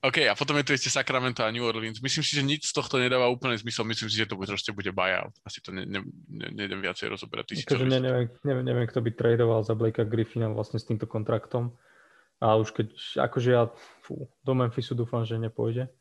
OK, 0.00 0.24
a 0.24 0.32
potom 0.32 0.56
je 0.56 0.64
tu 0.64 0.72
ešte 0.72 0.88
Sacramento 0.88 1.44
a 1.44 1.52
New 1.52 1.60
Orleans. 1.60 2.00
Myslím 2.00 2.24
si, 2.24 2.32
že 2.32 2.40
nič 2.40 2.72
z 2.72 2.72
tohto 2.72 2.96
nedáva 2.96 3.28
úplne 3.28 3.52
zmysel. 3.60 3.84
Myslím 3.84 4.08
si, 4.08 4.16
že 4.16 4.24
to 4.24 4.40
proste 4.40 4.72
bude 4.72 4.88
buyout. 4.96 5.36
Asi 5.44 5.60
to 5.60 5.76
ne, 5.76 5.84
ne, 5.84 6.00
ne, 6.32 6.48
nejdem 6.56 6.80
viacej 6.80 7.12
rozoberať. 7.12 7.52
Ty 7.52 7.54
si 7.60 7.68
ne, 7.84 8.00
neviem, 8.00 8.32
neviem, 8.40 8.64
neviem, 8.64 8.86
kto 8.88 9.04
by 9.04 9.12
tradoval 9.12 9.60
za 9.60 9.76
Blakea 9.76 10.08
Griffina 10.08 10.48
vlastne 10.48 10.80
s 10.80 10.88
týmto 10.88 11.04
kontraktom. 11.04 11.76
A 12.40 12.56
už 12.56 12.72
keď, 12.72 12.88
akože 13.28 13.50
ja 13.52 13.68
fú, 14.00 14.24
do 14.40 14.52
Memphisu 14.56 14.96
dúfam, 14.96 15.28
že 15.28 15.36
nepôjde. 15.36 15.92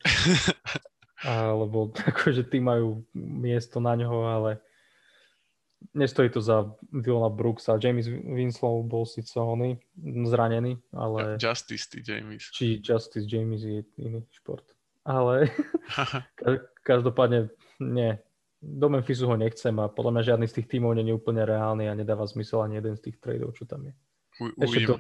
Alebo 1.28 1.92
akože 1.92 2.48
tí 2.48 2.64
majú 2.64 3.04
miesto 3.12 3.84
na 3.84 4.00
ňoho, 4.00 4.32
ale 4.32 4.64
nestojí 5.94 6.30
to 6.30 6.42
za 6.42 6.72
Dylana 6.94 7.30
Brooksa. 7.30 7.80
James 7.84 8.08
Winslow 8.08 8.84
bol 8.84 9.06
síce 9.06 9.40
oný, 9.40 9.80
zranený, 10.26 10.78
ale... 10.94 11.38
Justice, 11.42 11.90
ty 11.92 12.04
James. 12.04 12.44
Či 12.54 12.82
Justice 12.84 13.28
James 13.28 13.62
je 13.64 13.84
iný 13.98 14.24
šport. 14.32 14.66
Ale 15.06 15.50
každopádne 16.84 17.50
nie. 17.80 18.20
Do 18.60 18.92
Memphisu 18.92 19.24
ho 19.24 19.40
nechcem 19.40 19.72
a 19.80 19.88
podľa 19.88 20.12
mňa 20.20 20.24
žiadny 20.36 20.46
z 20.52 20.56
tých 20.60 20.68
tímov 20.68 20.92
nie 20.92 21.08
je 21.08 21.16
úplne 21.16 21.48
reálny 21.48 21.88
a 21.88 21.96
nedáva 21.96 22.28
zmysel 22.28 22.60
ani 22.60 22.84
jeden 22.84 23.00
z 23.00 23.08
tých 23.08 23.18
tradeov, 23.24 23.56
čo 23.56 23.64
tam 23.64 23.88
je. 23.88 23.94
U, 24.44 24.52
Ešte 24.60 24.80
to, 24.84 24.96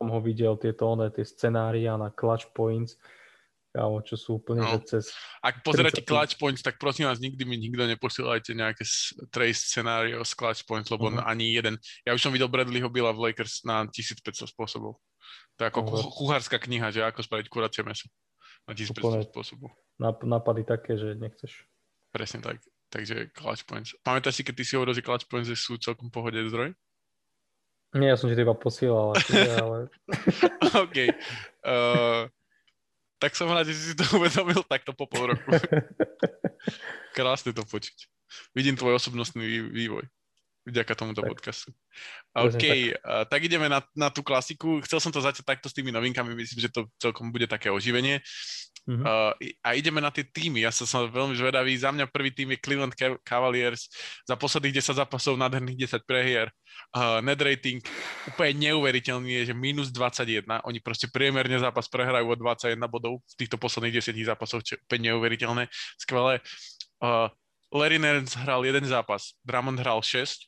som 0.00 0.08
ho 0.08 0.20
videl 0.24 0.56
tieto 0.56 0.88
one, 0.88 1.12
tie 1.12 1.24
scenária 1.24 2.00
na 2.00 2.08
clutch 2.08 2.48
points, 2.56 2.96
kámo, 3.74 3.98
čo 4.06 4.14
sú 4.14 4.38
úplne 4.38 4.62
no. 4.62 4.78
cez... 4.86 5.10
Ak 5.42 5.66
pozeráte 5.66 5.98
Clutch 6.06 6.38
Points, 6.38 6.62
tak 6.62 6.78
prosím 6.78 7.10
vás, 7.10 7.18
nikdy 7.18 7.42
mi 7.42 7.58
nikto 7.58 7.82
neposielajte 7.90 8.54
nejaké 8.54 8.86
trace 9.34 9.66
scenário 9.66 10.22
z 10.22 10.32
Clutch 10.38 10.62
Points, 10.62 10.86
lebo 10.94 11.10
uh-huh. 11.10 11.26
ani 11.26 11.58
jeden. 11.58 11.74
Ja 12.06 12.14
už 12.14 12.22
som 12.22 12.30
videl 12.30 12.46
Bradleyho 12.46 12.86
Billa 12.86 13.10
v 13.10 13.28
Lakers 13.28 13.66
na 13.66 13.82
1500 13.90 14.46
spôsobov. 14.46 15.02
To 15.58 15.60
je 15.66 15.66
ako 15.66 15.80
uh-huh. 15.90 16.06
kuchárska 16.14 16.62
kniha, 16.62 16.94
že 16.94 17.02
ako 17.02 17.26
spraviť 17.26 17.50
kuracie 17.50 17.82
meso. 17.82 18.06
Na 18.70 18.78
1500 18.78 18.94
úplne 18.94 19.26
spôsobov. 19.26 19.68
Nápady 20.22 20.62
také, 20.62 20.94
že 20.94 21.18
nechceš. 21.18 21.66
Presne 22.14 22.46
tak. 22.46 22.62
Takže 22.94 23.34
Clutch 23.34 23.66
Points. 23.66 23.90
Pamätáš 24.06 24.38
si, 24.38 24.42
keď 24.46 24.54
ty 24.54 24.62
si 24.62 24.78
hovoril, 24.78 24.94
že 24.94 25.02
Clutch 25.02 25.26
Points 25.26 25.50
sú 25.50 25.74
celkom 25.82 26.14
pohode 26.14 26.38
zdroj? 26.46 26.70
Nie, 27.94 28.14
ja 28.14 28.18
som 28.18 28.26
ti 28.26 28.34
to 28.34 28.42
iba 28.42 28.54
posielal. 28.58 29.14
Ale... 29.34 29.90
OK. 30.86 30.96
Uh, 31.62 32.26
tak 33.24 33.32
som 33.40 33.48
rád, 33.48 33.72
že 33.72 33.72
si 33.72 33.94
to 33.96 34.04
uvedomil 34.20 34.60
takto 34.68 34.92
po 34.92 35.08
pol 35.08 35.32
roku. 35.32 35.48
Krásne 37.16 37.56
to 37.56 37.64
počuť. 37.64 37.96
Vidím 38.52 38.76
tvoj 38.76 39.00
osobnostný 39.00 39.72
vývoj 39.72 40.04
vďaka 40.64 40.92
tomuto 40.96 41.20
tak. 41.20 41.30
podcastu. 41.32 41.72
OK, 42.32 42.64
tak. 43.00 43.28
Tak 43.28 43.40
ideme 43.44 43.68
na, 43.68 43.84
na 43.92 44.08
tú 44.08 44.24
klasiku. 44.24 44.80
Chcel 44.84 45.00
som 45.00 45.12
to 45.12 45.20
začať 45.20 45.44
takto 45.44 45.68
s 45.68 45.76
tými 45.76 45.92
novinkami, 45.92 46.32
myslím, 46.32 46.60
že 46.68 46.72
to 46.72 46.88
celkom 46.96 47.28
bude 47.28 47.44
také 47.44 47.68
oživenie. 47.68 48.24
Uh, 48.84 49.32
a 49.64 49.72
ideme 49.72 49.96
na 49.96 50.12
tie 50.12 50.28
týmy. 50.28 50.60
Ja 50.60 50.68
som, 50.68 50.84
som 50.84 51.08
veľmi 51.08 51.32
zvedavý. 51.32 51.72
Za 51.72 51.88
mňa 51.88 52.04
prvý 52.12 52.36
tým 52.36 52.52
je 52.52 52.60
Cleveland 52.60 52.92
Cavaliers. 53.24 53.88
Za 54.28 54.36
posledných 54.36 54.76
10 54.84 55.00
zápasov 55.00 55.40
nádherných 55.40 55.88
10 55.88 56.04
prehier. 56.04 56.52
Uh, 56.92 57.24
net 57.24 57.40
rating 57.40 57.80
úplne 58.28 58.68
neuveriteľný 58.68 59.40
je, 59.40 59.42
že 59.50 59.54
minus 59.56 59.88
21. 59.88 60.44
Oni 60.68 60.78
proste 60.84 61.08
priemerne 61.08 61.56
zápas 61.56 61.88
prehrajú 61.88 62.28
o 62.28 62.36
21 62.36 62.76
bodov 62.84 63.24
v 63.24 63.34
týchto 63.40 63.56
posledných 63.56 64.04
10 64.04 64.20
zápasov, 64.20 64.60
čo 64.60 64.76
je 64.76 64.80
úplne 64.84 65.16
neuveriteľné. 65.16 65.64
Skvelé. 65.96 66.44
Uh, 67.00 67.32
Larry 67.72 67.96
Nance 67.96 68.36
hral 68.36 68.62
jeden 68.68 68.84
zápas, 68.86 69.34
Drummond 69.42 69.82
hral 69.82 69.98
6, 69.98 70.46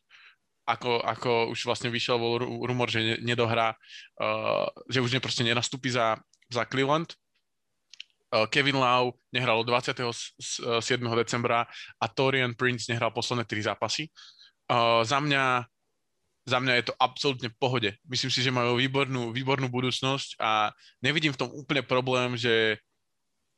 ako, 0.69 1.03
ako 1.03 1.31
už 1.51 1.67
vlastne 1.67 1.91
vyšiel 1.91 2.21
bol 2.21 2.39
rumor, 2.39 2.87
že 2.87 3.19
nedohrá, 3.19 3.75
uh, 4.23 4.69
že 4.87 5.03
už 5.03 5.11
neproste 5.11 5.43
nenastúpi 5.43 5.91
za, 5.91 6.21
za 6.47 6.63
Cleveland 6.69 7.17
Kevin 8.53 8.77
Lau 8.77 9.17
nehral 9.33 9.65
27. 9.65 10.37
decembra 11.17 11.65
a 11.97 12.07
Torian 12.13 12.53
Prince 12.53 12.93
nehral 12.93 13.09
posledné 13.11 13.49
tri 13.49 13.65
zápasy. 13.65 14.13
Uh, 14.69 15.01
za 15.01 15.23
mňa 15.23 15.65
za 16.47 16.63
mňa 16.63 16.79
je 16.79 16.85
to 16.87 16.95
absolútne 17.03 17.51
v 17.51 17.59
pohode. 17.59 17.91
Myslím 18.07 18.31
si, 18.31 18.39
že 18.39 18.55
majú 18.55 18.79
výbornú, 18.79 19.35
výbornú 19.35 19.67
budúcnosť 19.67 20.39
a 20.39 20.71
nevidím 21.03 21.35
v 21.35 21.43
tom 21.43 21.51
úplne 21.51 21.83
problém, 21.83 22.39
že, 22.39 22.79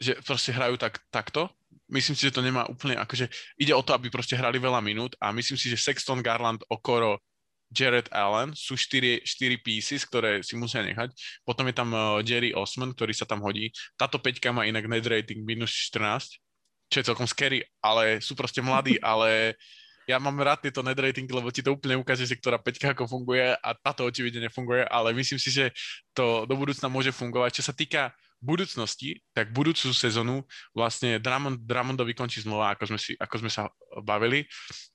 že 0.01 0.17
proste 0.25 0.57
hrajú 0.57 0.81
tak, 0.81 0.97
takto. 1.12 1.53
Myslím 1.93 2.17
si, 2.17 2.25
že 2.25 2.33
to 2.33 2.41
nemá 2.41 2.64
úplne, 2.64 2.97
akože 2.97 3.29
ide 3.61 3.77
o 3.77 3.85
to, 3.85 3.93
aby 3.93 4.09
proste 4.09 4.41
hrali 4.41 4.57
veľa 4.57 4.81
minút 4.81 5.12
a 5.21 5.37
myslím 5.37 5.61
si, 5.61 5.69
že 5.69 5.77
Sexton, 5.77 6.25
Garland, 6.25 6.64
Okoro, 6.73 7.21
Jared 7.69 8.09
Allen, 8.11 8.57
sú 8.57 8.75
4, 8.75 9.23
4 9.25 9.61
pieces, 9.61 10.05
ktoré 10.09 10.41
si 10.41 10.57
musia 10.57 10.81
nechať. 10.81 11.13
Potom 11.45 11.69
je 11.69 11.75
tam 11.77 11.93
uh, 11.93 12.25
Jerry 12.25 12.57
Osman, 12.57 12.97
ktorý 12.97 13.13
sa 13.13 13.29
tam 13.29 13.45
hodí. 13.45 13.69
Táto 14.01 14.17
peťka 14.17 14.53
má 14.53 14.65
inak 14.65 14.89
net 14.89 15.05
rating 15.05 15.45
minus 15.45 15.71
14, 15.93 16.41
čo 16.89 16.97
je 17.01 17.09
celkom 17.09 17.29
scary, 17.29 17.61
ale 17.85 18.25
sú 18.25 18.33
proste 18.33 18.65
mladí, 18.65 18.97
ale 19.05 19.61
ja 20.09 20.17
mám 20.17 20.41
rád 20.41 20.65
tieto 20.65 20.81
net 20.81 20.97
ratingy, 20.97 21.29
lebo 21.29 21.53
ti 21.53 21.61
to 21.61 21.77
úplne 21.77 22.01
ukáže, 22.01 22.25
že 22.25 22.41
ktorá 22.41 22.57
peťka 22.57 22.97
ako 22.97 23.05
funguje 23.05 23.53
a 23.53 23.69
táto 23.77 24.09
očividne 24.09 24.49
nefunguje, 24.49 24.89
ale 24.89 25.13
myslím 25.13 25.37
si, 25.37 25.53
že 25.53 25.69
to 26.17 26.49
do 26.49 26.57
budúcna 26.57 26.89
môže 26.89 27.13
fungovať. 27.13 27.61
Čo 27.61 27.69
sa 27.69 27.75
týka 27.77 28.17
budúcnosti, 28.41 29.21
tak 29.37 29.53
budúcu 29.53 29.93
sezónu 29.93 30.49
vlastne 30.73 31.21
Drummond, 31.21 31.61
Drummondovi 31.61 32.17
končí 32.17 32.41
zmluva, 32.41 32.73
ako 32.73 32.95
sme, 32.95 32.99
si, 32.99 33.13
ako 33.21 33.35
sme 33.45 33.51
sa 33.53 33.69
bavili. 34.01 34.49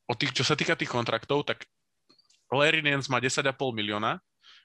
O 0.09 0.17
tých, 0.17 0.33
čo 0.33 0.41
sa 0.41 0.57
týka 0.57 0.73
tých 0.73 0.89
kontraktov, 0.89 1.45
tak 1.45 1.61
Larry 2.53 2.81
má 2.83 3.17
10,5 3.17 3.49
milióna 3.73 4.21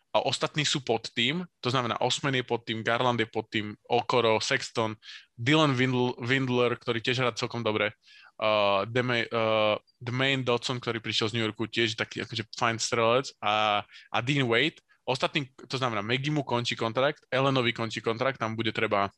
a 0.09 0.19
ostatní 0.25 0.65
sú 0.65 0.81
pod 0.81 1.13
tým, 1.13 1.45
to 1.61 1.69
znamená 1.69 2.01
Osman 2.01 2.33
je 2.33 2.45
pod 2.45 2.65
tým, 2.65 2.81
Garland 2.81 3.21
je 3.21 3.29
pod 3.29 3.45
tým, 3.53 3.77
Okoro, 3.85 4.41
Sexton, 4.41 4.97
Dylan 5.37 5.77
Windl, 5.77 6.17
Windler, 6.25 6.81
ktorý 6.81 7.05
tiež 7.05 7.21
hrá 7.21 7.31
celkom 7.37 7.61
dobre, 7.61 7.93
uh, 8.41 8.89
Deme, 8.89 9.29
uh, 9.29 9.77
Demain 10.01 10.41
Dodson, 10.41 10.81
ktorý 10.81 11.05
prišiel 11.05 11.29
z 11.29 11.35
New 11.37 11.45
Yorku, 11.45 11.69
tiež 11.69 11.93
taký 11.93 12.25
akože 12.25 12.49
fajn 12.57 12.77
strelec. 12.81 13.27
A, 13.45 13.85
a 13.85 14.19
Dean 14.25 14.49
Wade, 14.49 14.81
Ostatný, 15.09 15.49
to 15.65 15.81
znamená, 15.81 16.05
Megimu 16.05 16.45
končí 16.45 16.77
kontrakt, 16.77 17.25
Elenovi 17.33 17.73
končí 17.73 18.05
kontrakt, 18.05 18.37
tam 18.37 18.53
bude 18.53 18.77
treba 18.77 19.09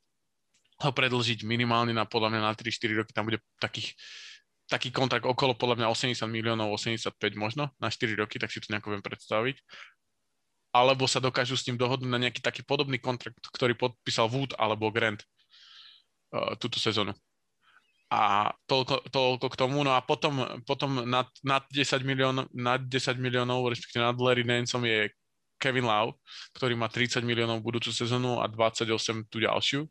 ho 0.81 0.91
predlžiť 0.95 1.43
minimálne 1.43 1.91
na 1.91 2.07
podľa 2.07 2.31
mňa 2.31 2.41
na 2.47 2.53
3-4 2.55 3.03
roky, 3.03 3.11
tam 3.11 3.27
bude 3.27 3.43
takých, 3.59 3.99
taký 4.71 4.95
kontrakt 4.95 5.27
okolo 5.27 5.59
podľa 5.59 5.83
mňa 5.83 5.89
80 5.91 6.31
miliónov, 6.31 6.71
85 6.79 7.19
možno 7.35 7.75
na 7.83 7.91
4 7.91 8.15
roky, 8.15 8.39
tak 8.39 8.55
si 8.55 8.63
to 8.63 8.71
nejako 8.71 8.95
viem 8.95 9.03
predstaviť. 9.03 9.59
Alebo 10.71 11.11
sa 11.11 11.19
dokážu 11.19 11.59
s 11.59 11.67
ním 11.67 11.75
dohodnúť 11.75 12.07
na 12.07 12.23
nejaký 12.23 12.39
taký 12.39 12.63
podobný 12.63 13.03
kontrakt, 13.03 13.43
ktorý 13.51 13.75
podpísal 13.75 14.31
Wood 14.31 14.55
alebo 14.55 14.95
Grant 14.95 15.27
uh, 16.31 16.55
túto 16.63 16.79
sezónu. 16.79 17.11
A 18.11 18.51
toľko, 18.71 19.07
toľko 19.11 19.47
k 19.51 19.59
tomu. 19.59 19.83
No 19.87 19.95
a 19.95 20.03
potom, 20.03 20.43
potom 20.67 21.03
nad, 21.07 21.31
nad, 21.43 21.63
10 21.71 22.03
milión, 22.07 22.47
nad 22.55 22.83
10 22.83 23.19
miliónov, 23.19 23.71
respektíve 23.71 24.03
nad 24.03 24.19
Larry 24.19 24.47
Nanceom 24.47 24.83
je 24.87 25.11
Kevin 25.63 25.87
Lau, 25.87 26.17
ktorý 26.57 26.75
má 26.75 26.89
30 26.89 27.23
miliónov 27.23 27.63
budúcu 27.63 27.93
sezónu 27.93 28.43
a 28.43 28.51
28 28.51 29.27
tú 29.31 29.39
ďalšiu. 29.39 29.87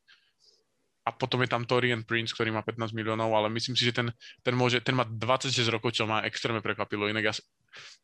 A 1.08 1.16
potom 1.16 1.42
je 1.42 1.50
tam 1.50 1.64
Torian 1.66 2.04
Prince, 2.04 2.36
ktorý 2.36 2.54
má 2.54 2.62
15 2.62 2.92
miliónov, 2.94 3.32
ale 3.34 3.50
myslím 3.50 3.74
si, 3.74 3.88
že 3.88 3.96
ten, 3.96 4.08
ten, 4.44 4.54
môže, 4.54 4.84
ten 4.84 4.94
má 4.94 5.08
26 5.08 5.56
rokov, 5.72 5.96
čo 5.96 6.06
ma 6.06 6.22
extrémne 6.28 6.62
prekvapilo. 6.62 7.10
Inak 7.10 7.24
ja, 7.24 7.34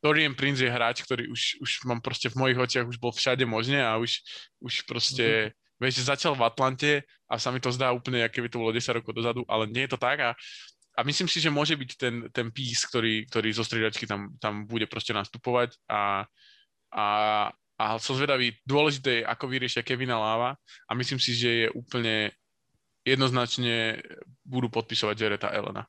Torian 0.02 0.34
Prince 0.34 0.66
je 0.66 0.72
hráč, 0.72 1.06
ktorý 1.06 1.30
už, 1.30 1.62
už 1.62 1.72
mám 1.86 2.02
proste 2.02 2.32
v 2.32 2.40
mojich 2.40 2.58
očiach 2.58 2.88
už 2.88 2.98
bol 2.98 3.14
všade 3.14 3.44
možne 3.46 3.84
a 3.84 4.00
už, 4.00 4.24
už 4.64 4.90
proste, 4.90 5.54
mm-hmm. 5.54 5.82
vieš, 5.84 6.08
začal 6.08 6.34
v 6.34 6.46
Atlante 6.48 6.92
a 7.30 7.38
sa 7.38 7.54
mi 7.54 7.62
to 7.62 7.70
zdá 7.70 7.92
úplne, 7.94 8.26
aké 8.26 8.42
by 8.42 8.50
to 8.50 8.62
bolo 8.62 8.74
10 8.74 8.98
rokov 9.02 9.14
dozadu, 9.14 9.46
ale 9.46 9.70
nie 9.70 9.86
je 9.86 9.94
to 9.94 10.00
tak 10.02 10.18
a, 10.24 10.30
a 10.96 11.00
myslím 11.04 11.28
si, 11.28 11.44
že 11.44 11.54
môže 11.54 11.76
byť 11.76 11.92
ten, 12.00 12.16
ten 12.32 12.48
pís, 12.50 12.82
ktorý, 12.88 13.28
ktorý 13.28 13.50
zo 13.54 13.68
striedačky 13.68 14.08
tam, 14.08 14.34
tam 14.40 14.66
bude 14.66 14.88
proste 14.88 15.12
nastupovať 15.12 15.76
a 15.92 16.26
a, 16.96 17.08
a 17.76 18.00
som 18.00 18.16
zvedavý, 18.16 18.56
dôležité 18.64 19.22
je, 19.22 19.28
ako 19.28 19.52
vyriešia 19.52 19.84
Kevina 19.84 20.16
Láva 20.16 20.56
a 20.88 20.92
myslím 20.96 21.20
si, 21.20 21.36
že 21.36 21.50
je 21.66 21.68
úplne 21.76 22.32
jednoznačne 23.06 24.02
budú 24.44 24.68
podpisovať 24.74 25.15
Jareta 25.15 25.50
Elena. 25.54 25.86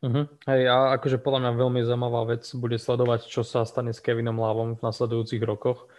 Uh-huh. 0.00 0.24
Hej, 0.48 0.64
a 0.72 0.96
akože 0.96 1.20
podľa 1.20 1.44
mňa 1.44 1.52
veľmi 1.60 1.80
zaujímavá 1.84 2.22
vec 2.32 2.48
bude 2.56 2.80
sledovať, 2.80 3.28
čo 3.28 3.44
sa 3.44 3.68
stane 3.68 3.92
s 3.92 4.00
Kevinom 4.00 4.40
Lávom 4.40 4.80
v 4.80 4.84
nasledujúcich 4.86 5.44
rokoch. 5.44 5.92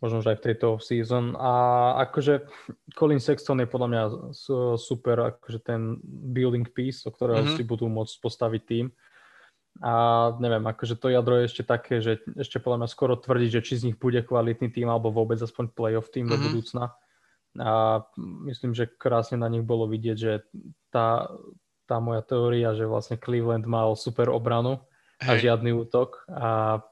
Možno, 0.00 0.24
že 0.24 0.32
aj 0.32 0.38
v 0.40 0.46
tejto 0.48 0.68
season. 0.80 1.36
A 1.36 1.52
akože 2.08 2.48
Colin 2.96 3.20
Sexton 3.20 3.60
je 3.60 3.68
podľa 3.68 3.88
mňa 3.88 4.02
super, 4.80 5.36
akože 5.36 5.60
ten 5.60 6.00
building 6.04 6.72
piece, 6.72 7.04
o 7.04 7.12
ktorého 7.12 7.44
uh-huh. 7.44 7.56
si 7.56 7.62
budú 7.68 7.84
môcť 7.92 8.16
postaviť 8.16 8.62
tým. 8.64 8.86
A 9.82 9.92
neviem, 10.38 10.62
akože 10.64 10.96
to 10.96 11.10
jadro 11.10 11.42
je 11.42 11.50
ešte 11.50 11.66
také, 11.66 11.98
že 11.98 12.22
ešte 12.38 12.62
podľa 12.62 12.84
mňa 12.84 12.88
skoro 12.88 13.18
tvrdiť, 13.18 13.50
že 13.58 13.64
či 13.64 13.74
z 13.76 13.84
nich 13.90 13.96
bude 13.98 14.22
kvalitný 14.22 14.70
tým 14.70 14.86
alebo 14.86 15.10
vôbec 15.10 15.36
aspoň 15.36 15.74
playoff 15.74 16.08
tým 16.14 16.24
mm-hmm. 16.24 16.32
do 16.32 16.36
mhm. 16.38 16.44
budúcna. 16.48 16.84
A 17.60 18.02
myslím, 18.50 18.74
že 18.74 18.90
krásne 18.90 19.38
na 19.38 19.46
nich 19.46 19.62
bolo 19.62 19.86
vidieť, 19.86 20.16
že 20.18 20.42
tá, 20.90 21.30
tá 21.86 22.02
moja 22.02 22.22
teória, 22.24 22.74
že 22.74 22.88
vlastne 22.88 23.14
Cleveland 23.14 23.66
mal 23.66 23.94
super 23.94 24.30
obranu 24.30 24.82
a 25.22 25.38
Hej. 25.38 25.50
žiadny 25.50 25.70
útok 25.70 26.26
a 26.26 26.82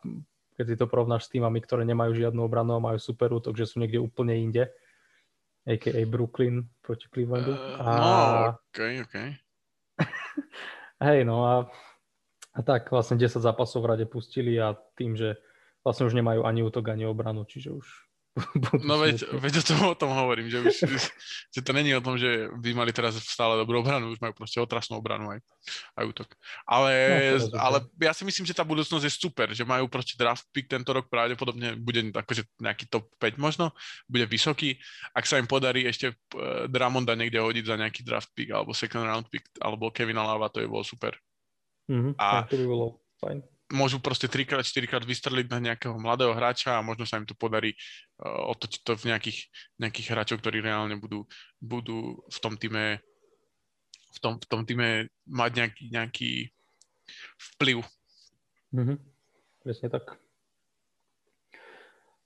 keď 0.55 0.65
si 0.69 0.77
to 0.79 0.87
porovnáš 0.87 1.27
s 1.27 1.33
týmami, 1.35 1.59
ktoré 1.59 1.83
nemajú 1.83 2.15
žiadnu 2.15 2.39
obranu 2.45 2.79
a 2.79 2.85
majú 2.85 2.99
super 3.01 3.35
útok, 3.35 3.59
že 3.59 3.67
sú 3.67 3.83
niekde 3.83 3.99
úplne 3.99 4.39
inde, 4.39 4.71
a.k.a. 5.67 6.03
Brooklyn 6.07 6.67
proti 6.83 7.07
Clevelandu. 7.11 7.55
Uh, 7.55 7.83
a... 7.83 7.91
No, 7.91 8.11
ok, 8.71 8.79
ok. 9.07 9.15
Hej, 11.07 11.27
no 11.27 11.43
a 11.47 11.55
a 12.53 12.61
tak 12.61 12.93
vlastne 12.93 13.17
10 13.17 13.41
zápasov 13.41 13.85
v 13.85 13.91
rade 13.97 14.05
pustili 14.05 14.61
a 14.61 14.77
tým, 14.97 15.17
že 15.17 15.41
vlastne 15.81 16.05
už 16.05 16.13
nemajú 16.13 16.45
ani 16.45 16.61
útok, 16.61 16.93
ani 16.93 17.09
obranu, 17.09 17.49
čiže 17.49 17.73
už 17.73 17.87
No 18.89 18.97
veď, 18.97 19.29
veď 19.29 19.61
o, 19.61 19.63
tom, 19.63 19.79
o 19.93 19.97
tom 19.97 20.11
hovorím, 20.17 20.49
že, 20.49 20.65
už, 20.65 20.75
že 21.53 21.61
to 21.61 21.77
není 21.77 21.93
o 21.93 22.01
tom, 22.01 22.17
že 22.17 22.49
by 22.49 22.73
mali 22.73 22.89
teraz 22.89 23.21
stále 23.21 23.61
dobrú 23.61 23.85
obranu, 23.85 24.09
už 24.09 24.25
majú 24.25 24.33
proste 24.33 24.57
otrasnú 24.57 24.97
obranu 24.97 25.37
aj, 25.37 25.45
aj 26.01 26.05
útok. 26.09 26.29
Ale, 26.65 26.93
no, 27.37 27.61
ale 27.61 27.85
ja 28.01 28.17
si 28.17 28.25
myslím, 28.25 28.49
že 28.49 28.57
tá 28.57 28.65
budúcnosť 28.65 29.05
je 29.05 29.13
super, 29.13 29.53
že 29.53 29.69
majú 29.69 29.85
proste 29.85 30.17
draft 30.17 30.49
pick 30.49 30.65
tento 30.65 30.97
rok 30.97 31.13
pravdepodobne 31.13 31.77
bude 31.77 32.09
akože 32.09 32.49
nejaký 32.57 32.89
top 32.89 33.13
5 33.21 33.37
možno, 33.37 33.77
bude 34.09 34.25
vysoký. 34.25 34.81
Ak 35.13 35.29
sa 35.29 35.37
im 35.37 35.45
podarí 35.45 35.85
ešte 35.85 36.17
uh, 36.17 36.65
Dramonda 36.73 37.13
niekde 37.13 37.37
hodiť 37.37 37.65
za 37.69 37.77
nejaký 37.77 38.01
draft 38.01 38.33
pick 38.33 38.49
alebo 38.49 38.73
second 38.73 39.05
round 39.05 39.29
pick 39.29 39.45
alebo 39.61 39.93
Kevina 39.93 40.25
Lava, 40.25 40.49
to 40.49 40.65
je 40.65 40.73
bol 40.73 40.81
super. 40.81 41.13
Mm-hmm, 41.93 42.17
a 42.17 42.49
to 42.49 42.57
by 42.57 42.65
bolo 42.65 42.87
fajn. 43.21 43.52
Môžu 43.73 44.05
proste 44.05 44.29
3 44.29 44.61
4 44.61 44.85
krát 44.85 45.01
vystreliť 45.01 45.49
na 45.49 45.73
nejakého 45.73 45.97
mladého 45.97 46.37
hráča 46.37 46.77
a 46.77 46.85
možno 46.85 47.09
sa 47.09 47.17
im 47.17 47.25
to 47.25 47.33
podarí 47.33 47.73
uh, 48.21 48.53
otočiť 48.53 48.81
to 48.85 48.93
v 49.01 49.09
nejakých, 49.09 49.39
nejakých 49.81 50.07
hráčov, 50.13 50.45
ktorí 50.45 50.61
reálne 50.61 51.01
budú, 51.01 51.25
budú 51.57 52.21
v 52.29 52.39
tom 52.39 52.61
týme 52.61 53.01
v 54.13 54.19
tom, 54.21 54.37
v 54.37 54.47
tom 54.47 54.63
týme 54.69 55.09
mať 55.25 55.51
nejaký, 55.57 55.85
nejaký 55.89 56.31
vplyv. 57.57 57.81
Mm-hmm. 58.77 58.97
Presne 59.65 59.89
tak. 59.89 60.21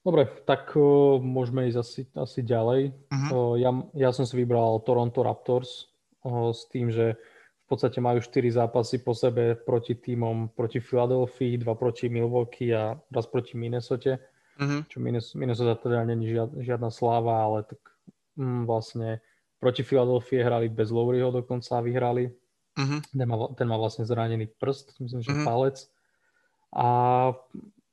Dobre, 0.06 0.30
tak 0.46 0.70
uh, 0.78 1.18
môžeme 1.18 1.66
ísť 1.66 1.78
asi, 1.82 2.02
asi 2.14 2.40
ďalej. 2.46 2.94
Uh-huh. 3.11 3.30
Uh, 3.35 3.54
ja, 3.59 3.70
ja 3.94 4.11
som 4.14 4.22
si 4.22 4.38
vybral 4.38 4.78
Toronto 4.87 5.26
Raptors 5.26 5.90
uh, 6.22 6.54
s 6.54 6.70
tým, 6.70 6.94
že 6.94 7.18
v 7.66 7.74
podstate 7.74 7.98
majú 7.98 8.22
4 8.22 8.62
zápasy 8.62 9.02
po 9.02 9.11
sebe 9.11 9.59
proti 9.59 9.98
týmom 9.98 10.55
proti 10.55 10.79
Philadelphia, 10.79 11.59
dva 11.59 11.74
proti 11.74 12.07
Milwaukee 12.07 12.70
a 12.70 12.94
raz 13.11 13.26
proti 13.26 13.59
Minnesota. 13.59 14.22
Uh-huh. 14.55 14.87
Čo 14.87 15.02
Minnesota 15.35 15.74
teda 15.74 16.07
není 16.07 16.31
žiad, 16.31 16.55
žiadna 16.62 16.94
sláva, 16.94 17.42
ale 17.42 17.66
tak 17.66 17.83
mm, 18.38 18.70
vlastne 18.70 19.18
proti 19.59 19.83
Philadelphia 19.83 20.46
hrali 20.46 20.70
bez 20.70 20.94
Lowryho 20.94 21.35
dokonca 21.35 21.74
a 21.74 21.83
vyhrali. 21.83 22.31
Uh-huh. 22.79 23.02
Ten, 23.02 23.26
má, 23.26 23.37
ten 23.59 23.66
má 23.66 23.76
vlastne 23.83 24.07
zranený 24.07 24.46
prst, 24.62 25.02
myslím, 25.02 25.26
že 25.26 25.35
uh-huh. 25.35 25.42
palec. 25.42 25.90
A 26.70 26.87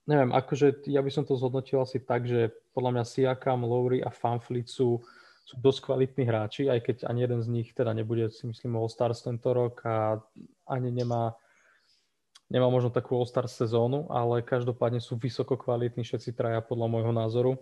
neviem, 0.06 0.30
akože 0.38 0.86
ja 0.86 1.02
by 1.02 1.10
som 1.10 1.26
to 1.26 1.34
zhodnotil 1.34 1.82
asi 1.82 1.98
tak, 1.98 2.30
že 2.30 2.54
podľa 2.78 3.02
mňa 3.02 3.04
Siakam, 3.10 3.66
Lowry 3.66 4.06
a 4.06 4.14
Fanfleet 4.14 4.70
sú 4.70 5.02
sú 5.44 5.60
dosť 5.60 5.80
kvalitní 5.92 6.24
hráči, 6.24 6.72
aj 6.72 6.80
keď 6.84 6.98
ani 7.12 7.20
jeden 7.28 7.42
z 7.44 7.48
nich 7.52 7.70
teda 7.76 7.92
nebude, 7.92 8.32
si 8.32 8.48
myslím, 8.48 8.80
All-Stars 8.80 9.28
tento 9.28 9.52
rok 9.52 9.84
a 9.84 10.24
ani 10.64 10.90
nemá, 10.90 11.36
nemá 12.48 12.72
možno 12.72 12.88
takú 12.88 13.20
All-Stars 13.20 13.52
sezónu, 13.52 14.08
ale 14.08 14.40
každopádne 14.40 15.04
sú 15.04 15.20
vysoko 15.20 15.60
kvalitní 15.60 16.08
všetci 16.08 16.32
traja 16.32 16.64
podľa 16.64 16.88
môjho 16.88 17.12
názoru. 17.12 17.54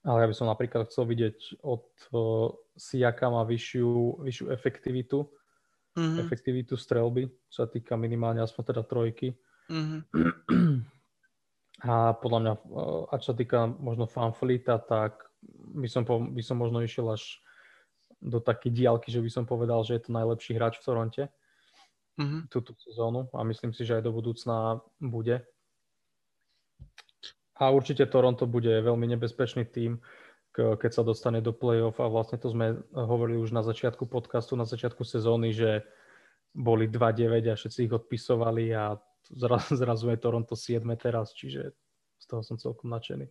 Ale 0.00 0.24
ja 0.24 0.28
by 0.32 0.36
som 0.36 0.48
napríklad 0.48 0.88
chcel 0.88 1.04
vidieť 1.04 1.60
od 1.60 1.84
uh, 2.16 2.48
Siakama 2.72 3.44
vyššiu, 3.44 4.24
vyššiu 4.24 4.46
efektivitu, 4.48 5.28
mm-hmm. 5.92 6.18
efektivitu 6.24 6.80
strelby, 6.80 7.28
čo 7.52 7.58
sa 7.64 7.68
týka 7.68 8.00
minimálne 8.00 8.40
aspoň 8.40 8.62
teda 8.72 8.82
trojky. 8.88 9.36
Mm-hmm. 9.68 10.00
A 11.80 12.12
podľa 12.16 12.38
mňa, 12.40 12.52
a 13.08 13.14
čo 13.20 13.32
sa 13.32 13.36
týka 13.36 13.68
možno 13.68 14.04
fanflita, 14.04 14.80
tak 14.84 15.29
by 15.76 15.88
som, 15.88 16.02
po, 16.04 16.20
by 16.20 16.42
som 16.44 16.60
možno 16.60 16.84
išiel 16.84 17.08
až 17.10 17.40
do 18.20 18.38
také 18.40 18.68
diálky, 18.68 19.08
že 19.08 19.24
by 19.24 19.30
som 19.32 19.44
povedal, 19.48 19.80
že 19.82 19.96
je 19.96 20.02
to 20.04 20.10
najlepší 20.12 20.60
hráč 20.60 20.76
v 20.80 20.86
Toronte 20.86 21.22
mm-hmm. 22.20 22.52
túto 22.52 22.76
sezónu 22.76 23.32
a 23.32 23.40
myslím 23.48 23.72
si, 23.72 23.88
že 23.88 24.00
aj 24.00 24.04
do 24.04 24.12
budúcna 24.12 24.84
bude. 25.00 25.40
A 27.60 27.72
určite 27.72 28.08
Toronto 28.08 28.48
bude 28.48 28.72
veľmi 28.80 29.04
nebezpečný 29.16 29.68
tým, 29.68 30.00
keď 30.56 30.90
sa 30.90 31.02
dostane 31.04 31.40
do 31.44 31.52
play-off 31.52 32.00
a 32.00 32.08
vlastne 32.08 32.40
to 32.40 32.50
sme 32.50 32.80
hovorili 32.92 33.38
už 33.38 33.52
na 33.52 33.62
začiatku 33.62 34.08
podcastu, 34.08 34.56
na 34.56 34.66
začiatku 34.66 35.04
sezóny, 35.04 35.52
že 35.52 35.84
boli 36.50 36.90
2-9 36.90 37.52
a 37.52 37.54
všetci 37.54 37.86
ich 37.86 37.92
odpisovali 37.94 38.74
a 38.74 38.98
zrazu, 39.30 39.76
zrazu 39.82 40.10
je 40.10 40.18
Toronto 40.18 40.56
7 40.56 40.82
teraz, 40.98 41.36
čiže 41.36 41.76
z 42.20 42.24
toho 42.26 42.42
som 42.42 42.56
celkom 42.58 42.90
nadšený. 42.90 43.28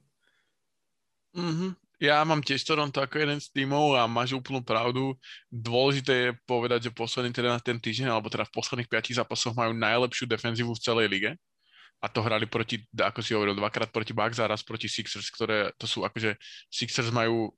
Mm-hmm. 1.38 1.72
Ja 2.00 2.24
mám 2.24 2.40
tiež 2.40 2.64
Toronto 2.64 3.04
ako 3.04 3.20
jeden 3.20 3.44
z 3.44 3.52
tímov 3.52 4.00
a 4.00 4.08
máš 4.08 4.32
úplnú 4.32 4.64
pravdu. 4.64 5.20
Dôležité 5.52 6.14
je 6.16 6.30
povedať, 6.48 6.88
že 6.88 6.96
posledný 6.96 7.36
teda 7.36 7.60
na 7.60 7.60
ten 7.60 7.76
týždeň, 7.76 8.08
alebo 8.08 8.32
teda 8.32 8.48
v 8.48 8.56
posledných 8.56 8.88
piatich 8.88 9.20
zápasoch 9.20 9.52
majú 9.52 9.76
najlepšiu 9.76 10.24
defenzívu 10.32 10.72
v 10.72 10.80
celej 10.80 11.08
lige. 11.12 11.32
A 12.00 12.08
to 12.08 12.24
hrali 12.24 12.48
proti, 12.48 12.88
ako 12.96 13.20
si 13.20 13.36
hovoril, 13.36 13.52
dvakrát 13.60 13.92
proti 13.92 14.16
Bucks 14.16 14.40
a 14.40 14.48
raz 14.48 14.64
proti 14.64 14.88
Sixers, 14.88 15.28
ktoré 15.28 15.76
to 15.76 15.84
sú 15.84 16.08
akože 16.08 16.40
Sixers 16.72 17.12
majú 17.12 17.52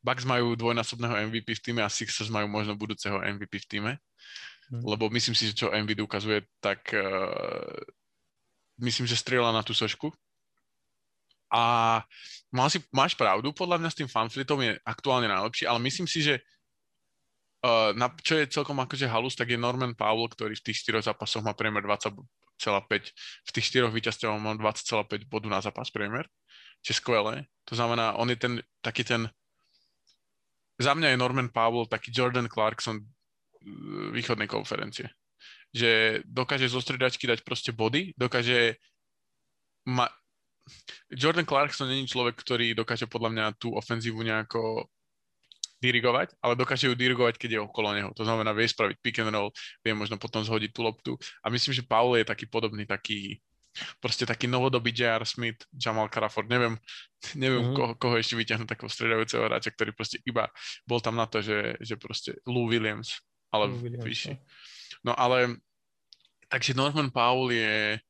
Bucks 0.00 0.24
majú 0.24 0.56
dvojnásobného 0.56 1.28
MVP 1.28 1.60
v 1.60 1.62
týme 1.62 1.80
a 1.84 1.92
Sixers 1.92 2.32
majú 2.32 2.48
možno 2.48 2.72
budúceho 2.72 3.20
MVP 3.20 3.60
v 3.60 3.68
týme. 3.68 3.92
Hmm. 4.72 4.80
Lebo 4.80 5.12
myslím 5.12 5.36
si, 5.36 5.52
že 5.52 5.64
čo 5.64 5.74
MVP 5.74 6.00
ukazuje, 6.00 6.48
tak 6.64 6.88
uh, 6.96 7.68
myslím, 8.80 9.04
že 9.04 9.20
strieľa 9.20 9.52
na 9.52 9.60
tú 9.60 9.76
sošku 9.76 10.08
a 11.48 11.62
mal 12.52 12.68
si, 12.68 12.80
máš 12.92 13.16
pravdu, 13.16 13.52
podľa 13.52 13.80
mňa 13.80 13.90
s 13.90 13.98
tým 13.98 14.10
fanflitom 14.10 14.60
je 14.60 14.76
aktuálne 14.84 15.28
najlepší, 15.28 15.64
ale 15.64 15.80
myslím 15.84 16.04
si, 16.04 16.20
že 16.20 16.34
uh, 17.64 17.96
na, 17.96 18.12
čo 18.20 18.36
je 18.40 18.52
celkom 18.52 18.76
akože 18.76 19.08
halus, 19.08 19.36
tak 19.36 19.52
je 19.52 19.58
Norman 19.60 19.96
Powell, 19.96 20.28
ktorý 20.28 20.54
v 20.56 20.64
tých 20.68 20.84
štyroch 20.84 21.04
zápasoch 21.04 21.40
má 21.40 21.56
priemer 21.56 21.80
20,5, 21.84 22.20
v 23.48 23.50
tých 23.52 23.66
štyroch 23.66 23.92
víťazstvách 23.92 24.40
má 24.40 24.52
20,5 24.56 25.28
bodu 25.28 25.48
na 25.48 25.64
zápas 25.64 25.88
priemer, 25.88 26.28
čo 26.84 26.92
je 26.92 27.00
skvelé. 27.00 27.48
To 27.68 27.76
znamená, 27.76 28.16
on 28.20 28.28
je 28.28 28.38
ten 28.38 28.52
taký 28.84 29.04
ten 29.04 29.28
za 30.78 30.94
mňa 30.94 31.14
je 31.14 31.20
Norman 31.20 31.50
Powell 31.50 31.90
taký 31.90 32.14
Jordan 32.14 32.46
Clarkson 32.46 33.02
východnej 34.14 34.46
konferencie. 34.46 35.10
Že 35.74 36.22
dokáže 36.24 36.70
zo 36.70 36.78
stredačky 36.78 37.26
dať 37.26 37.42
proste 37.42 37.74
body, 37.74 38.14
dokáže 38.14 38.78
ma, 39.90 40.06
Jordan 41.12 41.46
Clarkson 41.46 41.88
není 41.88 42.06
človek, 42.06 42.36
ktorý 42.38 42.72
dokáže 42.74 43.08
podľa 43.08 43.30
mňa 43.30 43.44
tú 43.58 43.72
ofenzívu 43.74 44.20
nejako 44.22 44.86
dirigovať, 45.78 46.34
ale 46.42 46.58
dokáže 46.58 46.90
ju 46.90 46.94
dirigovať, 46.98 47.38
keď 47.38 47.50
je 47.54 47.60
okolo 47.62 47.94
neho. 47.94 48.10
To 48.18 48.26
znamená, 48.26 48.50
vie 48.50 48.66
spraviť 48.66 48.96
pick 48.98 49.22
and 49.22 49.30
roll, 49.30 49.54
vie 49.86 49.94
možno 49.94 50.18
potom 50.18 50.42
zhodiť 50.42 50.70
tú 50.74 50.80
loptu. 50.82 51.12
A 51.42 51.50
myslím, 51.54 51.70
že 51.70 51.86
Paul 51.86 52.18
je 52.18 52.26
taký 52.26 52.50
podobný, 52.50 52.82
taký 52.82 53.38
proste 54.02 54.26
taký 54.26 54.50
novodobý 54.50 54.90
J.R. 54.90 55.22
Smith, 55.22 55.62
Jamal 55.70 56.10
Crawford, 56.10 56.50
neviem, 56.50 56.74
neviem 57.38 57.62
mm-hmm. 57.62 57.76
koho, 57.78 57.92
koho 57.94 58.14
ešte 58.18 58.34
vyťahnuť 58.34 58.68
takého 58.68 58.90
stredajúceho 58.90 59.46
hráča, 59.46 59.70
ktorý 59.70 59.94
proste 59.94 60.18
iba 60.26 60.50
bol 60.82 60.98
tam 60.98 61.14
na 61.14 61.30
to, 61.30 61.38
že, 61.38 61.78
že 61.78 61.94
proste 61.94 62.34
Lou 62.42 62.66
Williams, 62.66 63.22
ale 63.54 63.70
Lou 63.70 63.78
Williams, 63.78 64.04
vyšší. 64.04 64.34
No. 65.06 65.12
no 65.12 65.12
ale, 65.14 65.62
takže 66.50 66.74
Norman 66.74 67.14
Powell 67.14 67.54
je 67.54 68.02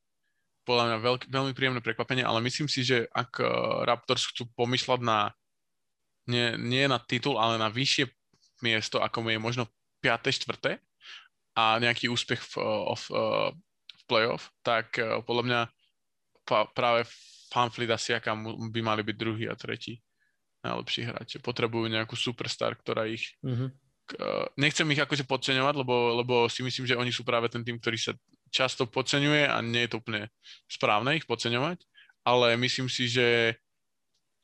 podľa 0.68 0.84
mňa 0.92 0.98
veľk, 1.00 1.22
veľmi 1.32 1.52
príjemné 1.56 1.80
prekvapenie, 1.80 2.20
ale 2.20 2.44
myslím 2.44 2.68
si, 2.68 2.84
že 2.84 3.08
ak 3.08 3.40
uh, 3.40 3.48
Raptors 3.88 4.28
chcú 4.28 4.44
pomýšľať 4.52 5.00
na 5.00 5.32
nie, 6.28 6.60
nie 6.60 6.84
na 6.84 7.00
titul, 7.00 7.40
ale 7.40 7.56
na 7.56 7.72
vyššie 7.72 8.12
miesto, 8.60 9.00
ako 9.00 9.24
je 9.24 9.40
možno 9.40 9.64
5. 10.04 10.28
4. 10.28 10.76
a 11.56 11.80
nejaký 11.80 12.12
úspech 12.12 12.44
v, 12.44 12.52
v, 12.92 13.04
uh, 13.16 13.48
v 13.96 14.02
playoff, 14.04 14.52
tak 14.60 15.00
podľa 15.24 15.44
mňa 15.48 15.60
pa, 16.44 16.68
práve 16.76 17.08
Fanfleet 17.48 17.88
a 17.88 17.96
Siakam 17.96 18.68
by 18.68 18.80
mali 18.84 19.00
byť 19.00 19.16
druhý 19.16 19.48
a 19.48 19.56
tretí 19.56 19.96
najlepší 20.62 21.02
hráči. 21.06 21.36
Potrebujú 21.40 21.86
nejakú 21.88 22.18
superstar, 22.18 22.74
ktorá 22.74 23.06
ich 23.06 23.38
mm-hmm. 23.40 23.68
nechcem 24.58 24.88
ich 24.90 25.00
akože 25.00 25.24
podceňovať, 25.24 25.74
lebo, 25.80 25.94
lebo 26.18 26.34
si 26.50 26.60
myslím, 26.66 26.84
že 26.88 26.98
oni 26.98 27.14
sú 27.14 27.22
práve 27.22 27.46
ten 27.48 27.62
tým, 27.62 27.78
ktorý 27.78 27.98
sa 27.98 28.12
často 28.50 28.88
podceňuje 28.88 29.48
a 29.48 29.58
nie 29.60 29.86
je 29.86 29.90
to 29.94 30.00
úplne 30.00 30.28
správne 30.68 31.16
ich 31.16 31.28
podceňovať, 31.28 31.84
ale 32.26 32.56
myslím 32.60 32.88
si, 32.90 33.08
že 33.08 33.56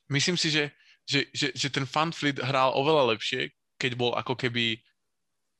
myslím 0.09 0.37
si, 0.37 0.49
že, 0.49 0.63
že, 1.05 1.29
že, 1.33 1.47
že 1.53 1.67
ten 1.69 1.85
Fleet 1.87 2.41
hral 2.41 2.73
oveľa 2.73 3.17
lepšie, 3.17 3.53
keď 3.77 3.91
bol 3.97 4.11
ako 4.17 4.33
keby 4.37 4.79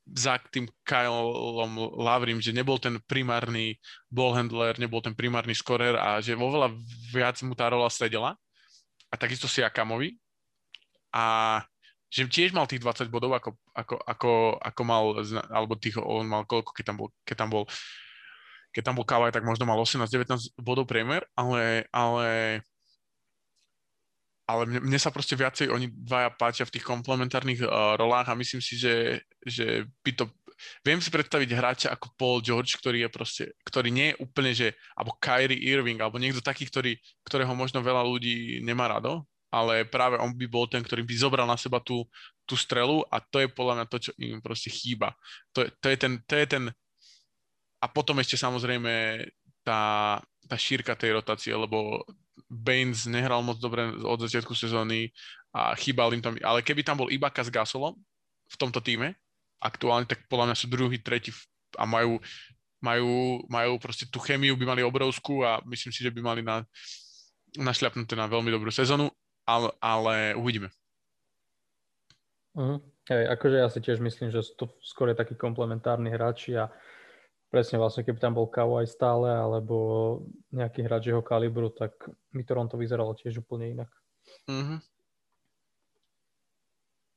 za 0.06 0.38
tým 0.54 0.70
Kylom 0.86 1.98
Lavrim, 1.98 2.38
že 2.38 2.54
nebol 2.54 2.78
ten 2.78 3.02
primárny 3.10 3.82
ballhandler, 4.14 4.78
nebol 4.78 5.02
ten 5.02 5.18
primárny 5.18 5.58
skorer 5.58 5.98
a 5.98 6.22
že 6.22 6.38
oveľa 6.38 6.78
viac 7.10 7.42
mu 7.42 7.58
tá 7.58 7.74
rola 7.74 7.90
sedela. 7.90 8.38
A 9.10 9.18
takisto 9.18 9.50
si 9.50 9.66
Akamovi. 9.66 10.22
A 11.10 11.58
že 12.14 12.30
tiež 12.30 12.54
mal 12.54 12.70
tých 12.70 12.86
20 12.86 13.10
bodov, 13.10 13.34
ako, 13.34 13.58
ako, 13.74 13.96
ako, 14.06 14.32
ako 14.62 14.82
mal, 14.86 15.04
alebo 15.50 15.74
tých, 15.74 15.98
on 15.98 16.30
mal 16.30 16.46
koľko, 16.46 16.70
keď 16.72 16.94
tam 16.94 16.98
bol, 17.02 17.10
keď 17.26 17.36
tam 17.42 17.50
bol 17.50 17.64
keď 18.76 18.92
tam 18.92 19.00
bol 19.00 19.08
Kawhi, 19.08 19.32
tak 19.32 19.48
možno 19.48 19.64
mal 19.64 19.80
18-19 19.80 20.60
bodov 20.60 20.84
priemer, 20.84 21.24
ale, 21.32 21.88
ale, 21.96 22.60
ale 24.44 24.62
mne, 24.68 24.84
mne 24.84 25.00
sa 25.00 25.16
proste 25.16 25.40
viacej 25.40 25.72
oni 25.72 25.88
dvaja 25.96 26.36
páčia 26.36 26.68
v 26.68 26.76
tých 26.76 26.84
komplementárnych 26.84 27.64
uh, 27.64 27.96
rolách 27.96 28.28
a 28.28 28.36
myslím 28.36 28.60
si, 28.60 28.76
že, 28.76 29.24
že 29.48 29.88
by 30.04 30.12
to 30.20 30.28
viem 30.84 31.00
si 31.04 31.12
predstaviť 31.12 31.50
hráča 31.52 31.88
ako 31.92 32.16
Paul 32.16 32.40
George, 32.40 32.80
ktorý 32.80 33.08
je 33.08 33.10
proste, 33.12 33.44
ktorý 33.68 33.92
nie 33.92 34.12
je 34.12 34.20
úplne, 34.24 34.52
že, 34.56 34.72
alebo 34.96 35.16
Kyrie 35.20 35.60
Irving, 35.60 36.00
alebo 36.00 36.20
niekto 36.20 36.40
taký, 36.40 36.68
ktorý, 36.68 36.96
ktorého 37.28 37.52
možno 37.56 37.84
veľa 37.84 38.04
ľudí 38.04 38.64
nemá 38.64 38.88
rado, 38.88 39.28
ale 39.52 39.88
práve 39.88 40.20
on 40.20 40.36
by 40.36 40.46
bol 40.48 40.68
ten, 40.68 40.84
ktorý 40.84 41.04
by 41.04 41.16
zobral 41.16 41.48
na 41.48 41.56
seba 41.56 41.80
tú, 41.80 42.04
tú 42.44 42.56
strelu 42.60 43.04
a 43.12 43.20
to 43.24 43.44
je 43.44 43.48
podľa 43.52 43.74
mňa 43.80 43.86
to, 43.88 43.98
čo 44.00 44.12
im 44.20 44.40
proste 44.44 44.68
chýba. 44.72 45.16
To, 45.56 45.64
to, 45.80 45.88
je, 45.92 45.98
ten, 46.00 46.20
to 46.28 46.34
je 46.36 46.46
ten 46.48 46.64
a 47.86 47.89
potom 47.93 48.17
ešte 48.17 48.34
samozrejme 48.34 49.21
tá, 49.62 50.17
tá 50.50 50.56
šírka 50.58 50.98
tej 50.98 51.21
rotácie, 51.21 51.54
lebo 51.54 52.02
Baines 52.50 53.06
nehral 53.06 53.45
moc 53.45 53.62
dobre 53.62 53.86
od 54.02 54.26
začiatku 54.26 54.58
sezóny 54.58 55.13
a 55.54 55.78
chýbal 55.78 56.17
im 56.17 56.21
tam, 56.26 56.34
ale 56.41 56.65
keby 56.65 56.82
tam 56.82 56.98
bol 56.98 57.13
Ibaka 57.13 57.45
s 57.45 57.54
Gasolom 57.54 57.93
v 58.50 58.56
tomto 58.58 58.82
týme, 58.82 59.13
aktuálne, 59.62 60.10
tak 60.10 60.26
podľa 60.26 60.52
mňa 60.52 60.58
sú 60.58 60.65
druhý, 60.65 60.98
tretí 60.98 61.30
a 61.78 61.86
majú, 61.86 62.17
majú, 62.82 63.45
majú 63.45 63.78
proste 63.78 64.10
tú 64.10 64.17
chemiu, 64.17 64.58
by 64.58 64.65
mali 64.65 64.82
obrovskú 64.82 65.45
a 65.45 65.62
myslím 65.69 65.93
si, 65.93 66.02
že 66.02 66.10
by 66.10 66.21
mali 66.26 66.41
na, 66.41 66.65
našľapnuté 67.54 68.17
na 68.17 68.26
veľmi 68.26 68.50
dobrú 68.50 68.74
sezónu, 68.74 69.13
ale, 69.45 69.69
ale 69.78 70.34
uvidíme. 70.34 70.74
Uh-huh. 72.58 72.82
Hej, 73.06 73.30
akože 73.38 73.58
ja 73.62 73.69
si 73.69 73.80
tiež 73.86 74.02
myslím, 74.02 74.34
že 74.34 74.41
to 74.58 74.74
skôr 74.82 75.13
je 75.13 75.19
takí 75.19 75.38
komplementárni 75.38 76.10
hráči 76.10 76.58
a 76.58 76.74
presne 77.56 77.80
vlastne, 77.80 78.04
keby 78.04 78.20
tam 78.20 78.36
bol 78.36 78.52
Kawhi 78.52 78.84
stále, 78.84 79.32
alebo 79.32 80.20
nejaký 80.52 80.84
hráč 80.84 81.08
jeho 81.08 81.24
kalibru, 81.24 81.72
tak 81.72 81.96
mi 82.36 82.44
Toronto 82.44 82.76
vyzeralo 82.76 83.15
tiež 83.15 83.39
úplne 83.39 83.80
inak. 83.80 83.88
Mm-hmm. 84.52 84.80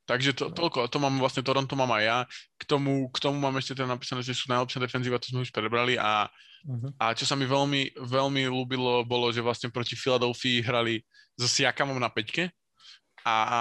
Takže 0.07 0.31
to, 0.39 0.55
toľko, 0.55 0.87
to 0.89 1.03
mám 1.03 1.19
vlastne, 1.19 1.43
Toronto 1.43 1.75
mám 1.75 1.91
aj 1.99 2.05
ja. 2.07 2.19
K 2.57 2.65
tomu, 2.65 3.11
k 3.13 3.19
tomu 3.19 3.37
mám 3.43 3.59
ešte 3.59 3.77
teda 3.77 3.91
napísané, 3.91 4.23
že 4.25 4.33
sú 4.33 4.49
najlepšia 4.49 4.81
defenzíva, 4.81 5.21
to 5.21 5.35
sme 5.35 5.45
už 5.45 5.53
prebrali 5.53 6.01
a, 6.01 6.25
uh-huh. 6.65 6.97
a 6.97 7.13
čo 7.13 7.29
sa 7.29 7.37
mi 7.37 7.45
veľmi, 7.45 7.99
veľmi 7.99 8.49
ľúbilo, 8.49 9.05
bolo, 9.05 9.29
že 9.29 9.45
vlastne 9.45 9.69
proti 9.69 9.93
Filadelfii 10.01 10.65
hrali 10.65 11.05
so 11.37 11.45
Siakamom 11.45 12.01
na 12.01 12.09
peťke 12.09 12.49
a, 13.21 13.37
a 13.37 13.61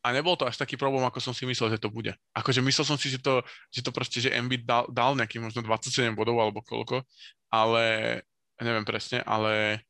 a 0.00 0.06
nebol 0.16 0.32
to 0.36 0.48
až 0.48 0.56
taký 0.56 0.80
problém, 0.80 1.04
ako 1.04 1.20
som 1.20 1.34
si 1.36 1.44
myslel, 1.44 1.76
že 1.76 1.82
to 1.82 1.92
bude. 1.92 2.16
Akože 2.32 2.64
myslel 2.64 2.84
som 2.88 2.96
si, 2.96 3.12
že 3.12 3.20
to, 3.20 3.44
že 3.68 3.84
to 3.84 3.92
proste, 3.92 4.24
že 4.24 4.32
Embiid 4.32 4.64
dal, 4.64 4.88
dal 4.88 5.12
nejaký 5.12 5.36
možno 5.36 5.60
27 5.60 6.16
bodov 6.16 6.40
alebo 6.40 6.64
koľko, 6.64 7.04
ale 7.52 8.16
neviem 8.60 8.84
presne, 8.84 9.20
ale 9.28 9.84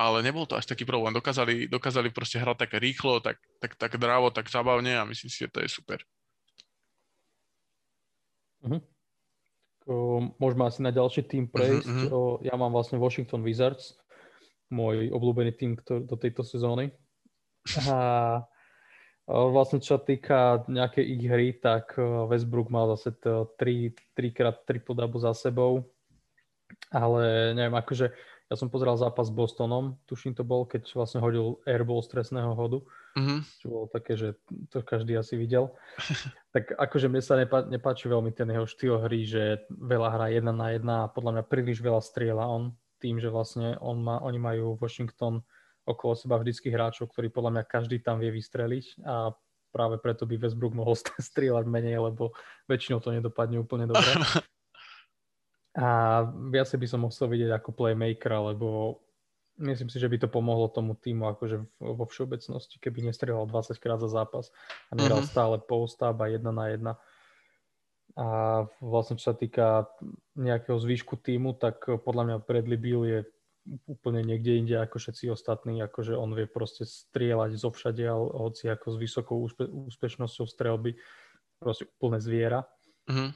ale 0.00 0.24
nebol 0.24 0.48
to 0.48 0.56
až 0.56 0.64
taký 0.64 0.88
problém. 0.88 1.12
Dokázali, 1.12 1.68
dokázali 1.68 2.08
proste 2.08 2.40
hrať 2.40 2.64
tak 2.64 2.72
rýchlo, 2.80 3.20
tak, 3.20 3.36
tak, 3.60 3.76
tak 3.76 4.00
drávo, 4.00 4.32
tak 4.32 4.48
zabavne 4.48 4.96
a 4.96 5.04
myslím 5.04 5.28
si, 5.28 5.44
že 5.44 5.52
to 5.52 5.60
je 5.60 5.68
super. 5.68 6.00
Uh-huh. 8.64 8.80
môžeme 10.40 10.64
asi 10.64 10.80
na 10.80 10.88
ďalší 10.88 11.28
tým 11.28 11.44
prejsť. 11.52 12.08
Uh-huh. 12.08 12.40
Ja 12.40 12.56
mám 12.56 12.72
vlastne 12.72 12.96
Washington 12.96 13.44
Wizards, 13.44 14.00
môj 14.72 15.12
obľúbený 15.12 15.52
tým 15.52 15.76
do 15.84 16.16
tejto 16.16 16.48
sezóny. 16.48 16.96
A 17.92 18.40
Vlastne 19.30 19.78
čo 19.78 19.94
týka 20.02 20.66
nejakej 20.66 21.06
ich 21.06 21.24
hry, 21.30 21.48
tak 21.54 21.94
Westbrook 22.26 22.66
mal 22.66 22.90
zase 22.98 23.14
3, 23.14 23.54
3 24.18 24.34
krát 24.34 24.58
triple 24.66 24.98
double 24.98 25.22
za 25.22 25.30
sebou. 25.38 25.86
Ale 26.90 27.54
neviem, 27.54 27.78
akože 27.78 28.10
ja 28.50 28.58
som 28.58 28.66
pozeral 28.66 28.98
zápas 28.98 29.30
s 29.30 29.34
Bostonom, 29.34 29.94
tuším 30.10 30.34
to 30.34 30.42
bol, 30.42 30.66
keď 30.66 30.90
vlastne 30.98 31.22
hodil 31.22 31.62
airball 31.62 32.02
z 32.02 32.18
trestného 32.18 32.50
hodu, 32.58 32.82
mm-hmm. 33.14 33.38
čo 33.62 33.66
bolo 33.70 33.86
také, 33.86 34.18
že 34.18 34.34
to 34.74 34.82
každý 34.82 35.14
asi 35.14 35.38
videl. 35.38 35.70
tak 36.54 36.74
akože 36.74 37.06
mne 37.06 37.22
sa 37.22 37.38
nepá, 37.38 37.62
nepáči 37.62 38.10
veľmi 38.10 38.34
ten 38.34 38.50
jeho 38.50 38.66
štýl 38.66 39.06
hry, 39.06 39.22
že 39.22 39.70
veľa 39.70 40.08
hrá 40.18 40.26
jedna 40.34 40.50
na 40.50 40.74
jedna 40.74 40.94
a 41.06 41.10
podľa 41.14 41.38
mňa 41.38 41.44
príliš 41.46 41.78
veľa 41.78 42.02
strieľa 42.02 42.50
on 42.50 42.74
tým, 42.98 43.22
že 43.22 43.30
vlastne 43.30 43.78
on 43.78 44.02
má, 44.02 44.18
oni 44.18 44.42
majú 44.42 44.74
Washington 44.82 45.46
okolo 45.90 46.14
seba 46.14 46.38
vždycky 46.38 46.70
hráčov, 46.70 47.10
ktorí 47.10 47.28
podľa 47.28 47.60
mňa 47.60 47.64
každý 47.66 47.98
tam 48.00 48.22
vie 48.22 48.30
vystreliť 48.30 49.02
a 49.02 49.34
práve 49.70 50.02
preto 50.02 50.26
by 50.26 50.36
Westbrook 50.38 50.74
mohol 50.74 50.98
strieľať 51.30 51.66
menej, 51.66 51.98
lebo 52.10 52.34
väčšinou 52.66 52.98
to 53.02 53.14
nedopadne 53.14 53.58
úplne 53.62 53.90
dobre. 53.90 54.10
A 55.70 56.26
viacej 56.50 56.82
by 56.82 56.86
som 56.90 57.06
musel 57.06 57.30
vidieť 57.30 57.54
ako 57.54 57.70
playmaker, 57.70 58.34
lebo 58.42 58.98
myslím 59.62 59.86
si, 59.86 60.02
že 60.02 60.10
by 60.10 60.18
to 60.18 60.26
pomohlo 60.26 60.66
tomu 60.66 60.98
týmu 60.98 61.30
akože 61.30 61.62
vo 61.78 62.04
všeobecnosti, 62.10 62.82
keby 62.82 63.06
nestrieľal 63.06 63.46
20 63.46 63.78
krát 63.78 64.02
za 64.02 64.10
zápas 64.10 64.50
a 64.90 64.98
nehral 64.98 65.22
mm-hmm. 65.22 65.30
stále 65.30 65.62
post 65.62 66.02
a 66.02 66.10
jedna 66.26 66.50
na 66.50 66.74
jedna. 66.74 66.92
A 68.18 68.26
vlastne 68.82 69.14
čo 69.14 69.30
sa 69.30 69.36
týka 69.38 69.86
nejakého 70.34 70.74
zvýšku 70.74 71.22
týmu, 71.22 71.54
tak 71.54 71.86
podľa 71.86 72.22
mňa 72.26 72.36
Bradley 72.42 72.80
Bill 72.80 73.06
je 73.06 73.18
úplne 73.86 74.24
niekde 74.24 74.56
inde 74.56 74.76
ako 74.80 74.96
všetci 74.98 75.30
ostatní, 75.30 75.80
akože 75.84 76.16
on 76.16 76.32
vie 76.32 76.48
proste 76.48 76.88
strieľať 76.88 77.60
zo 77.60 77.70
všade, 77.70 78.04
hoci 78.10 78.72
ako 78.72 78.86
s 78.92 78.96
vysokou 78.96 79.36
úspe- 79.44 79.68
úspešnosťou 79.68 80.46
strelby, 80.48 80.96
proste 81.60 81.86
úplne 81.98 82.18
zviera. 82.18 82.64
Mm-hmm. 83.06 83.30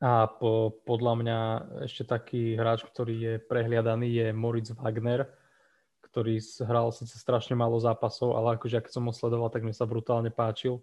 A 0.00 0.32
po, 0.32 0.80
podľa 0.88 1.14
mňa 1.20 1.38
ešte 1.84 2.08
taký 2.08 2.56
hráč, 2.56 2.88
ktorý 2.88 3.14
je 3.20 3.34
prehliadaný, 3.36 4.08
je 4.08 4.26
Moritz 4.32 4.72
Wagner, 4.72 5.28
ktorý 6.10 6.42
hral 6.66 6.90
síce 6.90 7.14
strašne 7.20 7.54
málo 7.54 7.78
zápasov, 7.78 8.34
ale 8.34 8.58
akože 8.58 8.82
keď 8.82 8.92
som 8.96 9.06
ho 9.06 9.14
sledoval, 9.14 9.52
tak 9.52 9.62
mi 9.62 9.70
sa 9.70 9.86
brutálne 9.86 10.32
páčil 10.32 10.82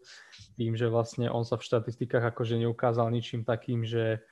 tým, 0.56 0.78
že 0.80 0.88
vlastne 0.88 1.28
on 1.28 1.44
sa 1.44 1.60
v 1.60 1.68
štatistikách 1.68 2.32
akože 2.32 2.62
neukázal 2.64 3.12
ničím 3.12 3.44
takým, 3.44 3.84
že 3.84 4.24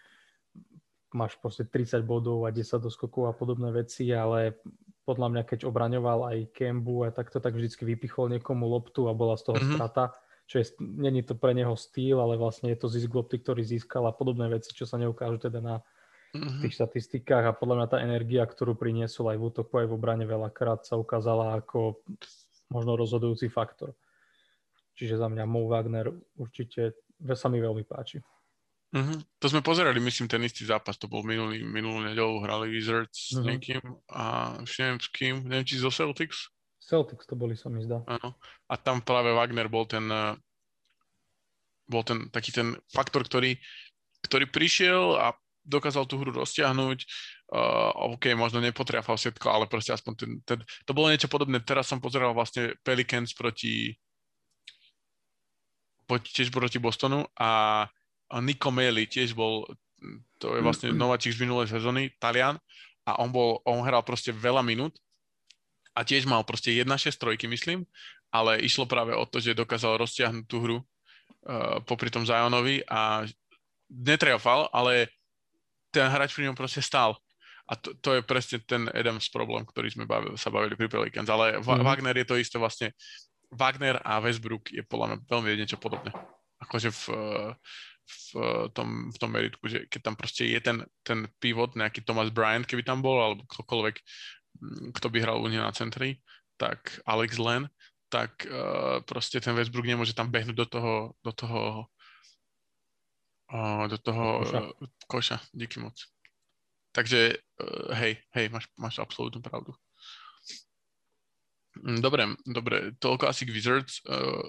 máš 1.16 1.40
proste 1.40 1.64
30 1.64 2.04
bodov 2.04 2.44
a 2.44 2.52
10 2.52 2.84
doskokov 2.84 3.32
a 3.32 3.34
podobné 3.34 3.72
veci, 3.72 4.12
ale 4.12 4.60
podľa 5.08 5.32
mňa, 5.32 5.44
keď 5.48 5.60
obraňoval 5.64 6.28
aj 6.36 6.52
Kembu 6.52 7.08
a 7.08 7.16
takto, 7.16 7.40
tak 7.40 7.56
vždycky 7.56 7.88
vypichol 7.88 8.36
niekomu 8.36 8.68
loptu 8.68 9.08
a 9.08 9.16
bola 9.16 9.40
z 9.40 9.48
toho 9.48 9.58
mm-hmm. 9.58 9.76
strata 9.80 10.12
čo 10.46 10.62
je, 10.62 10.66
není 10.80 11.26
to 11.26 11.34
pre 11.34 11.58
neho 11.58 11.74
styl, 11.74 12.22
ale 12.22 12.38
vlastne 12.38 12.70
je 12.70 12.78
to 12.78 12.88
zisk 12.90 13.10
lopty, 13.10 13.42
ktorý 13.42 13.66
získal 13.66 14.06
a 14.06 14.14
podobné 14.14 14.46
veci, 14.46 14.70
čo 14.78 14.86
sa 14.86 15.02
neukážu 15.02 15.50
teda 15.50 15.58
na 15.58 15.76
mm-hmm. 16.38 16.62
tých 16.62 16.74
štatistikách 16.78 17.50
a 17.50 17.58
podľa 17.58 17.76
mňa 17.82 17.88
tá 17.90 17.98
energia, 18.06 18.46
ktorú 18.46 18.78
priniesol 18.78 19.34
aj 19.34 19.38
v 19.42 19.46
útoku, 19.50 19.74
aj 19.82 19.90
v 19.90 19.96
obrane 19.98 20.26
veľakrát 20.30 20.86
sa 20.86 21.02
ukázala 21.02 21.58
ako 21.58 22.06
možno 22.70 22.94
rozhodujúci 22.94 23.50
faktor. 23.50 23.98
Čiže 24.96 25.18
za 25.18 25.28
mňa 25.28 25.44
Mo 25.50 25.66
Wagner 25.66 26.14
určite 26.38 27.02
sa 27.34 27.50
mi 27.50 27.58
veľmi 27.58 27.84
páči. 27.84 28.22
Mm-hmm. 28.96 29.18
To 29.44 29.46
sme 29.52 29.60
pozerali, 29.60 30.00
myslím, 30.00 30.32
ten 30.32 30.40
istý 30.48 30.64
zápas, 30.64 30.96
to 30.96 31.12
bol 31.12 31.20
minulý, 31.20 31.60
minulú 31.68 32.00
nedelu, 32.00 32.40
hrali 32.40 32.72
Wizards 32.72 33.12
mm-hmm. 33.12 33.36
s 33.36 33.44
mhm. 33.44 33.48
niekým 33.52 33.84
a 34.08 34.24
už 34.64 34.72
neviem 34.80 35.00
s 35.04 35.08
kým, 35.12 35.36
neviem, 35.44 35.68
či 35.68 35.84
zo 35.84 35.92
Celtics. 35.92 36.48
Celtics 36.80 37.28
to 37.28 37.36
boli, 37.36 37.60
sa 37.60 37.68
mi 37.68 37.84
zdá. 37.84 38.00
Áno. 38.08 38.40
A 38.72 38.74
tam 38.80 39.04
práve 39.04 39.36
Wagner 39.36 39.68
bol 39.68 39.84
ten, 39.84 40.08
eh, 40.08 40.38
bol 41.92 42.08
ten 42.08 42.32
taký 42.32 42.56
ten 42.56 42.78
faktor, 42.88 43.28
ktorý, 43.28 43.60
ktorý 44.24 44.48
prišiel 44.48 45.20
a 45.20 45.36
dokázal 45.66 46.08
tú 46.08 46.22
hru 46.22 46.32
roztiahnuť. 46.32 47.00
Uh, 47.46 48.18
OK, 48.18 48.34
možno 48.34 48.58
nepotriafal 48.58 49.22
všetko, 49.22 49.46
ale 49.50 49.66
proste 49.70 49.94
aspoň 49.94 50.14
ten, 50.18 50.32
ten, 50.46 50.60
to 50.86 50.92
bolo 50.98 51.14
niečo 51.14 51.30
podobné. 51.30 51.62
Teraz 51.62 51.90
som 51.90 52.02
pozeral 52.02 52.34
vlastne 52.34 52.74
Pelicans 52.82 53.38
proti, 53.38 53.94
proti 56.10 56.30
tiež 56.34 56.50
proti 56.50 56.82
Bostonu 56.82 57.22
a, 57.38 57.86
a 58.30 58.42
Nico 58.42 58.70
Meli 58.74 59.06
tiež 59.06 59.38
bol, 59.38 59.66
to 60.42 60.58
je 60.58 60.62
vlastne 60.62 60.90
nováčik 60.94 61.36
z 61.38 61.46
minulej 61.46 61.70
sezóny, 61.70 62.14
Talian, 62.18 62.58
a 63.06 63.22
on 63.22 63.30
bol, 63.30 63.62
on 63.64 63.86
hral 63.86 64.02
proste 64.02 64.34
veľa 64.34 64.66
minút 64.66 64.98
a 65.94 66.02
tiež 66.02 66.26
mal 66.26 66.42
proste 66.42 66.74
1-6 66.74 67.16
trojky, 67.22 67.46
myslím, 67.46 67.86
ale 68.34 68.60
išlo 68.66 68.90
práve 68.90 69.14
o 69.14 69.24
to, 69.24 69.38
že 69.40 69.56
dokázal 69.56 70.02
roztiahnuť 70.02 70.46
tú 70.50 70.58
hru 70.60 70.78
uh, 70.82 71.80
popri 71.86 72.10
tom 72.10 72.26
Zionovi 72.26 72.82
a 72.90 73.24
netriafal, 73.88 74.68
ale 74.74 75.14
ten 75.94 76.10
hráč 76.10 76.36
pri 76.36 76.50
ňom 76.52 76.58
proste 76.58 76.84
stál. 76.84 77.16
A 77.66 77.74
to, 77.74 77.98
to 77.98 78.20
je 78.20 78.22
presne 78.22 78.62
ten 78.62 78.86
Adams 78.94 79.32
problém, 79.32 79.66
ktorý 79.66 79.90
sme 79.90 80.06
bavili, 80.06 80.38
sa 80.38 80.54
bavili 80.54 80.78
pri 80.78 80.86
Pelicans. 80.86 81.26
Ale 81.26 81.58
mm-hmm. 81.58 81.82
Wagner 81.82 82.14
je 82.22 82.28
to 82.28 82.38
isté 82.38 82.62
vlastne. 82.62 82.94
Wagner 83.50 83.98
a 84.06 84.22
Westbrook 84.22 84.70
je 84.70 84.86
podľa 84.86 85.16
mňa 85.16 85.18
veľmi 85.26 85.50
niečo 85.58 85.82
podobné. 85.82 86.14
Akože 86.62 86.94
v, 86.94 87.04
v, 88.06 88.70
tom, 88.72 89.10
v 89.10 89.18
tom 89.18 89.30
meritku, 89.34 89.66
že 89.66 89.90
keď 89.90 90.02
tam 90.12 90.16
proste 90.16 90.46
je 90.46 90.60
ten, 90.62 90.78
ten 91.02 91.26
pivot, 91.42 91.74
nejaký 91.74 92.06
Thomas 92.06 92.30
Bryant, 92.30 92.66
keby 92.66 92.86
tam 92.86 93.02
bol, 93.02 93.18
alebo 93.18 93.42
ktokoľvek, 93.50 93.96
kto 94.94 95.08
by 95.10 95.18
hral 95.20 95.42
u 95.42 95.50
na 95.50 95.74
centri, 95.74 96.22
tak 96.56 97.02
Alex 97.04 97.36
Len, 97.42 97.68
tak 98.08 98.46
uh, 98.48 99.02
proste 99.04 99.42
ten 99.42 99.58
Westbrook 99.58 99.84
nemôže 99.84 100.16
tam 100.16 100.30
behnúť 100.32 100.56
do 100.56 100.68
toho, 100.70 100.94
do 101.26 101.32
toho, 101.34 101.62
uh, 103.52 103.86
do 103.90 103.98
toho 104.00 104.26
koša. 104.46 104.60
Uh, 104.62 104.72
koša. 105.10 105.38
Díky 105.52 105.82
moc. 105.82 105.98
Takže 106.96 107.36
uh, 107.36 107.92
hej, 108.00 108.22
hej, 108.38 108.46
máš, 108.54 108.72
máš 108.80 109.02
absolútnu 109.02 109.44
pravdu. 109.44 109.76
Mm, 111.84 112.00
dobre, 112.00 112.24
dobre, 112.48 112.96
toľko 113.04 113.28
asi 113.28 113.44
k 113.44 113.52
Wizards. 113.52 114.00
Uh, 114.08 114.48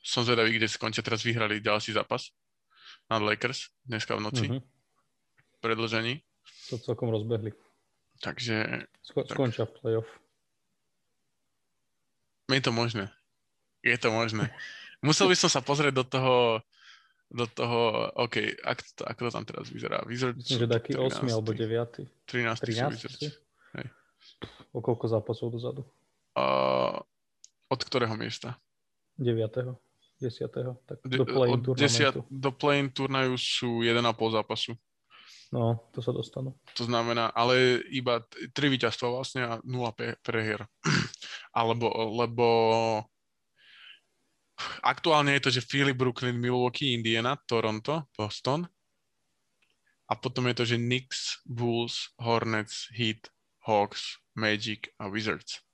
som 0.00 0.24
zvedavý, 0.24 0.56
kde 0.56 0.66
skončia. 0.66 1.04
Teraz 1.04 1.22
vyhrali 1.22 1.62
ďalší 1.62 1.94
zápas 1.94 2.32
nad 3.10 3.22
Lakers 3.26 3.74
dneska 3.82 4.14
v 4.14 4.22
noci. 4.22 4.46
Mm-hmm. 4.46 4.62
Predlžení. 5.60 6.22
To 6.70 6.78
celkom 6.78 7.10
rozbehli. 7.10 7.50
Takže... 8.22 8.86
Sko- 9.02 9.26
tak... 9.26 9.34
Skončia 9.34 9.66
v 9.66 9.72
playoff. 9.74 10.10
Je 12.46 12.62
to 12.62 12.70
možné. 12.70 13.10
Je 13.82 13.98
to 13.98 14.14
možné. 14.14 14.54
Musel 15.06 15.26
by 15.26 15.36
som 15.36 15.50
sa 15.50 15.58
pozrieť 15.58 15.92
do 15.96 16.04
toho, 16.06 16.34
do 17.32 17.46
toho, 17.50 18.10
OK, 18.14 18.62
ak 18.62 18.78
to, 18.94 19.02
ako 19.02 19.20
to 19.26 19.30
tam 19.34 19.44
teraz 19.48 19.66
vyzerá? 19.72 20.06
Wizards 20.06 20.46
Myslím, 20.46 20.66
že 20.66 20.68
taký 20.70 20.92
8 20.94 21.26
alebo 21.26 21.50
9. 21.50 22.06
13. 22.30 22.62
13. 22.62 23.34
Hej. 23.74 23.86
O 24.70 24.78
koľko 24.78 25.10
zápasov 25.10 25.50
dozadu? 25.50 25.82
Uh, 26.38 27.02
od 27.66 27.80
ktorého 27.82 28.14
miesta? 28.14 28.54
9. 29.18 29.89
10. 30.20 30.52
Tak 30.84 30.98
do 31.08 31.24
play-in 31.24 31.60
turnamentu. 31.64 32.20
Do 32.28 32.50
play-in 32.52 32.88
turnaju 32.92 33.34
sú 33.40 33.80
1,5 33.80 34.36
zápasu. 34.36 34.76
No, 35.50 35.82
to 35.90 35.98
sa 35.98 36.14
dostanú. 36.14 36.54
To 36.78 36.86
znamená, 36.86 37.34
ale 37.34 37.82
iba 37.90 38.22
tri 38.54 38.70
víťazstva 38.70 39.08
vlastne 39.10 39.42
a 39.42 39.52
nula 39.66 39.90
prehier. 40.22 40.62
Alebo, 41.58 41.90
lebo 42.22 42.46
aktuálne 44.86 45.34
je 45.34 45.42
to, 45.42 45.50
že 45.50 45.66
Philly, 45.66 45.90
Brooklyn, 45.90 46.38
Milwaukee, 46.38 46.94
Indiana, 46.94 47.34
Toronto, 47.50 48.06
Boston. 48.14 48.62
A 50.06 50.14
potom 50.14 50.46
je 50.50 50.54
to, 50.54 50.64
že 50.66 50.78
Knicks, 50.78 51.42
Bulls, 51.42 52.14
Hornets, 52.22 52.86
Heat, 52.94 53.26
Hawks, 53.66 54.22
Magic 54.38 54.94
a 55.02 55.10
Wizards. 55.10 55.66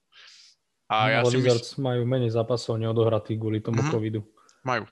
A 0.88 0.97
no, 1.09 1.12
ja 1.12 1.20
si 1.26 1.36
Wizards 1.36 1.76
mysl... 1.76 1.84
majú 1.84 2.01
menej 2.09 2.32
zápasov 2.32 2.80
neodohratých 2.80 3.36
kvôli 3.36 3.59
tomu 3.61 3.84
mm-hmm. 3.84 3.92
covidu. 3.92 4.20
Majú. 4.67 4.83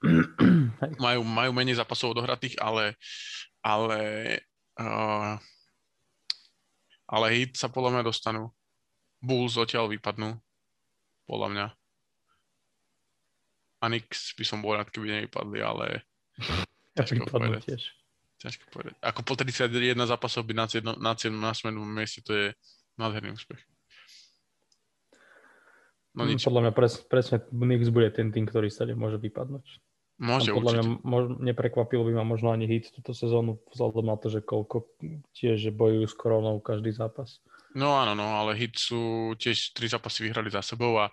majú. 1.04 1.20
Majú 1.26 1.50
menej 1.50 1.82
zápasov 1.82 2.14
odohratých, 2.14 2.54
ale, 2.62 2.94
ale 3.66 4.00
Uh, 4.74 5.38
ale 7.06 7.26
hit 7.30 7.54
sa 7.54 7.70
podľa 7.70 7.98
mňa 7.98 8.02
dostanú. 8.02 8.50
Bulls 9.22 9.54
odtiaľ 9.54 9.86
vypadnú. 9.86 10.34
Podľa 11.30 11.48
mňa. 11.54 11.66
A 13.80 13.86
Nix 13.92 14.34
by 14.34 14.44
som 14.44 14.64
bol 14.64 14.74
rád, 14.74 14.90
keby 14.90 15.22
nevypadli, 15.22 15.60
ale 15.62 16.02
ťažko 16.98 17.30
povedať. 17.30 17.62
Tiež. 17.70 17.84
Ťažko 18.42 18.64
povedať. 18.74 18.94
Ako 18.98 19.20
po 19.22 19.38
31 19.38 19.94
zápasov 20.10 20.42
byť 20.48 20.56
na 20.56 20.66
7 20.66 20.82
na, 20.90 21.12
na 21.14 21.52
smednom 21.54 21.86
mieste, 21.86 22.24
to 22.24 22.34
je 22.34 22.46
nádherný 22.98 23.36
úspech. 23.36 23.62
No 26.14 26.22
nič. 26.26 26.46
Podľa 26.46 26.70
mňa 26.70 26.72
pres, 26.72 27.02
presne 27.02 27.42
Nix 27.50 27.90
bude 27.90 28.06
ten 28.14 28.30
tým, 28.30 28.46
ktorý 28.46 28.70
sa 28.70 28.86
môže 28.94 29.18
vypadnúť. 29.18 29.66
Môže, 30.14 30.54
podľa 30.54 30.78
určite. 30.78 30.86
mňa 30.86 31.02
mož, 31.02 31.24
neprekvapilo 31.42 32.06
by 32.06 32.12
ma 32.14 32.22
možno 32.22 32.54
ani 32.54 32.70
hit 32.70 32.86
túto 32.94 33.10
sezónu, 33.10 33.58
vzhľadom 33.74 34.06
na 34.06 34.14
to, 34.14 34.30
že 34.30 34.46
koľko 34.46 34.86
tiež 35.34 35.74
bojujú 35.74 36.06
s 36.06 36.14
koronou 36.14 36.62
každý 36.62 36.94
zápas. 36.94 37.42
No 37.74 37.98
áno, 37.98 38.14
no, 38.14 38.22
ale 38.22 38.54
hit 38.54 38.78
sú 38.78 39.34
tiež 39.34 39.74
tri 39.74 39.90
zápasy 39.90 40.30
vyhrali 40.30 40.54
za 40.54 40.62
sebou 40.62 41.02
a 41.02 41.10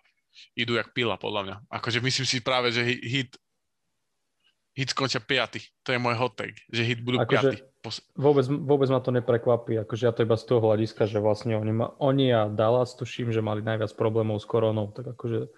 idú 0.54 0.78
jak 0.78 0.94
pila, 0.94 1.18
podľa 1.18 1.42
mňa. 1.42 1.56
Akože 1.74 1.98
myslím 1.98 2.30
si 2.30 2.46
práve, 2.46 2.70
že 2.70 2.86
hit 2.86 3.34
hit 4.78 4.94
skončia 4.94 5.20
piaty. 5.20 5.60
To 5.84 5.92
je 5.92 6.00
môj 6.00 6.16
hot 6.16 6.38
take, 6.38 6.62
že 6.70 6.86
hit 6.86 7.02
budú 7.02 7.20
akože 7.20 7.58
piaty. 7.58 7.58
Vôbec, 8.14 8.46
vôbec 8.46 8.90
ma 8.94 9.02
to 9.02 9.10
neprekvapí, 9.10 9.74
akože 9.82 10.04
ja 10.06 10.14
to 10.14 10.22
iba 10.22 10.38
z 10.38 10.46
toho 10.46 10.62
hľadiska, 10.62 11.10
že 11.10 11.18
vlastne 11.18 11.58
oni, 11.58 11.74
ma, 11.74 11.88
oni 11.98 12.30
a 12.30 12.46
Dallas 12.46 12.94
tuším, 12.94 13.34
že 13.34 13.42
mali 13.42 13.66
najviac 13.66 13.90
problémov 13.98 14.38
s 14.38 14.46
koronou, 14.46 14.94
tak 14.94 15.18
akože 15.18 15.50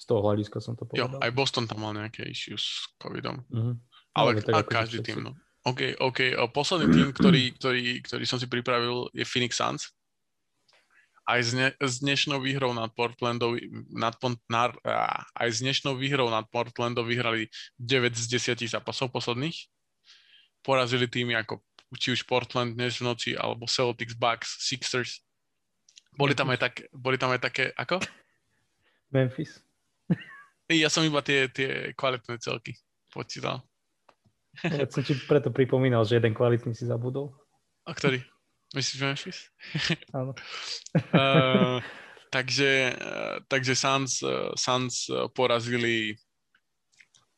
z 0.00 0.04
toho 0.04 0.20
hľadiska 0.20 0.60
som 0.60 0.76
to 0.76 0.84
povedal. 0.84 1.08
Jo, 1.08 1.20
aj 1.20 1.32
Boston 1.32 1.64
tam 1.64 1.84
mal 1.84 1.96
nejaké 1.96 2.28
issues 2.28 2.60
s 2.60 2.84
covidom. 3.00 3.44
Mm-hmm. 3.48 3.74
Ale, 4.16 4.30
ale 4.36 4.40
tak 4.44 4.68
každý 4.68 5.00
tým, 5.00 5.24
no. 5.24 5.32
OK, 5.68 6.00
OK. 6.00 6.32
Posledný 6.56 6.88
tým, 6.88 7.08
ktorý, 7.12 7.42
ktorý, 7.60 8.00
ktorý 8.00 8.24
som 8.24 8.40
si 8.40 8.48
pripravil, 8.48 9.12
je 9.12 9.28
Phoenix 9.28 9.60
Suns. 9.60 9.92
Aj 11.28 11.36
s, 11.36 11.52
ne, 11.52 11.76
s 11.76 12.00
dnešnou 12.00 12.40
výhrou 12.40 12.72
nad 12.72 12.88
Portlandom, 12.96 13.60
nad, 13.92 14.16
nad, 14.48 14.72
aj 15.36 15.48
s 15.52 15.60
dnešnou 15.60 16.00
výhrou 16.00 16.32
nad 16.32 16.48
Portlandom 16.48 17.04
vyhrali 17.04 17.52
9 17.76 18.16
z 18.16 18.56
10 18.56 18.72
zápasov 18.72 19.12
posledných. 19.12 19.68
Porazili 20.64 21.06
týmy 21.06 21.36
ako 21.36 21.60
či 21.98 22.14
už 22.14 22.22
Portland 22.26 22.78
dnes 22.78 23.00
v 23.00 23.06
noci, 23.10 23.30
alebo 23.34 23.66
Celtics, 23.66 24.14
Bucks, 24.14 24.62
Sixers. 24.62 25.22
Boli 26.14 26.34
tam 26.34 26.50
aj, 26.50 26.58
tak, 26.58 26.74
boli 26.94 27.18
tam 27.18 27.34
aj 27.34 27.40
také, 27.42 27.74
ako? 27.74 27.98
Memphis. 29.10 29.58
Ja 30.70 30.86
som 30.86 31.02
iba 31.02 31.18
tie, 31.18 31.50
tie 31.50 31.90
kvalitné 31.98 32.38
celky 32.38 32.78
počítal. 33.10 33.66
Ja 34.62 34.86
som 34.86 35.02
ti 35.02 35.18
preto 35.26 35.50
pripomínal, 35.50 36.06
že 36.06 36.22
jeden 36.22 36.30
kvalitný 36.30 36.78
si 36.78 36.86
zabudol. 36.86 37.34
A 37.86 37.94
ktorý? 37.94 38.22
Myslíš 38.70 39.02
Memphis? 39.02 39.50
Áno. 40.14 40.30
uh, 41.10 41.82
takže, 42.30 42.94
uh, 42.94 43.42
takže 43.50 43.74
Suns, 43.74 44.22
uh, 44.22 44.54
Suns 44.54 45.10
porazili 45.34 46.14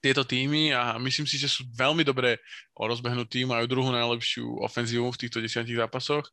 tieto 0.02 0.26
týmy 0.26 0.74
a 0.74 0.98
myslím 0.98 1.30
si, 1.30 1.38
že 1.38 1.46
sú 1.46 1.62
veľmi 1.78 2.02
dobre 2.02 2.42
rozbehnutí, 2.74 3.46
majú 3.46 3.70
druhú 3.70 3.94
najlepšiu 3.94 4.66
ofenzívu 4.66 5.06
v 5.14 5.20
týchto 5.22 5.38
desiatich 5.38 5.78
zápasoch. 5.78 6.26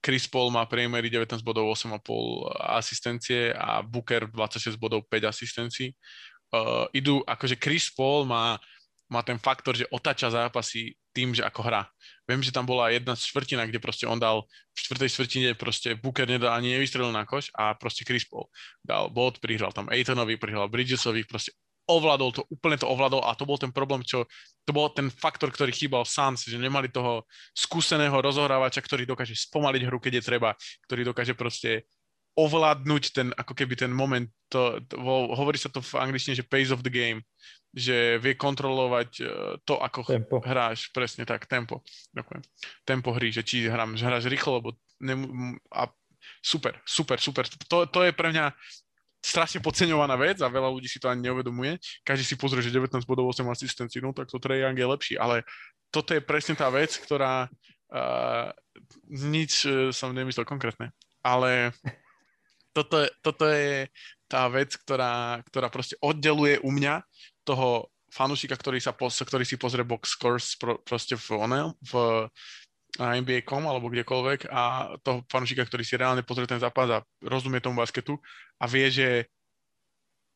Chris 0.00 0.24
Paul 0.24 0.48
má 0.48 0.64
priemery 0.64 1.12
19 1.12 1.44
bodov, 1.44 1.68
8,5 1.76 2.00
asistencie 2.80 3.52
a 3.52 3.84
Booker 3.84 4.24
26 4.32 4.80
bodov, 4.80 5.04
5 5.12 5.28
asistencií. 5.28 5.92
Uh, 6.50 6.88
idú, 6.96 7.20
akože 7.28 7.60
Chris 7.60 7.92
Paul 7.92 8.24
má, 8.24 8.56
má 9.12 9.20
ten 9.20 9.36
faktor, 9.36 9.76
že 9.76 9.84
otáča 9.92 10.32
zápasy 10.32 10.96
tým, 11.12 11.36
že 11.36 11.44
ako 11.44 11.60
hrá. 11.60 11.84
Viem, 12.24 12.40
že 12.40 12.54
tam 12.54 12.64
bola 12.64 12.88
jedna 12.88 13.12
štvrtina, 13.12 13.68
kde 13.68 13.82
proste 13.82 14.08
on 14.08 14.16
dal 14.16 14.48
v 14.72 14.78
štvrtej 14.80 15.10
štvrtine 15.12 15.50
proste 15.58 15.88
Booker 15.98 16.24
nedal 16.24 16.56
ani 16.56 16.72
nevystrelil 16.78 17.12
na 17.12 17.28
koš 17.28 17.52
a 17.52 17.76
proste 17.76 18.06
Chris 18.06 18.24
Paul 18.24 18.48
dal 18.80 19.12
bod, 19.12 19.42
prihral 19.42 19.74
tam 19.74 19.90
Aitonovi, 19.92 20.40
prihral 20.40 20.70
Bridgesovi, 20.70 21.26
proste 21.26 21.52
ovládol 21.90 22.30
to, 22.30 22.42
úplne 22.46 22.78
to 22.78 22.86
ovládol 22.86 23.26
a 23.26 23.34
to 23.34 23.42
bol 23.42 23.58
ten 23.58 23.74
problém, 23.74 24.06
čo, 24.06 24.24
to 24.62 24.70
bol 24.70 24.86
ten 24.94 25.10
faktor, 25.10 25.50
ktorý 25.50 25.74
chýbal 25.74 26.06
Suns, 26.06 26.46
že 26.46 26.54
nemali 26.54 26.86
toho 26.86 27.26
skúseného 27.50 28.14
rozohrávača, 28.14 28.78
ktorý 28.78 29.04
dokáže 29.04 29.34
spomaliť 29.34 29.82
hru, 29.90 29.98
keď 29.98 30.22
je 30.22 30.26
treba, 30.26 30.50
ktorý 30.86 31.10
dokáže 31.10 31.34
proste 31.34 31.84
ovládnuť 32.38 33.02
ten, 33.10 33.28
ako 33.34 33.52
keby 33.52 33.74
ten 33.74 33.90
moment, 33.90 34.30
to, 34.46 34.78
to, 34.86 34.96
hovorí 35.34 35.58
sa 35.58 35.68
to 35.68 35.82
v 35.82 35.98
angličtine, 35.98 36.38
že 36.38 36.46
pace 36.46 36.70
of 36.70 36.86
the 36.86 36.92
game, 36.92 37.20
že 37.74 38.18
vie 38.22 38.34
kontrolovať 38.38 39.10
e, 39.18 39.22
to, 39.66 39.78
ako 39.78 40.06
tempo. 40.06 40.38
hráš, 40.38 40.90
presne 40.94 41.26
tak, 41.26 41.50
tempo, 41.50 41.82
ďakujem, 42.14 42.42
tempo 42.86 43.10
hry, 43.14 43.34
že 43.34 43.42
či 43.42 43.66
hrám, 43.66 43.98
že 43.98 44.06
hráš 44.06 44.30
rýchlo, 44.30 44.62
lebo 44.62 44.68
nem, 45.02 45.26
a 45.74 45.90
super, 46.42 46.78
super, 46.86 47.18
super, 47.18 47.44
to, 47.66 47.86
to 47.90 48.00
je 48.06 48.12
pre 48.14 48.30
mňa 48.30 48.54
strašne 49.20 49.60
podceňovaná 49.60 50.16
vec 50.16 50.40
a 50.40 50.48
veľa 50.48 50.72
ľudí 50.72 50.88
si 50.88 50.96
to 50.96 51.12
ani 51.12 51.28
neuvedomuje. 51.28 51.76
Každý 52.02 52.24
si 52.24 52.36
pozrie, 52.40 52.64
že 52.64 52.72
19 52.72 53.04
bodov 53.04 53.28
8 53.30 53.44
asistencií, 53.52 54.00
no 54.00 54.16
tak 54.16 54.32
to 54.32 54.40
Trae 54.40 54.64
Young 54.64 54.76
je 54.76 54.88
lepší, 54.88 55.14
ale 55.20 55.44
toto 55.92 56.16
je 56.16 56.24
presne 56.24 56.56
tá 56.56 56.72
vec, 56.72 56.96
ktorá 56.96 57.46
uh, 57.46 58.48
nič 59.12 59.68
uh, 59.68 59.92
som 59.92 60.16
nemyslel 60.16 60.48
konkrétne, 60.48 60.90
ale 61.20 61.76
toto, 62.76 63.04
toto 63.20 63.44
je 63.44 63.92
tá 64.30 64.46
vec, 64.48 64.72
ktorá, 64.78 65.42
ktorá 65.50 65.68
proste 65.68 65.98
oddeluje 66.00 66.62
u 66.62 66.70
mňa 66.70 67.02
toho 67.44 67.90
fanúšika, 68.10 68.58
ktorý, 68.58 68.78
sa, 68.82 68.94
ktorý 68.94 69.44
si 69.46 69.58
pozrie 69.58 69.86
box 69.86 70.18
scores 70.18 70.54
pro, 70.58 70.78
proste 70.82 71.14
v, 71.14 71.28
one, 71.38 71.60
v 71.82 72.26
NBA.com 72.98 73.62
alebo 73.68 73.92
kdekoľvek 73.92 74.50
a 74.50 74.94
toho 75.04 75.22
fanúšika, 75.30 75.62
ktorý 75.62 75.82
si 75.86 75.94
reálne 75.94 76.26
pozrie 76.26 76.48
ten 76.48 76.58
zápas 76.58 76.90
a 76.90 77.04
rozumie 77.22 77.62
tomu 77.62 77.78
basketu 77.78 78.18
a 78.58 78.64
vie, 78.66 78.90
že 78.90 79.30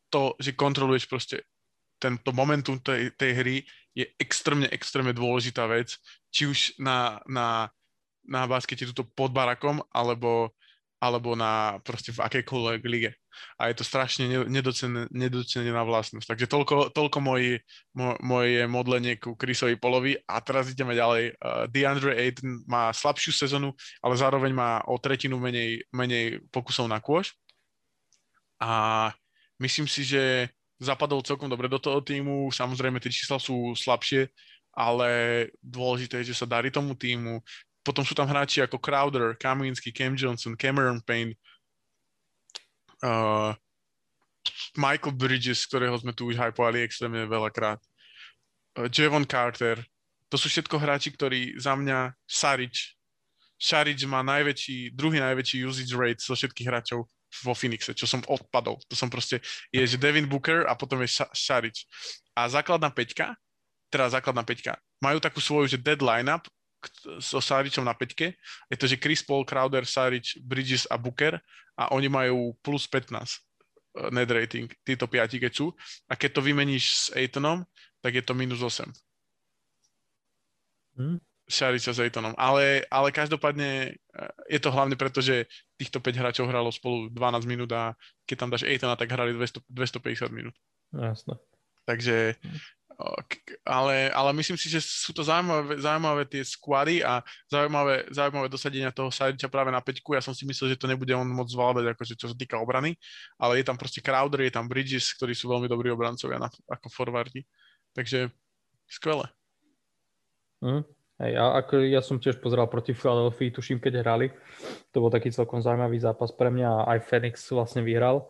to, 0.07 0.37
že 0.39 0.55
kontroluješ 0.55 1.09
proste 1.11 1.43
tento 1.99 2.31
momentum 2.31 2.79
tej, 2.79 3.11
tej 3.15 3.31
hry 3.35 3.55
je 3.95 4.05
extrémne, 4.19 4.67
extrémne 4.71 5.15
dôležitá 5.15 5.67
vec, 5.67 5.95
či 6.31 6.47
už 6.47 6.59
na, 6.79 7.23
na, 7.27 7.71
na 8.27 8.43
baskete 8.47 8.83
tuto 8.91 9.07
pod 9.07 9.31
barakom, 9.31 9.79
alebo 9.95 10.51
alebo 10.99 11.35
na 11.35 11.77
proste 11.83 12.15
v 12.15 12.23
akejkoľvek 12.23 12.81
lige. 12.87 13.11
A 13.59 13.67
je 13.67 13.75
to 13.75 13.83
strašne 13.83 14.47
nedocenená 15.11 15.83
vlastnosť. 15.83 16.23
Takže 16.23 16.47
toľko, 16.47 16.75
toľko 16.95 17.19
moje, 17.19 17.67
moje 18.23 18.63
modlenie 18.63 19.19
ku 19.19 19.35
Chrisovi 19.35 19.75
Polovi. 19.75 20.15
A 20.23 20.39
teraz 20.39 20.71
ideme 20.71 20.95
ďalej. 20.95 21.35
Uh, 21.35 21.67
DeAndre 21.67 22.15
Ayton 22.15 22.63
má 22.63 22.95
slabšiu 22.95 23.35
sezonu, 23.35 23.75
ale 23.99 24.15
zároveň 24.15 24.55
má 24.55 24.79
o 24.87 24.95
tretinu 24.95 25.35
menej, 25.35 25.83
menej 25.91 26.39
pokusov 26.47 26.87
na 26.87 27.03
kôž. 27.03 27.35
A 28.63 29.11
myslím 29.59 29.91
si, 29.91 30.07
že 30.07 30.47
zapadol 30.79 31.23
celkom 31.27 31.51
dobre 31.51 31.67
do 31.67 31.79
toho 31.79 31.99
týmu. 31.99 32.47
Samozrejme, 32.55 33.03
tie 33.03 33.11
čísla 33.11 33.35
sú 33.35 33.75
slabšie, 33.75 34.31
ale 34.75 35.09
dôležité 35.59 36.23
je, 36.23 36.31
že 36.31 36.39
sa 36.39 36.47
darí 36.47 36.71
tomu 36.71 36.95
týmu 36.95 37.43
potom 37.85 38.01
sú 38.01 38.17
tam 38.17 38.25
hráči 38.25 38.65
ako 38.65 38.81
Crowder, 38.81 39.37
Kaminsky, 39.37 39.93
Cam 39.93 40.17
Johnson, 40.17 40.57
Cameron 40.57 40.99
Payne, 41.05 41.37
uh, 43.05 43.53
Michael 44.73 45.13
Bridges, 45.13 45.69
ktorého 45.69 45.93
sme 46.01 46.11
tu 46.17 46.33
už 46.33 46.41
hypovali 46.41 46.81
extrémne 46.81 47.29
veľakrát, 47.29 47.77
uh, 48.81 48.89
Javon 48.89 49.29
Carter. 49.29 49.85
To 50.33 50.41
sú 50.41 50.49
všetko 50.49 50.81
hráči, 50.81 51.13
ktorí 51.13 51.61
za 51.61 51.77
mňa 51.77 52.17
Saric, 52.25 52.97
Saric 53.55 54.03
má 54.03 54.19
najväčší, 54.19 54.91
druhý 54.91 55.23
najväčší 55.23 55.63
usage 55.63 55.95
rate 55.95 56.19
zo 56.19 56.35
všetkých 56.35 56.67
hráčov 56.67 57.07
vo 57.43 57.53
Phoenixe, 57.55 57.95
čo 57.95 58.07
som 58.07 58.23
odpadol. 58.27 58.79
To 58.91 58.95
som 58.95 59.07
proste, 59.07 59.39
je, 59.71 59.83
že 59.83 59.99
Devin 59.99 60.27
Booker 60.27 60.67
a 60.67 60.75
potom 60.75 60.99
je 61.03 61.11
Saric. 61.31 61.87
A 62.35 62.51
základná 62.51 62.91
peťka, 62.91 63.35
teda 63.87 64.11
základná 64.11 64.43
peťka, 64.43 64.75
majú 64.99 65.19
takú 65.23 65.39
svoju, 65.39 65.75
že 65.75 65.79
dead 65.79 65.99
lineup 66.03 66.43
so 67.19 67.39
Sáričom 67.41 67.85
na 67.85 67.93
peťke. 67.93 68.35
Je 68.71 68.77
to, 68.77 68.85
že 68.85 68.99
Chris 68.99 69.21
Paul, 69.21 69.45
Crowder, 69.45 69.85
Sárič, 69.85 70.39
Bridges 70.41 70.85
a 70.89 70.95
Booker 70.97 71.39
a 71.75 71.91
oni 71.91 72.07
majú 72.07 72.55
plus 72.61 72.87
15 72.87 73.11
eh, 73.15 74.09
net 74.11 74.29
rating, 74.31 74.69
títo 74.85 75.05
piati, 75.09 75.39
keď 75.39 75.51
sú. 75.51 75.71
A 76.09 76.15
keď 76.15 76.39
to 76.39 76.41
vymeníš 76.45 76.85
s 76.85 77.05
Aitonom, 77.13 77.63
tak 77.99 78.15
je 78.15 78.23
to 78.23 78.33
minus 78.37 78.61
8. 78.61 78.85
Hmm. 80.95 81.19
Šariča 81.45 81.93
s 81.93 82.01
Aitonom. 82.01 82.33
Ale, 82.39 82.87
ale 82.89 83.13
každopádne 83.13 83.93
eh, 83.93 84.31
je 84.49 84.59
to 84.61 84.69
hlavne 84.71 84.95
preto, 84.95 85.19
že 85.19 85.45
týchto 85.75 85.99
5 85.99 86.21
hráčov 86.21 86.49
hralo 86.49 86.71
spolu 86.71 87.11
12 87.11 87.45
minút 87.45 87.69
a 87.75 87.93
keď 88.25 88.35
tam 88.39 88.49
dáš 88.49 88.65
Aitona, 88.65 88.95
tak 88.95 89.11
hrali 89.11 89.35
200, 89.35 89.61
250 89.67 90.31
minút. 90.31 90.55
Jasne. 90.95 91.35
Takže 91.85 92.39
hm 92.41 92.75
ale, 93.67 94.07
ale 94.09 94.31
myslím 94.39 94.55
si, 94.55 94.71
že 94.71 94.79
sú 94.79 95.11
to 95.11 95.19
zaujímavé, 95.19 95.75
zaujímavé 95.83 96.23
tie 96.31 96.43
squady 96.47 97.03
a 97.03 97.19
zaujímavé, 97.51 98.07
zaujímavé 98.07 98.47
dosadenia 98.47 98.95
toho 98.95 99.11
Sadiča 99.11 99.51
práve 99.51 99.69
na 99.71 99.83
peťku. 99.83 100.15
Ja 100.15 100.23
som 100.23 100.31
si 100.31 100.47
myslel, 100.47 100.73
že 100.73 100.79
to 100.79 100.87
nebude 100.87 101.11
on 101.11 101.27
moc 101.27 101.51
zvládať, 101.51 101.91
akože 101.91 102.15
čo 102.15 102.31
sa 102.31 102.35
týka 102.35 102.55
obrany, 102.55 102.95
ale 103.35 103.59
je 103.59 103.65
tam 103.67 103.75
proste 103.75 103.99
Crowder, 103.99 104.47
je 104.47 104.53
tam 104.55 104.71
Bridges, 104.71 105.11
ktorí 105.19 105.35
sú 105.35 105.51
veľmi 105.51 105.67
dobrí 105.67 105.91
obrancovia 105.91 106.39
na, 106.39 106.47
ako 106.71 106.87
forwardi. 106.87 107.43
Takže 107.91 108.31
skvelé. 108.87 109.27
Mm. 110.63 110.87
Hej, 111.15 111.31
a 111.39 111.63
ako 111.63 111.79
ja 111.87 112.03
som 112.03 112.19
tiež 112.19 112.43
pozeral 112.43 112.67
proti 112.67 112.91
Philadelphia, 112.91 113.47
tuším, 113.47 113.79
keď 113.79 114.03
hrali. 114.03 114.35
To 114.91 114.99
bol 114.99 115.07
taký 115.07 115.31
celkom 115.31 115.63
zaujímavý 115.63 115.95
zápas 115.95 116.27
pre 116.35 116.51
mňa 116.51 116.67
a 116.67 116.85
aj 116.95 117.07
Phoenix 117.07 117.47
vlastne 117.55 117.87
vyhral. 117.87 118.27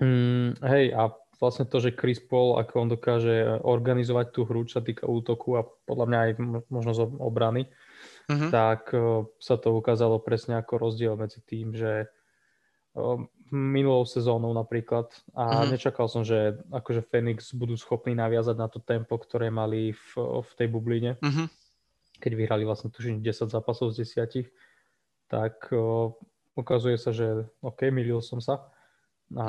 Mm, 0.00 0.56
hej, 0.64 0.96
a 0.96 1.12
vlastne 1.42 1.66
to, 1.66 1.82
že 1.82 1.98
Chris 1.98 2.22
Paul, 2.22 2.54
ako 2.62 2.86
on 2.86 2.88
dokáže 2.94 3.58
organizovať 3.66 4.30
tú 4.30 4.46
hru, 4.46 4.62
čo 4.62 4.78
sa 4.78 4.86
týka 4.86 5.10
útoku 5.10 5.58
a 5.58 5.66
podľa 5.66 6.06
mňa 6.06 6.18
aj 6.22 6.30
možno 6.70 6.92
z 6.94 7.00
obrany, 7.18 7.66
uh-huh. 8.30 8.50
tak 8.54 8.94
uh, 8.94 9.26
sa 9.42 9.58
to 9.58 9.74
ukázalo 9.74 10.22
presne 10.22 10.62
ako 10.62 10.78
rozdiel 10.78 11.18
medzi 11.18 11.42
tým, 11.42 11.74
že 11.74 12.06
uh, 12.94 13.18
minulou 13.50 14.06
sezónou 14.06 14.54
napríklad 14.54 15.10
a 15.34 15.66
uh-huh. 15.66 15.74
nečakal 15.74 16.06
som, 16.06 16.22
že 16.22 16.62
akože 16.70 17.02
Phoenix 17.10 17.50
budú 17.50 17.74
schopní 17.74 18.14
naviazať 18.14 18.54
na 18.54 18.70
to 18.70 18.78
tempo, 18.78 19.18
ktoré 19.18 19.50
mali 19.50 19.90
v, 19.90 20.10
v 20.46 20.50
tej 20.54 20.70
bubline, 20.70 21.18
uh-huh. 21.18 21.50
keď 22.22 22.32
vyhrali 22.38 22.62
vlastne 22.62 22.94
tuším 22.94 23.18
10 23.18 23.50
zápasov 23.50 23.90
z 23.90 24.06
10, 24.06 24.46
tak 25.26 25.58
uh, 25.74 26.14
ukazuje 26.54 26.94
sa, 27.02 27.10
že 27.10 27.50
OK, 27.66 27.90
milil 27.90 28.22
som 28.22 28.38
sa 28.38 28.70
a 29.34 29.46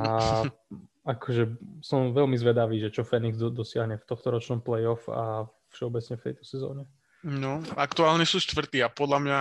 akože 1.03 1.59
som 1.83 2.15
veľmi 2.15 2.39
zvedavý, 2.39 2.79
že 2.79 2.91
čo 2.91 3.03
Phoenix 3.03 3.35
do, 3.35 3.51
dosiahne 3.51 3.99
v 3.99 4.07
tohto 4.07 4.31
ročnom 4.31 4.63
playoff 4.63 5.03
a 5.11 5.47
všeobecne 5.75 6.15
v 6.15 6.25
tejto 6.31 6.43
sezóne. 6.47 6.83
No, 7.23 7.63
aktuálne 7.79 8.27
sú 8.27 8.39
štvrtí 8.39 8.83
a 8.83 8.91
podľa 8.91 9.19
mňa 9.23 9.39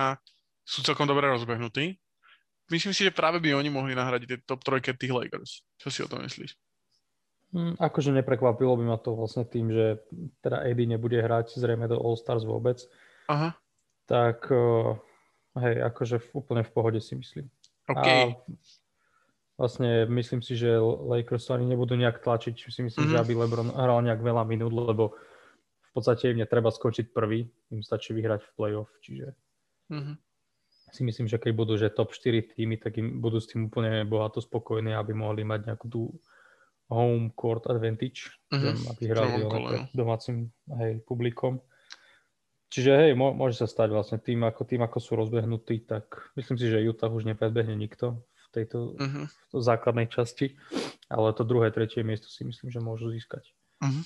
sú 0.63 0.83
celkom 0.83 1.07
dobre 1.07 1.27
rozbehnutí. 1.27 1.99
Myslím 2.71 2.95
si, 2.95 3.03
že 3.03 3.11
práve 3.11 3.43
by 3.43 3.59
oni 3.59 3.67
mohli 3.67 3.91
nahradiť 3.91 4.27
tie 4.27 4.39
top 4.47 4.63
trojke 4.63 4.95
tých 4.95 5.11
Lakers. 5.11 5.51
Čo 5.79 5.87
si 5.91 5.99
o 5.99 6.07
tom 6.07 6.23
myslíš? 6.23 6.55
Mm, 7.53 7.75
akože 7.77 8.15
neprekvapilo 8.15 8.73
by 8.79 8.85
ma 8.87 8.97
to 8.97 9.13
vlastne 9.13 9.43
tým, 9.45 9.69
že 9.69 9.99
teda 10.41 10.63
AD 10.63 10.79
nebude 10.87 11.19
hrať 11.19 11.59
zrejme 11.59 11.85
do 11.91 11.99
All-Stars 11.99 12.47
vôbec. 12.47 12.81
Aha. 13.27 13.53
Tak 14.07 14.47
uh, 14.49 14.97
hej, 15.59 15.75
akože 15.85 16.33
úplne 16.33 16.63
v 16.65 16.71
pohode 16.71 16.99
si 17.03 17.13
myslím. 17.19 17.51
Okay. 17.85 18.31
A 18.31 18.39
Vlastne 19.53 20.09
myslím 20.09 20.41
si, 20.41 20.57
že 20.57 20.81
Lakers 20.81 21.53
ani 21.53 21.69
nebudú 21.69 21.93
nejak 21.93 22.25
tlačiť. 22.25 22.57
Si 22.57 22.81
myslím, 22.81 23.05
mm-hmm. 23.05 23.13
že 23.13 23.21
aby 23.21 23.33
LeBron 23.37 23.69
hral 23.69 24.01
nejak 24.01 24.21
veľa 24.25 24.43
minút, 24.49 24.73
lebo 24.73 25.13
v 25.93 26.01
podstate 26.01 26.33
im 26.33 26.41
netreba 26.41 26.73
skončiť 26.73 27.13
prvý, 27.13 27.45
im 27.69 27.85
stačí 27.85 28.17
vyhrať 28.17 28.41
v 28.41 28.51
playoff, 28.57 28.89
čiže 29.05 29.37
mm-hmm. 29.93 30.15
si 30.89 31.01
myslím, 31.05 31.29
že 31.29 31.37
keď 31.37 31.51
budú 31.53 31.77
že 31.77 31.93
top 31.93 32.17
4 32.17 32.57
týmy, 32.57 32.81
tak 32.81 32.97
im 32.97 33.21
budú 33.21 33.37
s 33.37 33.45
tým 33.45 33.69
úplne 33.69 34.01
bohato 34.09 34.41
spokojní, 34.41 34.97
aby 34.97 35.13
mohli 35.13 35.45
mať 35.45 35.69
nejakú 35.69 35.85
tú 35.85 36.09
home 36.89 37.29
court 37.37 37.69
advantage, 37.69 38.33
mm-hmm. 38.49 38.89
aby 38.89 39.03
hrali 39.05 39.37
pred 39.45 39.85
domácim 39.93 40.49
hej, 40.81 40.97
publikom. 41.05 41.61
Čiže 42.73 42.91
hej, 43.05 43.11
môže 43.13 43.61
sa 43.61 43.69
stať 43.69 43.93
vlastne 43.93 44.17
tým 44.17 44.41
ako, 44.49 44.65
tým, 44.65 44.81
ako 44.81 44.97
sú 44.97 45.13
rozbehnutí, 45.13 45.85
tak 45.85 46.33
myslím 46.33 46.57
si, 46.57 46.73
že 46.73 46.81
Utah 46.81 47.13
už 47.13 47.29
nepredbehne 47.29 47.77
nikto 47.77 48.17
tejto, 48.53 48.93
uh-huh. 48.93 49.25
v 49.27 49.61
základnej 49.61 50.05
časti, 50.07 50.53
ale 51.09 51.33
to 51.33 51.41
druhé, 51.41 51.73
tretie 51.73 52.05
miesto 52.05 52.29
si 52.29 52.45
myslím, 52.45 52.69
že 52.69 52.79
môžu 52.79 53.09
získať. 53.09 53.49
Uh-huh. 53.81 54.05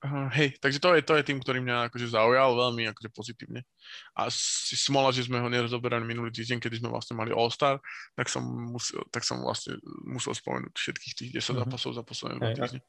Uh, 0.00 0.32
hej, 0.32 0.56
takže 0.56 0.80
to 0.80 0.96
je, 0.96 1.04
to 1.04 1.12
je 1.12 1.28
tým, 1.28 1.36
ktorý 1.44 1.60
mňa 1.60 1.92
akože 1.92 2.08
zaujal 2.08 2.56
veľmi 2.56 2.88
akože 2.88 3.12
pozitívne. 3.12 3.60
A 4.16 4.32
si 4.32 4.72
smola, 4.72 5.12
že 5.12 5.28
sme 5.28 5.36
ho 5.36 5.48
nerozoberali 5.52 6.00
minulý 6.08 6.32
týždeň, 6.32 6.56
kedy 6.56 6.80
sme 6.80 6.88
vlastne 6.88 7.20
mali 7.20 7.36
All-Star, 7.36 7.76
tak 8.16 8.32
som 8.32 8.40
musel, 8.40 9.04
tak 9.12 9.28
som 9.28 9.44
vlastne 9.44 9.76
musel 10.08 10.32
spomenúť 10.32 10.72
všetkých 10.72 11.14
tých 11.20 11.30
10 11.36 11.44
uh-huh. 11.44 11.58
zápasov 11.60 12.00
za 12.00 12.02
posledné 12.02 12.40
dva 12.40 12.56
týždne. 12.56 12.80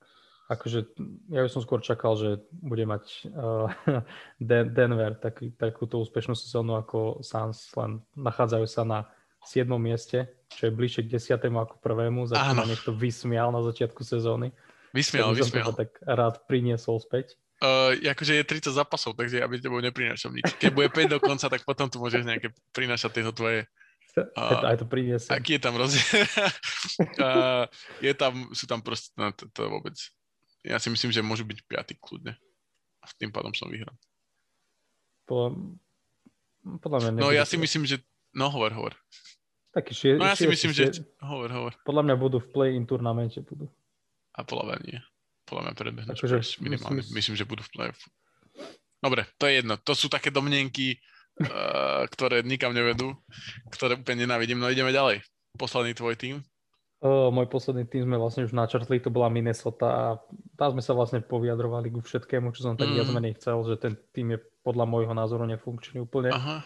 Akože 0.52 0.84
ja 1.32 1.44
by 1.44 1.50
som 1.52 1.64
skôr 1.64 1.84
čakal, 1.84 2.16
že 2.16 2.48
bude 2.52 2.88
mať 2.88 3.04
uh, 3.28 3.68
Denver 4.48 5.20
taký, 5.20 5.52
takúto 5.60 6.00
úspešnú 6.00 6.32
sezónu 6.32 6.80
ako 6.80 7.20
Suns, 7.20 7.76
len 7.76 8.00
nachádzajú 8.16 8.66
sa 8.72 8.88
na 8.88 9.00
7. 9.44 9.68
mieste, 9.76 10.32
čo 10.58 10.68
je 10.68 10.72
bližšie 10.72 11.08
k 11.08 11.18
10. 11.18 11.38
ako 11.38 11.80
prvému, 11.80 12.28
za 12.28 12.36
čo 12.38 12.54
ma 12.56 12.68
niekto 12.68 12.92
vysmial 12.92 13.50
na 13.50 13.64
začiatku 13.64 14.02
sezóny. 14.04 14.52
Vysmial, 14.92 15.32
vysmial. 15.32 15.72
tak 15.72 15.96
rád 16.04 16.44
priniesol 16.48 17.00
späť. 17.00 17.40
Uh, 17.62 17.94
akože 17.94 18.42
je 18.42 18.44
30 18.44 18.74
zápasov, 18.74 19.14
takže 19.14 19.40
ja 19.40 19.46
by 19.46 19.56
tebou 19.62 19.80
neprinášam 19.80 20.34
nič. 20.34 20.58
Keď 20.58 20.72
bude 20.74 20.90
5 20.90 21.14
do 21.14 21.20
konca, 21.22 21.46
tak 21.46 21.62
potom 21.62 21.88
tu 21.88 22.02
môžeš 22.02 22.26
nejaké 22.26 22.52
prinášať 22.76 23.22
tieto 23.22 23.32
tvoje 23.36 23.68
Uh, 24.12 24.68
aj 24.68 24.84
to 24.84 24.84
priniesem. 24.92 25.32
Aký 25.32 25.56
je 25.56 25.64
tam 25.64 25.80
rozdiel? 25.80 26.04
uh, 27.24 27.64
je 28.04 28.12
tam, 28.12 28.52
sú 28.52 28.68
tam 28.68 28.84
proste, 28.84 29.16
no, 29.16 29.32
to, 29.32 29.48
to 29.56 29.72
vôbec 29.72 29.96
ja 30.62 30.78
si 30.78 30.94
myslím, 30.94 31.10
že 31.10 31.26
môžu 31.26 31.42
byť 31.46 31.60
piaty 31.66 31.94
kľudne. 31.98 32.38
A 33.02 33.06
tým 33.18 33.34
pádom 33.34 33.50
som 33.58 33.66
vyhral. 33.70 33.94
Podľa, 35.26 35.58
podľa 36.78 37.00
mňa... 37.10 37.22
No 37.22 37.34
ja 37.34 37.46
si 37.50 37.58
myslím, 37.58 37.90
že... 37.90 37.98
No 38.32 38.54
hovor, 38.54 38.70
hovor. 38.72 38.94
Taký 39.72 39.92
šie, 39.96 40.12
no 40.20 40.28
ja 40.28 40.36
si 40.36 40.52
myslím, 40.52 40.76
že... 40.76 40.92
Hovor, 41.24 41.48
hovor. 41.48 41.74
Podľa 41.88 42.04
mňa 42.04 42.16
budú 42.20 42.38
v 42.44 42.48
play-in 42.52 42.84
turnamente. 42.84 43.40
Budú. 43.40 43.72
A 44.36 44.44
podľa 44.44 44.76
mňa 44.76 44.78
nie. 44.84 45.00
Podľa 45.48 45.62
mňa 45.64 45.74
predbehnú 45.80 46.12
akože, 46.12 46.38
minimálne. 46.60 47.00
Myslím, 47.00 47.16
myslím, 47.16 47.36
že 47.40 47.48
budú 47.48 47.64
v 47.64 47.72
play-off. 47.72 48.02
Dobre, 49.00 49.32
to 49.40 49.48
je 49.48 49.64
jedno. 49.64 49.80
To 49.80 49.94
sú 49.96 50.12
také 50.12 50.28
domnenky, 50.28 51.00
uh, 51.40 52.04
ktoré 52.14 52.44
nikam 52.44 52.76
nevedú, 52.76 53.16
ktoré 53.72 53.96
úplne 53.96 54.28
nenávidím. 54.28 54.60
No 54.60 54.68
ideme 54.68 54.92
ďalej. 54.92 55.24
Posledný 55.56 55.96
tvoj 55.96 56.20
tým. 56.20 56.36
Uh, 57.02 57.34
môj 57.34 57.50
posledný 57.50 57.90
tým 57.90 58.06
sme 58.06 58.20
vlastne 58.20 58.46
už 58.46 58.54
načrtli, 58.54 59.02
to 59.02 59.10
bola 59.10 59.26
Minnesota 59.26 59.88
a 59.90 60.06
tam 60.54 60.78
sme 60.78 60.86
sa 60.86 60.94
vlastne 60.94 61.18
povyjadrovali 61.18 61.90
ku 61.90 61.98
všetkému, 61.98 62.54
čo 62.54 62.62
som 62.62 62.78
tak 62.78 62.94
mm. 62.94 62.96
viac 63.00 63.10
menej 63.10 63.34
chcel, 63.42 63.58
že 63.66 63.74
ten 63.82 63.98
tým 64.14 64.38
je 64.38 64.40
podľa 64.62 64.86
môjho 64.86 65.10
názoru 65.18 65.50
nefunkčný 65.50 66.06
úplne. 66.06 66.30
Aha. 66.30 66.62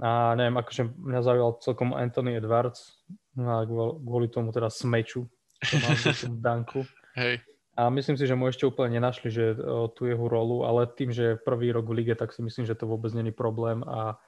A 0.00 0.32
neviem, 0.38 0.56
akože 0.56 0.88
mňa 0.88 1.20
zaujal 1.20 1.50
celkom 1.60 1.92
Anthony 1.92 2.40
Edwards 2.40 2.96
a 3.36 3.64
kvôli 4.00 4.32
tomu 4.32 4.48
teda 4.48 4.72
smeču, 4.72 5.28
čo 5.60 5.74
má 5.84 5.92
v 5.92 6.16
tom 6.16 6.36
danku. 6.40 6.80
Hej. 7.20 7.44
A 7.76 7.88
myslím 7.88 8.16
si, 8.20 8.28
že 8.28 8.36
mu 8.36 8.48
ešte 8.48 8.68
úplne 8.68 9.00
nenašli, 9.00 9.28
že 9.32 9.56
o, 9.56 9.88
tú 9.88 10.04
jeho 10.04 10.28
rolu, 10.28 10.64
ale 10.64 10.88
tým, 10.92 11.08
že 11.08 11.36
je 11.36 11.40
prvý 11.40 11.72
rok 11.72 11.88
v 11.88 12.04
lige, 12.04 12.14
tak 12.16 12.32
si 12.32 12.44
myslím, 12.44 12.68
že 12.68 12.76
to 12.76 12.84
vôbec 12.84 13.12
není 13.16 13.32
problém 13.32 13.80
a 13.88 14.20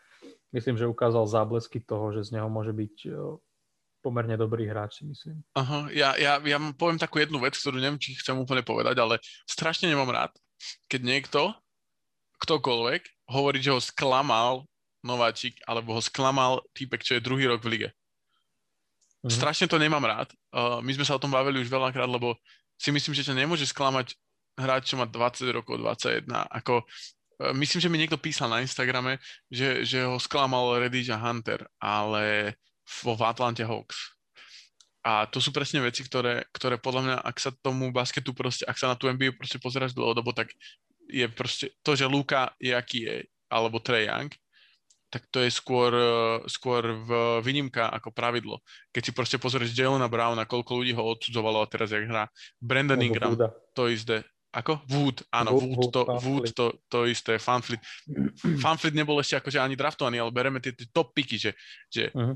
myslím, 0.57 0.81
že 0.81 0.89
ukázal 0.89 1.29
záblesky 1.29 1.81
toho, 1.85 2.09
že 2.13 2.25
z 2.25 2.41
neho 2.41 2.49
môže 2.49 2.73
byť 2.73 2.95
pomerne 4.05 4.37
dobrý 4.37 4.69
hráč, 4.69 5.01
si 5.01 5.05
myslím. 5.09 5.41
Aha, 5.57 5.89
ja, 5.97 6.13
ja, 6.21 6.37
ja 6.45 6.59
poviem 6.77 7.01
takú 7.01 7.25
jednu 7.25 7.41
vec, 7.41 7.57
ktorú 7.57 7.81
neviem, 7.81 7.97
či 7.97 8.13
chcem 8.21 8.37
úplne 8.37 8.61
povedať, 8.61 9.01
ale 9.01 9.17
strašne 9.49 9.89
nemám 9.89 10.13
rád, 10.13 10.33
keď 10.93 11.01
niekto, 11.01 11.41
ktokoľvek, 12.45 13.33
hovorí, 13.33 13.65
že 13.65 13.73
ho 13.73 13.81
sklamal 13.81 14.69
nováčik, 15.05 15.61
alebo 15.69 15.95
ho 15.95 16.01
sklamal 16.01 16.65
týpek, 16.73 17.05
čo 17.05 17.13
je 17.15 17.25
druhý 17.25 17.45
rok 17.45 17.61
v 17.63 17.71
lige. 17.77 17.89
Mhm. 19.25 19.33
Strašne 19.33 19.67
to 19.69 19.81
nemám 19.81 20.05
rád. 20.05 20.29
Uh, 20.53 20.81
my 20.81 20.93
sme 20.97 21.05
sa 21.05 21.17
o 21.17 21.23
tom 21.23 21.33
bavili 21.33 21.61
už 21.61 21.69
veľakrát, 21.69 22.09
lebo 22.09 22.37
si 22.77 22.91
myslím, 22.91 23.13
že 23.17 23.25
ťa 23.25 23.37
nemôže 23.37 23.65
sklamať 23.69 24.17
hráč, 24.59 24.93
čo 24.93 25.01
má 25.01 25.09
20 25.09 25.49
rokov, 25.55 25.81
21. 25.81 26.29
Ako, 26.29 26.85
uh, 26.85 27.53
myslím, 27.57 27.81
že 27.81 27.89
mi 27.93 27.97
niekto 27.97 28.21
písal 28.21 28.53
na 28.53 28.61
Instagrame, 28.61 29.17
že, 29.49 29.85
že 29.85 30.05
ho 30.05 30.21
sklamal 30.21 30.77
Reddish 30.77 31.09
a 31.09 31.21
Hunter, 31.21 31.65
ale 31.81 32.57
vo 33.01 33.17
v 33.17 33.25
Atlante 33.25 33.65
Hawks. 33.65 34.13
A 35.05 35.29
to 35.29 35.37
sú 35.37 35.53
presne 35.53 35.85
veci, 35.85 36.01
ktoré, 36.01 36.49
ktoré 36.49 36.81
podľa 36.81 37.03
mňa, 37.05 37.17
ak 37.25 37.37
sa 37.37 37.53
tomu 37.53 37.93
basketu 37.93 38.33
proste, 38.33 38.65
ak 38.65 38.77
sa 38.81 38.93
na 38.93 38.97
tú 38.97 39.09
NBA 39.09 39.37
proste 39.37 39.61
pozeráš 39.61 39.93
dlhodobo, 39.93 40.33
tak 40.33 40.53
je 41.09 41.29
proste 41.29 41.77
to, 41.85 41.93
že 41.93 42.09
Luka 42.09 42.57
je 42.57 42.73
aký 42.73 43.05
je, 43.05 43.17
alebo 43.53 43.85
Trae 43.85 44.09
Young, 44.09 44.33
tak 45.15 45.31
to 45.31 45.47
je 45.47 45.51
skôr, 45.55 45.95
skôr 46.51 46.83
v 47.07 47.11
výnimka 47.47 47.87
ako 47.87 48.11
pravidlo. 48.11 48.59
Keď 48.91 49.03
si 49.07 49.13
proste 49.15 49.39
pozrieš 49.39 49.71
Jelena 49.71 50.11
Browna, 50.11 50.43
koľko 50.43 50.83
ľudí 50.83 50.91
ho 50.91 51.07
odsudzovalo 51.07 51.63
a 51.63 51.71
teraz 51.71 51.95
jak 51.95 52.03
hrá. 52.03 52.27
Brandon 52.59 52.99
Ingram, 52.99 53.39
to 53.79 53.87
isté. 53.87 54.27
Ako? 54.51 54.83
Wood, 54.91 55.23
áno, 55.31 55.55
Wood, 55.55 55.71
Wood, 55.79 55.91
to, 55.95 56.03
Wood 56.23 56.45
to, 56.55 56.67
to 56.91 56.99
isté, 57.07 57.39
Fanfleet. 57.39 57.83
Fanfleet 58.63 58.95
nebol 58.95 59.19
ešte 59.23 59.39
akože 59.39 59.59
ani 59.63 59.79
draftovaný, 59.79 60.23
ale 60.23 60.35
bereme 60.35 60.59
tie, 60.59 60.75
tie 60.75 60.87
top 60.91 61.15
piky, 61.15 61.39
že, 61.39 61.55
že 61.91 62.11
uh-huh 62.11 62.35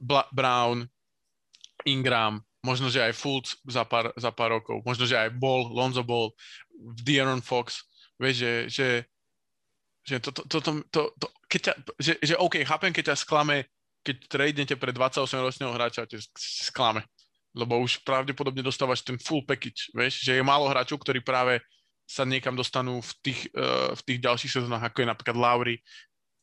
Bla- 0.00 0.28
Brown, 0.32 0.86
Ingram, 1.84 2.42
možno, 2.64 2.88
že 2.88 3.02
aj 3.02 3.14
Fultz 3.16 3.56
za 3.64 3.84
pár, 3.84 4.12
za 4.16 4.30
pár 4.32 4.60
rokov, 4.60 4.82
možno, 4.82 5.04
že 5.08 5.16
aj 5.16 5.36
Ball, 5.36 5.68
Lonzo 5.68 6.02
Ball, 6.02 6.32
De'Aaron 7.00 7.44
Fox, 7.44 7.84
vieš, 8.18 8.36
že, 8.40 8.52
že, 8.68 8.86
že 10.04 10.20
to, 10.20 10.30
to, 10.30 10.42
to, 10.44 10.58
to, 10.60 10.70
to, 10.92 11.00
to 11.16 11.26
keď 11.48 11.60
ťa, 11.60 11.74
že, 11.96 12.12
že 12.20 12.34
OK, 12.36 12.60
chápem, 12.62 12.92
keď 12.92 13.14
ťa 13.14 13.22
sklame, 13.24 13.64
keď 14.04 14.16
tradnete 14.28 14.74
pre 14.76 14.92
28-ročného 14.92 15.72
hráča, 15.72 16.04
ťa 16.04 16.20
sklame, 16.36 17.00
lebo 17.56 17.80
už 17.80 18.04
pravdepodobne 18.04 18.60
dostávaš 18.60 19.00
ten 19.00 19.16
full 19.16 19.40
package, 19.46 19.88
vieš, 19.96 20.20
že 20.20 20.36
je 20.36 20.44
málo 20.44 20.68
hráčov, 20.68 21.00
ktorí 21.00 21.24
práve 21.24 21.64
sa 22.04 22.28
niekam 22.28 22.52
dostanú 22.52 23.00
v 23.00 23.12
tých, 23.24 23.40
uh, 23.56 23.96
v 23.96 24.02
tých 24.04 24.18
ďalších 24.20 24.60
sezónach, 24.60 24.84
ako 24.84 25.00
je 25.00 25.08
napríklad 25.08 25.36
Lauri, 25.40 25.76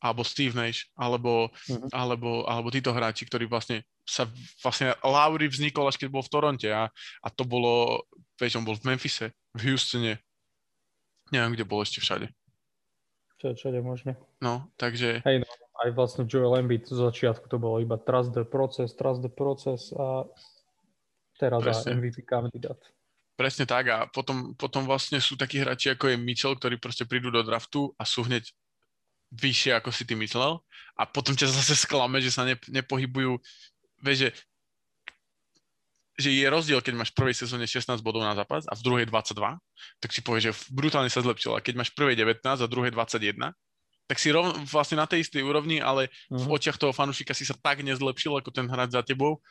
alebo 0.02 0.26
Steve 0.26 0.58
Nash, 0.58 0.90
alebo, 0.98 1.46
uh-huh. 1.70 1.86
alebo, 1.94 2.42
alebo 2.50 2.74
títo 2.74 2.90
hráči, 2.90 3.22
ktorí 3.22 3.46
vlastne 3.46 3.86
sa 4.02 4.26
vlastne 4.58 4.98
Lowry 5.06 5.46
vznikol 5.46 5.86
až 5.86 5.94
keď 5.94 6.10
bol 6.10 6.26
v 6.26 6.32
Toronte 6.32 6.68
a, 6.74 6.90
a 7.22 7.28
to 7.30 7.46
bolo, 7.46 8.02
vieš, 8.34 8.58
on 8.58 8.66
bol 8.66 8.74
v 8.74 8.82
Memphise, 8.82 9.30
v 9.54 9.70
Houstone, 9.70 10.18
neviem, 11.30 11.54
kde 11.54 11.62
bol 11.62 11.86
ešte 11.86 12.02
všade. 12.02 12.26
Čo, 13.42 13.58
všade 13.58 13.82
možne. 13.82 14.14
No, 14.38 14.70
takže... 14.78 15.18
Hej, 15.26 15.42
no, 15.42 15.48
aj 15.82 15.90
vlastne 15.98 16.30
Joel 16.30 16.62
Embiid 16.62 16.86
z 16.86 16.94
začiatku 16.94 17.50
to 17.50 17.58
bolo 17.58 17.82
iba 17.82 17.98
trust 17.98 18.30
the 18.30 18.46
process, 18.46 18.94
trust 18.94 19.18
the 19.18 19.32
process 19.32 19.90
a 19.98 20.22
teraz 21.42 21.82
Presne. 21.82 21.98
MVP 21.98 22.22
kandidát. 22.22 22.78
Presne 23.34 23.66
tak 23.66 23.90
a 23.90 24.06
potom, 24.06 24.54
potom 24.54 24.86
vlastne 24.86 25.18
sú 25.18 25.34
takí 25.34 25.58
hráči 25.58 25.90
ako 25.90 26.14
je 26.14 26.22
Mitchell, 26.22 26.54
ktorí 26.54 26.78
proste 26.78 27.02
prídu 27.02 27.34
do 27.34 27.42
draftu 27.42 27.90
a 27.98 28.06
sú 28.06 28.22
hneď 28.22 28.46
vyššie, 29.34 29.74
ako 29.74 29.90
si 29.90 30.06
ty 30.06 30.14
myslel 30.14 30.62
a 30.94 31.02
potom 31.02 31.34
ťa 31.34 31.50
zase 31.50 31.74
sklame, 31.74 32.22
že 32.22 32.30
sa 32.30 32.46
ne, 32.46 32.54
nepohybujú, 32.70 33.42
vieš, 34.06 34.18
že, 34.22 34.28
že 36.22 36.30
je 36.30 36.46
rozdiel, 36.46 36.78
keď 36.78 36.94
máš 36.94 37.10
v 37.12 37.18
prvej 37.18 37.36
sezóne 37.36 37.66
16 37.66 37.98
bodov 38.00 38.22
na 38.22 38.38
zápas 38.38 38.62
a 38.70 38.74
v 38.78 38.82
druhej 38.86 39.06
22, 39.10 39.58
tak 39.98 40.10
si 40.14 40.20
povieš, 40.22 40.44
že 40.48 40.52
brutálne 40.70 41.10
sa 41.10 41.20
zlepšil. 41.20 41.58
A 41.58 41.60
keď 41.60 41.82
máš 41.82 41.90
v 41.92 41.98
prvej 41.98 42.14
19 42.14 42.42
a 42.46 42.66
druhej 42.70 42.94
21, 42.94 43.50
tak 44.06 44.16
si 44.20 44.28
rov, 44.28 44.52
vlastne 44.68 45.00
na 45.00 45.06
tej 45.08 45.24
istej 45.24 45.42
úrovni, 45.42 45.80
ale 45.80 46.06
uh-huh. 46.08 46.38
v 46.38 46.44
mhm. 46.46 46.52
očiach 46.54 46.78
toho 46.78 46.92
fanúšika 46.94 47.34
si 47.34 47.42
sa 47.42 47.56
tak 47.58 47.82
nezlepšil, 47.82 48.38
ako 48.38 48.50
ten 48.54 48.66
hráč 48.68 48.94
za 48.94 49.02
tebou. 49.02 49.42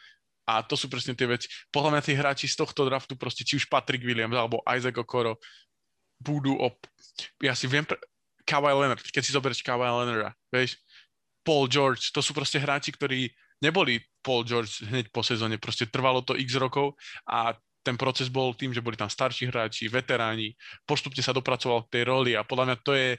A 0.45 0.65
to 0.65 0.73
sú 0.73 0.89
presne 0.89 1.13
tie 1.13 1.29
veci. 1.29 1.47
Podľa 1.69 1.97
mňa 1.97 2.01
tí 2.01 2.13
hráči 2.17 2.45
z 2.49 2.57
tohto 2.57 2.83
draftu, 2.83 3.13
proste 3.13 3.45
či 3.45 3.61
už 3.61 3.69
Patrick 3.69 4.01
Williams 4.01 4.33
alebo 4.33 4.59
Isaac 4.65 4.97
Okoro, 4.97 5.37
budú 6.17 6.57
op... 6.57 6.81
Ja 7.41 7.53
si 7.53 7.69
viem, 7.69 7.85
Kawhi 8.45 8.73
Leonard, 8.73 9.01
keď 9.05 9.21
si 9.21 9.31
zoberieš 9.31 9.61
Kawhi 9.61 9.85
Leonarda, 9.85 10.33
vieš, 10.49 10.81
Paul 11.41 11.69
George, 11.69 12.13
to 12.13 12.21
sú 12.21 12.33
proste 12.33 12.61
hráči, 12.61 12.93
ktorí 12.93 13.29
neboli 13.61 14.01
Paul 14.21 14.43
George 14.43 14.85
hneď 14.85 15.13
po 15.13 15.21
sezóne, 15.21 15.61
proste 15.61 15.87
trvalo 15.87 16.25
to 16.25 16.37
x 16.37 16.57
rokov 16.57 16.97
a 17.29 17.53
ten 17.81 17.97
proces 17.97 18.29
bol 18.29 18.53
tým, 18.53 18.73
že 18.73 18.81
boli 18.81 18.93
tam 18.93 19.09
starší 19.09 19.49
hráči, 19.49 19.89
veteráni, 19.89 20.53
postupne 20.85 21.21
sa 21.25 21.33
dopracoval 21.33 21.89
k 21.89 21.97
tej 21.97 22.03
roli 22.05 22.31
a 22.37 22.45
podľa 22.45 22.65
mňa 22.69 22.77
to 22.85 22.93
je, 22.93 23.09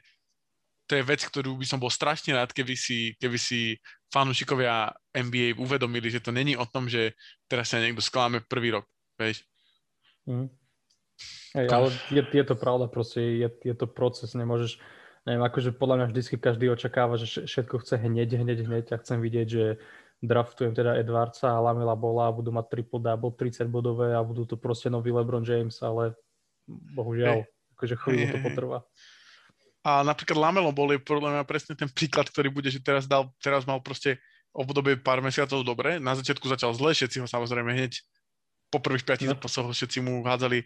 to 0.87 0.93
je 0.99 1.03
vec, 1.03 1.21
ktorú 1.27 1.59
by 1.59 1.67
som 1.67 1.83
bol 1.83 1.91
strašne 1.91 2.35
rád, 2.35 2.55
keby 2.55 2.79
si, 2.79 3.19
keby 3.19 3.39
si 3.39 3.75
fanúšikovia 4.15 4.95
NBA 5.11 5.59
uvedomili, 5.59 6.15
že 6.15 6.23
to 6.23 6.31
není 6.31 6.55
o 6.55 6.67
tom, 6.67 6.87
že 6.87 7.19
teraz 7.51 7.75
sa 7.75 7.83
niekto 7.83 8.03
skláme 8.03 8.47
prvý 8.47 8.79
rok, 8.79 8.87
vieš. 9.19 9.43
Mm. 10.31 10.47
Hej, 11.59 11.67
ale 11.71 11.89
je, 12.11 12.23
je 12.23 12.45
to 12.47 12.55
pravda, 12.55 12.87
proste 12.87 13.19
je, 13.19 13.49
je 13.67 13.75
to 13.75 13.87
proces, 13.91 14.35
nemôžeš 14.39 14.79
neviem, 15.27 15.43
akože 15.43 15.79
podľa 15.79 15.97
mňa 16.03 16.07
vždy 16.11 16.21
každý 16.39 16.67
očakáva, 16.71 17.15
že 17.15 17.47
všetko 17.47 17.87
chce 17.87 17.95
hneď, 17.99 18.43
hneď, 18.43 18.59
hneď 18.67 18.87
a 18.91 18.97
chcem 18.99 19.23
vidieť, 19.23 19.47
že 19.47 19.65
draftujem 20.23 20.71
teda 20.71 20.95
Edwardsa 21.03 21.51
a 21.51 21.59
Lamela 21.59 21.99
Bola 21.99 22.31
a 22.31 22.35
budú 22.35 22.55
mať 22.55 22.71
triple 22.71 23.03
double, 23.03 23.35
30 23.35 23.67
bodové 23.67 24.15
a 24.15 24.23
budú 24.23 24.47
to 24.47 24.55
proste 24.55 24.87
nový 24.87 25.11
LeBron 25.11 25.43
James, 25.43 25.83
ale 25.83 26.15
bohužiaľ, 26.95 27.43
hey. 27.43 27.75
akože 27.75 27.95
chvíľu 27.99 28.23
hey, 28.23 28.31
to 28.31 28.39
potrvá. 28.39 28.79
A 29.83 30.07
napríklad 30.07 30.39
Lamelo 30.39 30.71
bol 30.71 30.95
je 30.95 31.03
podľa 31.03 31.35
mňa 31.35 31.43
presne 31.43 31.75
ten 31.75 31.91
príklad, 31.91 32.31
ktorý 32.31 32.55
bude, 32.55 32.71
že 32.71 32.79
teraz, 32.79 33.11
dal, 33.11 33.35
teraz 33.43 33.67
mal 33.67 33.83
proste 33.83 34.23
obdobie 34.55 34.95
pár 34.95 35.19
mesiacov 35.19 35.67
dobre, 35.67 35.99
na 35.99 36.15
začiatku 36.15 36.47
začal 36.47 36.71
zle, 36.79 36.95
všetci 36.95 37.19
ho 37.19 37.27
samozrejme 37.27 37.75
hneď 37.75 37.99
po 38.73 38.81
prvých 38.81 39.05
piatich 39.05 39.29
no. 39.29 39.37
zápasoch 39.37 39.69
všetci 39.75 40.01
mu 40.01 40.25
hádzali 40.25 40.65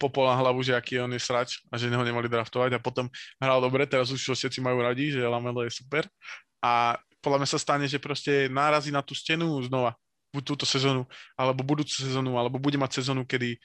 popol 0.00 0.24
na 0.24 0.38
hlavu, 0.40 0.64
že 0.64 0.72
aký 0.72 0.96
on 1.02 1.12
je 1.12 1.20
srač 1.20 1.60
a 1.68 1.76
že 1.76 1.92
ho 1.92 2.04
nemali 2.06 2.24
draftovať 2.24 2.78
a 2.78 2.80
potom 2.80 3.10
hral 3.36 3.60
dobre, 3.60 3.84
teraz 3.84 4.08
už 4.08 4.22
všetci 4.32 4.64
majú 4.64 4.80
radi, 4.80 5.12
že 5.12 5.20
Lamelo 5.20 5.60
je 5.66 5.72
super 5.74 6.08
a 6.64 6.96
podľa 7.24 7.40
mňa 7.40 7.48
sa 7.48 7.56
stane, 7.56 7.88
že 7.88 7.96
proste 7.96 8.52
nárazí 8.52 8.92
na 8.92 9.00
tú 9.00 9.16
stenu 9.16 9.48
znova, 9.64 9.96
buď 10.36 10.42
túto 10.44 10.64
sezónu, 10.68 11.08
alebo 11.40 11.64
budúcu 11.64 11.96
sezónu, 11.96 12.36
alebo 12.36 12.60
bude 12.60 12.76
mať 12.76 13.00
sezónu, 13.00 13.24
kedy, 13.24 13.56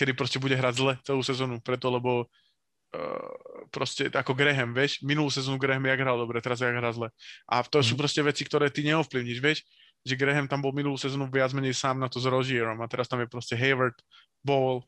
kedy 0.00 0.12
proste 0.16 0.40
bude 0.40 0.56
hrať 0.56 0.74
zle 0.80 0.92
celú 1.04 1.20
sezónu, 1.20 1.60
preto 1.60 1.92
lebo 1.92 2.24
uh, 2.24 3.32
proste 3.68 4.08
ako 4.08 4.32
Graham, 4.32 4.72
vieš, 4.72 5.04
minulú 5.04 5.28
sezónu 5.28 5.60
Graham 5.60 5.84
jak 5.84 6.00
hral 6.00 6.16
dobre, 6.16 6.40
teraz 6.40 6.64
jak 6.64 6.72
hrá 6.72 6.88
zle. 6.96 7.12
A 7.44 7.60
to 7.60 7.84
mm. 7.84 7.84
sú 7.84 7.94
mhm. 7.94 8.00
proste 8.00 8.20
veci, 8.24 8.42
ktoré 8.48 8.72
ty 8.72 8.80
neovplyvníš, 8.88 9.38
vieš, 9.44 9.60
že 10.06 10.16
Graham 10.16 10.48
tam 10.48 10.64
bol 10.64 10.72
minulú 10.72 10.96
sezónu 10.96 11.28
viac 11.28 11.52
menej 11.52 11.76
sám 11.76 12.00
na 12.00 12.08
to 12.08 12.22
s 12.22 12.26
Rozierom 12.30 12.80
a 12.80 12.86
teraz 12.88 13.10
tam 13.10 13.20
je 13.20 13.28
proste 13.28 13.58
Hayward, 13.58 13.98
Ball, 14.40 14.80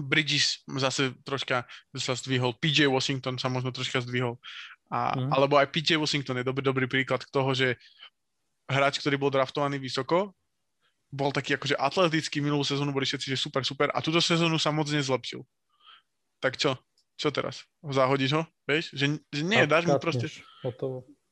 Bridges 0.00 0.64
zase 0.80 1.12
troška 1.20 1.68
sa 1.92 2.16
zdvihol, 2.16 2.56
PJ 2.56 2.88
Washington 2.88 3.36
sa 3.36 3.52
možno 3.52 3.76
troška 3.76 4.00
zdvihol. 4.00 4.40
A, 4.92 5.16
mm. 5.16 5.32
Alebo 5.32 5.56
aj 5.56 5.72
PJ 5.72 5.96
Washington 5.96 6.40
je 6.40 6.44
dobrý, 6.44 6.64
dobrý 6.64 6.86
príklad 6.86 7.24
toho, 7.32 7.56
že 7.56 7.80
hráč, 8.68 9.00
ktorý 9.00 9.16
bol 9.16 9.32
draftovaný 9.32 9.80
vysoko, 9.80 10.36
bol 11.08 11.32
taký 11.32 11.56
akože 11.56 11.76
atletický, 11.80 12.44
minulú 12.44 12.64
sezónu 12.64 12.92
boli 12.92 13.08
všetci, 13.08 13.32
že 13.32 13.40
super, 13.40 13.64
super 13.64 13.88
a 13.92 14.04
túto 14.04 14.20
sezónu 14.20 14.60
sa 14.60 14.68
moc 14.68 14.88
nezlepšil. 14.92 15.40
Tak 16.44 16.60
čo? 16.60 16.76
Čo 17.16 17.28
teraz? 17.32 17.64
Zahodíš 17.84 18.36
ho? 18.36 18.42
Vieš? 18.68 18.92
Že, 18.92 19.06
že 19.32 19.42
nie, 19.44 19.64
dáš 19.64 19.88
mu 19.88 19.96
proste... 19.96 20.28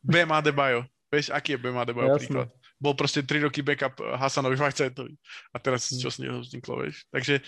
Bam 0.01 0.33
Adebayo. 0.33 0.89
Vieš, 1.13 1.33
aký 1.33 1.57
je 1.57 1.61
Bam 1.61 1.77
Adebayo 1.81 2.17
príklad? 2.17 2.49
bol 2.81 2.97
proste 2.97 3.21
3 3.21 3.45
roky 3.45 3.61
backup 3.61 4.01
Hasanovi 4.17 4.57
Fajcetovi. 4.57 5.13
A 5.53 5.61
teraz 5.61 5.93
čo 5.93 6.09
z 6.09 6.25
neho 6.25 6.41
vzniklo, 6.41 6.81
vieš. 6.81 7.05
Takže 7.13 7.45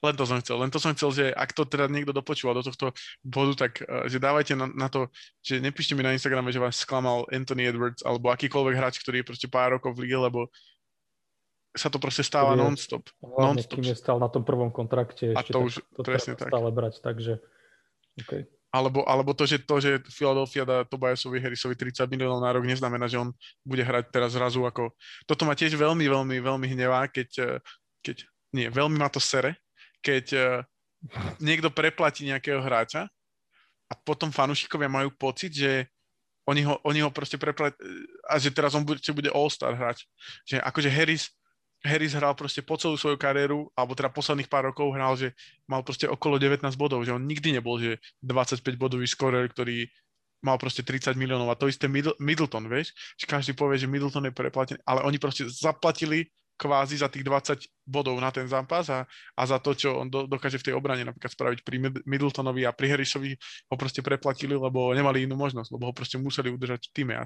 len 0.00 0.14
to 0.16 0.24
som 0.24 0.40
chcel. 0.40 0.56
Len 0.60 0.72
to 0.72 0.80
som 0.80 0.96
chcel, 0.96 1.10
že 1.12 1.24
ak 1.32 1.52
to 1.52 1.68
teda 1.68 1.84
niekto 1.92 2.16
dopočúval 2.16 2.56
do 2.56 2.64
tohto 2.64 2.96
bodu, 3.20 3.68
tak 3.68 3.84
uh, 3.84 4.08
že 4.08 4.16
dávajte 4.16 4.56
na, 4.56 4.66
na 4.72 4.88
to, 4.88 5.12
že 5.44 5.60
nepíšte 5.60 5.92
mi 5.92 6.00
na 6.00 6.16
Instagrame, 6.16 6.48
že 6.48 6.62
vás 6.62 6.80
sklamal 6.80 7.28
Anthony 7.28 7.68
Edwards 7.68 8.00
alebo 8.00 8.32
akýkoľvek 8.32 8.74
hráč, 8.80 8.96
ktorý 9.04 9.20
je 9.20 9.28
proste 9.28 9.48
pár 9.52 9.76
rokov 9.76 9.92
v 9.96 10.08
lige, 10.08 10.16
lebo 10.16 10.48
sa 11.76 11.86
to 11.86 12.02
proste 12.02 12.26
stáva 12.26 12.58
je, 12.58 12.66
non-stop. 12.66 13.04
non-stop. 13.22 13.78
Kým 13.78 13.86
je 13.86 13.96
stal 13.96 14.18
na 14.18 14.26
tom 14.26 14.42
prvom 14.42 14.74
kontrakte, 14.74 15.30
a 15.30 15.44
ešte, 15.44 15.54
to 15.54 15.58
už 15.62 15.72
to 15.94 16.02
presne 16.02 16.34
tak. 16.34 16.50
stále 16.50 16.70
brať, 16.74 16.98
takže 16.98 17.38
okay. 18.18 18.50
Alebo, 18.70 19.02
alebo 19.02 19.34
to, 19.34 19.50
že, 19.50 19.66
to, 19.66 19.82
že 19.82 19.98
Philadelphia 20.14 20.62
dá 20.62 20.86
Tobiasovi 20.86 21.42
Harrisovi 21.42 21.74
30 21.74 22.06
miliónov 22.06 22.38
na 22.38 22.54
rok, 22.54 22.62
neznamená, 22.62 23.10
že 23.10 23.18
on 23.18 23.34
bude 23.66 23.82
hrať 23.82 24.14
teraz 24.14 24.38
zrazu 24.38 24.62
ako... 24.62 24.94
Toto 25.26 25.42
ma 25.42 25.58
tiež 25.58 25.74
veľmi, 25.74 26.06
veľmi, 26.06 26.38
veľmi 26.38 26.66
hnevá, 26.70 27.10
keď, 27.10 27.28
eh, 27.42 27.58
keď... 27.98 28.30
Nie, 28.54 28.66
veľmi 28.70 28.98
ma 28.98 29.10
to 29.10 29.18
sere, 29.18 29.58
keď 30.00 30.26
eh, 30.32 30.44
niekto 31.40 31.72
preplatí 31.72 32.28
nejakého 32.28 32.60
hráča 32.60 33.08
a 33.88 33.94
potom 33.96 34.28
fanúšikovia 34.34 34.90
majú 34.90 35.10
pocit, 35.14 35.54
že 35.54 35.88
oni 36.48 36.66
ho, 36.66 36.80
oni 36.82 37.04
ho 37.04 37.10
proste 37.12 37.36
preplatí 37.36 37.78
a 38.26 38.40
že 38.40 38.50
teraz 38.50 38.74
on 38.74 38.82
bude, 38.82 39.00
bude 39.14 39.30
all-star 39.30 39.76
hráč. 39.76 40.08
Že 40.48 40.60
akože 40.60 40.90
Harris 40.90 41.30
Harris 41.80 42.12
hral 42.12 42.36
proste 42.36 42.60
po 42.60 42.76
celú 42.76 43.00
svoju 43.00 43.16
kariéru, 43.16 43.72
alebo 43.72 43.96
teda 43.96 44.12
posledných 44.12 44.52
pár 44.52 44.68
rokov 44.68 44.92
hral, 44.92 45.16
že 45.16 45.32
mal 45.64 45.80
proste 45.80 46.04
okolo 46.04 46.36
19 46.36 46.60
bodov, 46.76 47.00
že 47.08 47.16
on 47.16 47.24
nikdy 47.24 47.56
nebol, 47.56 47.80
že 47.80 47.96
25 48.20 48.60
bodový 48.76 49.08
skorer, 49.08 49.48
ktorý 49.48 49.88
mal 50.44 50.60
proste 50.60 50.84
30 50.84 51.16
miliónov 51.16 51.48
a 51.52 51.56
to 51.56 51.68
isté 51.68 51.88
Middleton, 51.88 52.64
vieš, 52.68 52.92
že 53.16 53.28
každý 53.28 53.52
povie, 53.56 53.80
že 53.80 53.88
Middleton 53.88 54.28
je 54.28 54.32
preplatený, 54.32 54.80
ale 54.84 55.04
oni 55.04 55.16
proste 55.20 55.48
zaplatili 55.48 56.28
kvázi 56.60 57.00
za 57.00 57.08
tých 57.08 57.24
20 57.24 57.88
bodov 57.88 58.20
na 58.20 58.28
ten 58.28 58.44
zápas 58.44 58.84
a, 58.92 59.08
a 59.32 59.42
za 59.48 59.56
to, 59.56 59.72
čo 59.72 60.04
on 60.04 60.12
do, 60.12 60.28
dokáže 60.28 60.60
v 60.60 60.66
tej 60.68 60.74
obrane 60.76 61.08
napríklad 61.08 61.32
spraviť 61.32 61.58
pri 61.64 62.04
Middletonovi 62.04 62.68
a 62.68 62.76
pri 62.76 62.92
Harrisovi 62.92 63.32
ho 63.72 63.76
proste 63.80 64.04
preplatili, 64.04 64.52
lebo 64.52 64.92
nemali 64.92 65.24
inú 65.24 65.40
možnosť, 65.40 65.72
lebo 65.72 65.88
ho 65.88 65.94
proste 65.96 66.20
museli 66.20 66.52
udržať 66.52 66.92
v 66.92 66.92
týme. 66.92 67.14
A 67.16 67.24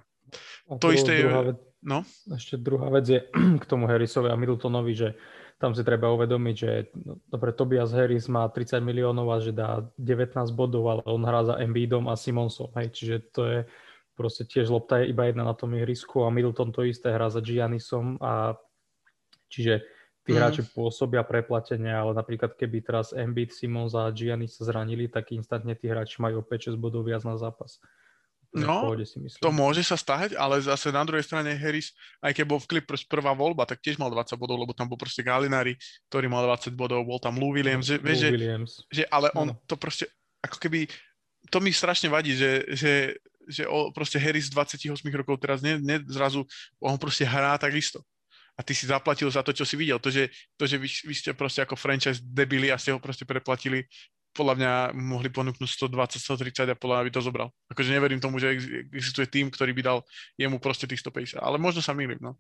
a 0.71 0.79
to 0.79 0.95
isté 0.95 1.21
je... 1.21 1.27
Vec, 1.27 1.59
no? 1.83 2.07
Ešte 2.31 2.63
druhá 2.63 2.87
vec 2.95 3.11
je 3.11 3.21
k 3.63 3.65
tomu 3.67 3.91
Harrisovi 3.91 4.31
a 4.31 4.39
Middletonovi, 4.39 4.95
že 4.95 5.19
tam 5.59 5.75
si 5.75 5.83
treba 5.83 6.11
uvedomiť, 6.15 6.55
že 6.55 6.71
no, 7.03 7.19
dobre, 7.27 7.55
Tobias 7.55 7.91
Harris 7.91 8.31
má 8.31 8.47
30 8.47 8.79
miliónov 8.83 9.27
a 9.35 9.43
že 9.43 9.51
dá 9.51 9.83
19 9.99 10.35
bodov, 10.55 10.85
ale 10.87 11.03
on 11.11 11.23
hrá 11.27 11.43
za 11.43 11.59
Embiidom 11.59 12.07
a 12.07 12.19
Simonsom, 12.19 12.71
hej, 12.79 12.91
čiže 12.91 13.17
to 13.35 13.43
je 13.47 13.59
proste 14.15 14.47
tiež 14.47 14.71
lopta 14.71 15.03
je 15.03 15.11
iba 15.11 15.27
jedna 15.27 15.43
na 15.43 15.55
tom 15.55 15.75
ihrisku 15.75 16.23
a 16.23 16.31
Middleton 16.31 16.71
to 16.71 16.87
isté 16.87 17.11
hrá 17.11 17.27
za 17.29 17.43
Giannisom 17.43 18.17
a 18.23 18.55
Čiže 19.55 19.75
tí 20.25 20.33
mm. 20.33 20.39
hráči 20.41 20.63
pôsobia 20.73 21.23
preplatenia, 21.23 22.01
ale 22.01 22.17
napríklad 22.17 22.57
keby 22.57 22.81
teraz 22.83 23.13
Embiid, 23.13 23.53
Simons 23.53 23.93
a 23.93 24.09
Giannis 24.11 24.57
sa 24.57 24.67
zranili, 24.67 25.07
tak 25.07 25.31
instantne 25.37 25.77
tí 25.77 25.87
hráči 25.87 26.19
majú 26.19 26.41
5-6 26.43 26.75
bodov 26.81 27.07
viac 27.07 27.23
na 27.23 27.37
zápas. 27.37 27.79
No, 28.55 28.87
to 29.43 29.51
môže 29.51 29.83
sa 29.83 29.99
stať, 29.99 30.39
ale 30.39 30.63
zase 30.63 30.95
na 30.95 31.03
druhej 31.03 31.27
strane 31.27 31.59
Harris, 31.59 31.91
aj 32.23 32.39
keď 32.39 32.45
bol 32.47 32.63
v 32.63 32.71
Clippers 32.71 33.03
prvá 33.03 33.35
voľba, 33.35 33.67
tak 33.67 33.83
tiež 33.83 33.99
mal 33.99 34.15
20 34.15 34.39
bodov, 34.39 34.63
lebo 34.63 34.71
tam 34.71 34.87
bol 34.87 34.95
proste 34.95 35.27
Galinari, 35.27 35.75
ktorý 36.07 36.31
mal 36.31 36.47
20 36.47 36.71
bodov, 36.71 37.03
bol 37.03 37.19
tam 37.19 37.35
Lou 37.35 37.51
Williams, 37.51 37.91
že, 37.91 37.99
Lou 37.99 38.15
že, 38.15 38.31
Williams. 38.31 38.87
že 38.95 39.03
ale 39.11 39.35
on 39.35 39.51
no. 39.51 39.59
to 39.67 39.75
proste, 39.75 40.07
ako 40.39 40.63
keby, 40.63 40.87
to 41.51 41.59
mi 41.59 41.75
strašne 41.75 42.07
vadí, 42.07 42.39
že, 42.39 42.63
že, 42.79 42.93
že 43.43 43.67
o, 43.67 43.91
proste 43.91 44.23
Harris 44.23 44.47
28 44.47 45.03
rokov 45.03 45.35
teraz 45.43 45.59
ne, 45.59 45.83
ne, 45.83 45.99
zrazu, 46.07 46.47
on 46.79 46.95
proste 46.95 47.27
hrá 47.27 47.59
takisto 47.59 48.07
a 48.55 48.61
ty 48.63 48.73
si 48.73 48.87
zaplatil 48.87 49.27
za 49.31 49.43
to, 49.43 49.51
čo 49.51 49.67
si 49.67 49.75
videl. 49.75 49.99
To, 49.99 50.11
že, 50.11 50.31
to, 50.55 50.65
že 50.67 50.79
vy, 50.79 50.87
vy 50.87 51.15
ste 51.15 51.31
proste 51.35 51.67
ako 51.67 51.75
franchise 51.75 52.23
debili 52.23 52.71
a 52.71 52.79
ste 52.79 52.95
ho 52.95 53.03
proste 53.03 53.27
preplatili, 53.27 53.83
podľa 54.35 54.55
mňa 54.59 54.73
mohli 54.99 55.31
ponúknuť 55.31 55.71
120, 55.87 56.19
130 56.19 56.75
a 56.75 56.75
podľa 56.75 56.95
mňa 56.99 57.07
by 57.07 57.13
to 57.15 57.23
zobral. 57.23 57.49
Akože 57.71 57.95
neverím 57.95 58.19
tomu, 58.19 58.43
že 58.43 58.59
existuje 58.91 59.31
tým, 59.31 59.47
ktorý 59.47 59.71
by 59.71 59.83
dal 59.87 59.99
jemu 60.35 60.59
proste 60.59 60.91
tých 60.91 61.07
150. 61.07 61.39
Ale 61.39 61.57
možno 61.57 61.79
sa 61.79 61.95
milím, 61.95 62.19
no. 62.19 62.35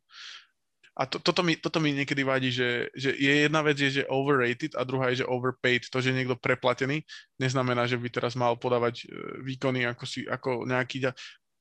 A 0.94 1.10
to, 1.10 1.18
toto, 1.18 1.42
mi, 1.42 1.58
toto 1.58 1.82
mi 1.82 1.90
niekedy 1.90 2.22
vadí, 2.22 2.54
že, 2.54 2.86
že 2.94 3.10
je 3.18 3.32
jedna 3.46 3.66
vec 3.66 3.74
je, 3.74 4.02
že 4.02 4.10
overrated 4.10 4.78
a 4.78 4.86
druhá 4.86 5.10
je, 5.10 5.22
že 5.22 5.30
overpaid. 5.30 5.90
To, 5.90 5.98
že 5.98 6.14
niekto 6.14 6.38
preplatený, 6.38 7.02
neznamená, 7.38 7.90
že 7.90 7.98
by 7.98 8.10
teraz 8.14 8.38
mal 8.38 8.54
podávať 8.54 9.02
e, 9.02 9.04
výkony 9.42 9.86
ako, 9.90 10.04
si, 10.06 10.22
ako 10.26 10.66
nejaký... 10.66 11.10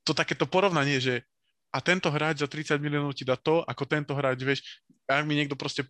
To 0.05 0.13
takéto 0.13 0.45
porovnanie, 0.45 1.01
že 1.01 1.25
a 1.73 1.77
tento 1.81 2.13
hráč 2.13 2.45
za 2.45 2.47
30 2.47 2.77
miliónov 2.77 3.17
ti 3.17 3.25
dá 3.25 3.33
to, 3.33 3.65
ako 3.65 3.83
tento 3.89 4.13
hráč, 4.13 4.45
vieš, 4.45 4.61
ak 5.09 5.25
mi 5.25 5.33
niekto 5.33 5.57
proste 5.57 5.89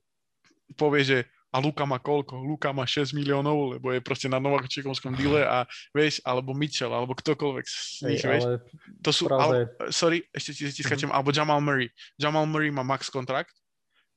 povie, 0.80 1.04
že 1.04 1.18
a 1.54 1.62
Luka 1.62 1.86
má 1.86 2.02
koľko? 2.02 2.42
Luka 2.42 2.74
má 2.74 2.82
6 2.82 3.14
miliónov, 3.14 3.78
lebo 3.78 3.94
je 3.94 4.02
proste 4.02 4.26
na 4.26 4.42
Nováčikovskom 4.42 5.14
díle 5.14 5.46
a 5.46 5.70
vieš, 5.94 6.18
alebo 6.26 6.58
Mitchell, 6.58 6.90
alebo 6.90 7.14
ktokoľvek 7.14 7.66
z 7.70 8.10
nich, 8.10 8.26
vieš. 8.26 8.58
To 9.06 9.14
sú, 9.14 9.30
ale, 9.30 9.70
sorry, 9.94 10.26
ešte 10.34 10.58
ti, 10.58 10.64
ti 10.74 10.82
skačem, 10.82 11.14
uh-huh. 11.14 11.22
alebo 11.22 11.30
Jamal 11.30 11.62
Murray. 11.62 11.94
Jamal 12.18 12.50
Murray 12.50 12.74
má 12.74 12.82
max 12.82 13.14
kontrakt, 13.14 13.54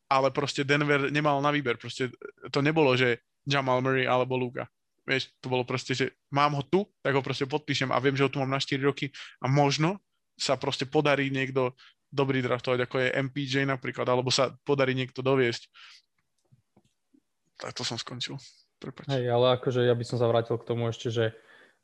ale 0.09 0.33
proste 0.33 0.64
Denver 0.64 1.12
nemal 1.12 1.37
na 1.45 1.53
výber, 1.53 1.77
proste 1.77 2.09
to 2.49 2.64
nebolo, 2.64 2.97
že 2.97 3.21
Jamal 3.45 3.85
Murray 3.85 4.09
alebo 4.09 4.41
Luka. 4.41 4.64
Vieš, 5.05 5.29
to 5.39 5.53
bolo 5.53 5.62
proste, 5.69 5.93
že 5.93 6.17
mám 6.33 6.57
ho 6.57 6.64
tu, 6.64 6.89
tak 7.05 7.12
ho 7.12 7.21
proste 7.21 7.45
podpíšem 7.45 7.93
a 7.93 8.01
viem, 8.01 8.17
že 8.17 8.25
ho 8.25 8.33
tu 8.33 8.41
mám 8.41 8.51
na 8.51 8.59
4 8.59 8.81
roky 8.81 9.12
a 9.39 9.47
možno 9.47 10.01
sa 10.37 10.61
proste 10.61 10.84
podarí 10.84 11.32
niekto 11.32 11.72
dobrý 12.12 12.45
draftovať, 12.45 12.78
ako 12.87 12.97
je 13.03 13.16
MPJ 13.28 13.55
napríklad, 13.66 14.07
alebo 14.07 14.30
sa 14.30 14.55
podarí 14.62 14.95
niekto 14.95 15.24
doviesť. 15.24 15.68
Tak 17.57 17.72
to 17.72 17.82
som 17.82 17.97
skončil. 17.97 18.37
Prepač. 18.76 19.09
Hej, 19.09 19.32
ale 19.32 19.57
akože 19.57 19.89
ja 19.89 19.97
by 19.97 20.05
som 20.05 20.20
sa 20.20 20.28
vrátil 20.28 20.61
k 20.61 20.68
tomu 20.68 20.93
ešte, 20.93 21.09
že 21.09 21.32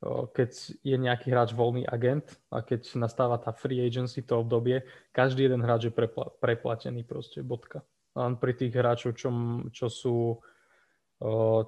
keď 0.04 0.50
je 0.82 0.96
nejaký 0.98 1.30
hráč 1.30 1.54
voľný 1.54 1.86
agent 1.86 2.26
a 2.50 2.60
keď 2.60 2.98
nastáva 2.98 3.38
tá 3.38 3.54
free 3.54 3.80
agency, 3.80 4.20
to 4.26 4.42
obdobie, 4.42 4.82
každý 5.14 5.46
jeden 5.46 5.62
hráč 5.62 5.88
je 5.88 5.92
prepla- 5.94 6.34
preplatený 6.42 7.06
proste, 7.06 7.40
bodka. 7.40 7.86
Len 8.12 8.36
pri 8.36 8.52
tých 8.52 8.74
hráčov, 8.74 9.16
čo, 9.16 9.30
čo 9.72 9.86
sú 9.88 10.16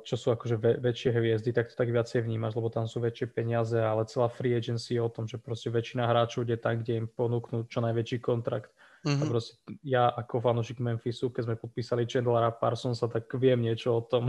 čo 0.02 0.14
sú 0.18 0.34
akože 0.34 0.58
väčšie 0.82 1.14
hviezdy, 1.14 1.54
tak 1.54 1.70
to 1.70 1.78
tak 1.78 1.94
viacej 1.94 2.26
vnímaš, 2.26 2.58
lebo 2.58 2.74
tam 2.74 2.90
sú 2.90 2.98
väčšie 2.98 3.30
peniaze, 3.30 3.78
ale 3.78 4.02
celá 4.10 4.26
free 4.26 4.50
agency 4.50 4.98
je 4.98 5.02
o 5.02 5.12
tom, 5.12 5.30
že 5.30 5.38
proste 5.38 5.70
väčšina 5.70 6.10
hráčov 6.10 6.42
ide 6.42 6.58
tak, 6.58 6.82
kde 6.82 7.04
im 7.04 7.06
ponúknú 7.06 7.70
čo 7.70 7.78
najväčší 7.78 8.18
kontrakt. 8.18 8.74
Mm-hmm. 9.04 9.20
A 9.20 9.24
mhm. 9.24 9.30
proste 9.30 9.54
ja 9.84 10.08
ako 10.10 10.40
fanúšik 10.40 10.80
Memphisu, 10.80 11.28
keď 11.30 11.42
sme 11.46 11.56
podpísali 11.60 12.08
Chandlera 12.08 12.50
Parsonsa, 12.50 13.06
tak 13.06 13.28
viem 13.36 13.60
niečo 13.60 14.00
o 14.00 14.02
tom, 14.02 14.26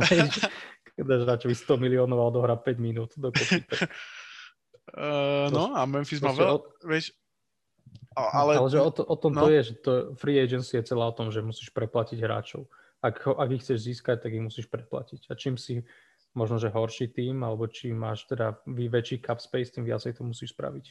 keď 0.95 1.25
radšej 1.25 1.63
100 1.63 1.79
miliónov 1.79 2.21
a 2.21 2.29
odohrá 2.29 2.55
5 2.59 2.77
minút 2.77 3.11
do 3.17 3.33
Uh, 4.95 5.49
no 5.57 5.73
a 5.73 5.81
Memphis 5.89 6.21
má 6.21 6.29
veľa, 6.29 6.61
vieš, 6.85 7.09
ale, 8.15 8.55
ale 8.55 8.69
že 8.71 8.79
o, 8.79 8.91
to, 8.93 9.03
o 9.03 9.15
tom 9.19 9.35
no. 9.35 9.43
to 9.43 9.47
je, 9.51 9.61
že 9.67 9.73
to 9.83 9.91
free 10.15 10.39
agency 10.39 10.79
je 10.79 10.87
celá 10.87 11.11
o 11.11 11.15
tom, 11.15 11.33
že 11.35 11.43
musíš 11.43 11.67
preplatiť 11.75 12.21
hráčov. 12.23 12.69
Ak, 13.03 13.25
ak 13.27 13.49
ich 13.51 13.61
chceš 13.61 13.91
získať, 13.91 14.23
tak 14.25 14.31
ich 14.33 14.43
musíš 14.43 14.67
preplatiť. 14.71 15.29
A 15.29 15.33
čím 15.35 15.59
si 15.59 15.83
možno, 16.35 16.59
že 16.59 16.69
horší 16.69 17.15
tým, 17.15 17.41
alebo 17.41 17.65
čím 17.71 17.95
máš 17.95 18.27
teda 18.27 18.59
väčší 18.67 19.23
cap 19.23 19.39
space, 19.39 19.71
tým 19.71 19.87
viacej 19.87 20.19
to 20.19 20.27
musíš 20.27 20.51
spraviť. 20.51 20.85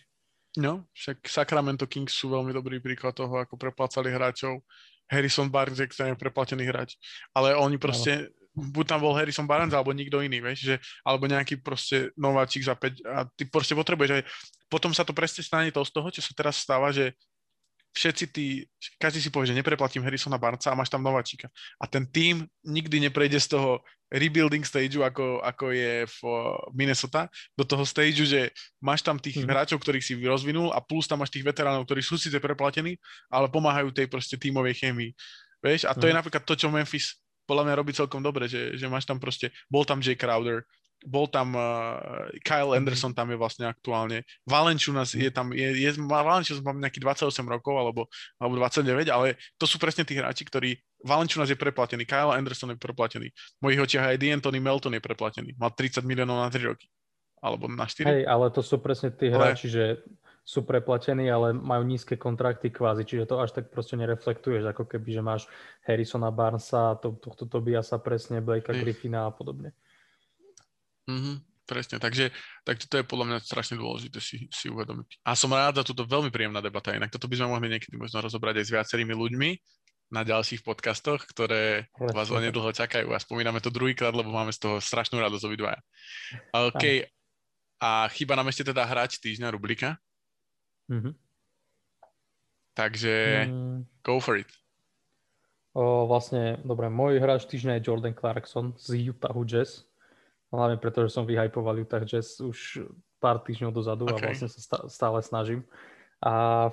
No, 0.55 0.87
však 0.95 1.27
Sacramento 1.27 1.85
Kings 1.85 2.15
sú 2.15 2.31
veľmi 2.31 2.55
dobrý 2.55 2.79
príklad 2.79 3.13
toho, 3.13 3.43
ako 3.43 3.59
preplácali 3.59 4.09
hráčov. 4.15 4.63
Harrison 5.11 5.51
Barnes 5.51 5.83
je 5.83 5.85
extrémne 5.85 6.17
preplatený 6.17 6.65
hráč. 6.71 6.97
Ale 7.35 7.59
oni 7.59 7.77
proste, 7.77 8.31
no. 8.55 8.71
buď 8.71 8.85
tam 8.87 9.01
bol 9.03 9.19
Harrison 9.19 9.51
Barnes, 9.51 9.75
alebo 9.75 9.91
nikto 9.91 10.23
iný, 10.23 10.39
vieš, 10.39 10.73
že, 10.73 10.77
alebo 11.03 11.27
nejaký 11.27 11.59
proste 11.59 12.15
nováčik 12.15 12.65
za 12.65 12.79
5 12.79 13.03
a 13.03 13.27
ty 13.35 13.51
proste 13.51 13.75
potrebuješ 13.75 14.11
aj, 14.15 14.23
potom 14.71 14.95
sa 14.95 15.03
to 15.03 15.11
presne 15.11 15.43
stane 15.43 15.75
to 15.75 15.83
z 15.83 15.93
toho, 15.93 16.09
čo 16.09 16.23
sa 16.23 16.33
teraz 16.33 16.63
stáva, 16.63 16.95
že 16.95 17.19
všetci 17.95 18.25
tí, 18.35 18.67
každý 18.99 19.23
si 19.23 19.31
povie, 19.31 19.55
že 19.55 19.57
nepreplatím 19.57 20.03
Harrisona 20.03 20.35
Barca 20.35 20.75
a 20.75 20.79
máš 20.79 20.91
tam 20.91 21.01
Nováčika. 21.01 21.47
A 21.79 21.87
ten 21.87 22.03
tým 22.11 22.43
nikdy 22.67 22.99
neprejde 23.07 23.39
z 23.39 23.55
toho 23.55 23.81
rebuilding 24.11 24.67
stage, 24.67 24.99
ako, 24.99 25.39
ako 25.43 25.71
je 25.71 26.05
v 26.07 26.19
Minnesota, 26.75 27.31
do 27.55 27.63
toho 27.63 27.87
stage, 27.87 28.27
že 28.27 28.51
máš 28.83 29.07
tam 29.07 29.17
tých 29.17 29.43
mm. 29.43 29.47
hráčov, 29.47 29.79
ktorých 29.79 30.05
si 30.05 30.19
rozvinul 30.19 30.75
a 30.75 30.83
plus 30.83 31.07
tam 31.07 31.23
máš 31.23 31.31
tých 31.31 31.47
veteránov, 31.47 31.87
ktorí 31.87 32.03
sú 32.03 32.19
síce 32.19 32.37
preplatení, 32.43 32.99
ale 33.31 33.47
pomáhajú 33.47 33.95
tej 33.95 34.11
proste 34.11 34.35
tímovej 34.35 34.75
chémii. 34.75 35.11
Vieš? 35.63 35.87
A 35.87 35.95
to 35.95 36.05
mm. 36.05 36.09
je 36.11 36.13
mhm. 36.13 36.19
napríklad 36.21 36.43
to, 36.43 36.55
čo 36.59 36.69
Memphis 36.69 37.19
podľa 37.45 37.65
mňa 37.71 37.75
robí 37.79 37.93
celkom 37.93 38.25
dobre, 38.25 38.49
že, 38.49 38.75
že 38.75 38.87
máš 38.89 39.05
tam 39.05 39.21
proste, 39.21 39.53
bol 39.69 39.85
tam 39.85 40.01
Jay 40.01 40.17
Crowder, 40.17 40.65
bol 41.03 41.27
tam 41.27 41.53
uh, 41.53 42.31
Kyle 42.47 42.73
mhm. 42.73 42.79
Anderson 42.85 43.13
tam 43.13 43.29
je 43.33 43.37
vlastne 43.37 43.67
aktuálne. 43.69 44.23
Valenčunas 44.47 45.13
je 45.13 45.29
tam, 45.29 45.51
je, 45.51 45.75
je 45.75 45.91
Valenčunas 46.01 46.63
mám 46.63 46.79
nejaký 46.81 47.03
28 47.03 47.31
rokov 47.45 47.75
alebo, 47.77 48.07
alebo 48.39 48.55
29, 48.57 49.11
ale 49.11 49.37
to 49.59 49.67
sú 49.67 49.77
presne 49.77 50.07
tí 50.07 50.17
hráči, 50.17 50.49
ktorí 50.49 50.81
Valenčunas 51.05 51.53
je 51.53 51.59
preplatený, 51.61 52.09
Kyle 52.09 52.33
Anderson 52.33 52.73
je 52.73 52.81
preplatený. 52.81 53.29
V 53.61 53.61
mojich 53.61 53.81
očiach 53.85 54.17
aj 54.17 54.17
D'Antoni 54.17 54.57
Melton 54.57 54.97
je 54.97 55.05
preplatený. 55.05 55.53
Mal 55.61 55.69
30 55.77 56.01
miliónov 56.09 56.41
na 56.41 56.49
3 56.49 56.65
roky. 56.65 56.89
Alebo 57.45 57.69
na 57.69 57.85
4. 57.85 58.09
Hej, 58.09 58.23
ale 58.25 58.49
to 58.49 58.65
sú 58.65 58.81
presne 58.81 59.13
tí 59.13 59.29
hráči, 59.29 59.69
ale... 59.69 59.75
že 59.77 59.85
sú 60.45 60.61
preplatení, 60.65 61.29
ale 61.33 61.57
majú 61.57 61.89
nízke 61.89 62.21
kontrakty 62.21 62.69
kvázi, 62.69 63.09
čiže 63.09 63.33
to 63.33 63.41
až 63.41 63.57
tak 63.57 63.73
proste 63.73 63.97
nereflektuješ, 63.97 64.69
ako 64.77 64.85
keby, 64.85 65.09
že 65.17 65.23
máš 65.25 65.43
Harrisona 65.89 66.29
Barnesa, 66.29 67.01
tohto 67.01 67.33
to, 67.33 67.33
to, 67.33 67.45
Tobiasa 67.49 67.97
presne, 67.97 68.45
Blakea 68.45 68.77
Griffina 68.77 69.25
a 69.25 69.33
podobne. 69.33 69.73
Mm-hmm, 71.05 71.37
presne, 71.69 71.97
takže, 72.01 72.33
takže 72.65 72.85
to 72.89 72.95
je 73.01 73.05
podľa 73.05 73.27
mňa 73.29 73.39
strašne 73.45 73.77
dôležité 73.77 74.19
si, 74.21 74.49
si 74.49 74.67
uvedomiť. 74.73 75.25
A 75.25 75.37
som 75.37 75.53
rád 75.53 75.81
za 75.81 75.85
túto 75.85 76.05
veľmi 76.09 76.33
príjemná 76.33 76.65
debata, 76.65 76.97
inak 76.97 77.13
toto 77.13 77.29
by 77.29 77.37
sme 77.37 77.53
mohli 77.53 77.77
niekedy 77.77 77.97
možno 77.97 78.25
rozobrať 78.25 78.61
aj 78.61 78.65
s 78.65 78.75
viacerými 78.75 79.15
ľuďmi 79.17 79.51
na 80.13 80.23
ďalších 80.23 80.63
podcastoch, 80.63 81.25
ktoré 81.27 81.89
vás 81.97 82.29
nedlho 82.29 82.71
čakajú 82.71 83.11
a 83.11 83.19
spomíname 83.19 83.59
to 83.59 83.73
druhýkrát, 83.73 84.13
lebo 84.13 84.31
máme 84.31 84.53
z 84.53 84.61
toho 84.61 84.77
strašnú 84.79 85.19
radosť 85.19 85.45
obidvaja. 85.49 85.81
OK, 86.53 87.09
a 87.81 88.09
chyba 88.13 88.33
nám 88.39 88.49
ešte 88.49 88.73
teda 88.73 88.85
hrať 88.85 89.21
týždňa 89.21 89.49
rubrika. 89.53 90.01
Mm-hmm. 90.89 91.13
Takže 92.75 93.15
mm. 93.49 93.79
go 94.03 94.19
for 94.19 94.41
it. 94.41 94.51
O, 95.75 96.07
vlastne, 96.07 96.63
dobre, 96.63 96.87
môj 96.87 97.19
hráč 97.19 97.51
týždňa 97.51 97.79
je 97.79 97.85
Jordan 97.91 98.15
Clarkson 98.15 98.79
z 98.79 99.11
Utah 99.11 99.35
Jazz. 99.43 99.83
Hlavne 100.55 100.79
preto, 100.79 101.03
že 101.05 101.11
som 101.11 101.27
vyhypoval 101.27 101.83
Utah 101.83 102.07
Jazz 102.07 102.39
už 102.39 102.87
pár 103.19 103.43
týždňov 103.43 103.73
dozadu 103.75 104.07
okay. 104.07 104.15
a 104.15 104.25
vlastne 104.31 104.49
sa 104.49 104.87
stále 104.87 105.19
snažím. 105.25 105.67
A 106.23 106.69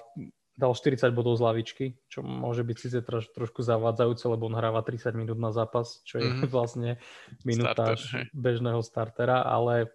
dal 0.60 0.72
40 0.76 1.16
bodov 1.16 1.40
z 1.40 1.42
lavičky, 1.42 1.86
čo 2.12 2.22
môže 2.22 2.62
byť 2.62 2.78
síce 2.78 3.00
troš, 3.02 3.32
trošku 3.32 3.64
zavádzajúce, 3.64 4.28
lebo 4.30 4.52
on 4.52 4.56
hráva 4.60 4.84
30 4.84 5.16
minút 5.16 5.40
na 5.40 5.50
zápas, 5.50 6.04
čo 6.04 6.20
je 6.20 6.28
mm-hmm. 6.28 6.52
vlastne 6.56 7.02
minutáž 7.48 8.06
Starter, 8.06 8.30
bežného 8.36 8.82
startera, 8.86 9.42
ale 9.42 9.90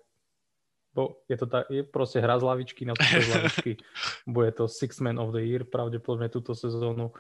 bo 0.97 1.21
je 1.29 1.37
to 1.37 1.47
tak, 1.47 1.69
je 1.69 1.85
proste 1.85 2.25
hra 2.25 2.41
z 2.41 2.45
lavičky 2.49 2.89
na 2.89 2.97
z 2.97 3.29
lavičky. 3.29 3.77
Bude 4.25 4.49
to 4.57 4.65
six 4.65 4.97
man 5.05 5.21
of 5.21 5.37
the 5.37 5.45
year 5.45 5.69
pravdepodobne 5.69 6.33
túto 6.33 6.57
sezónu 6.57 7.13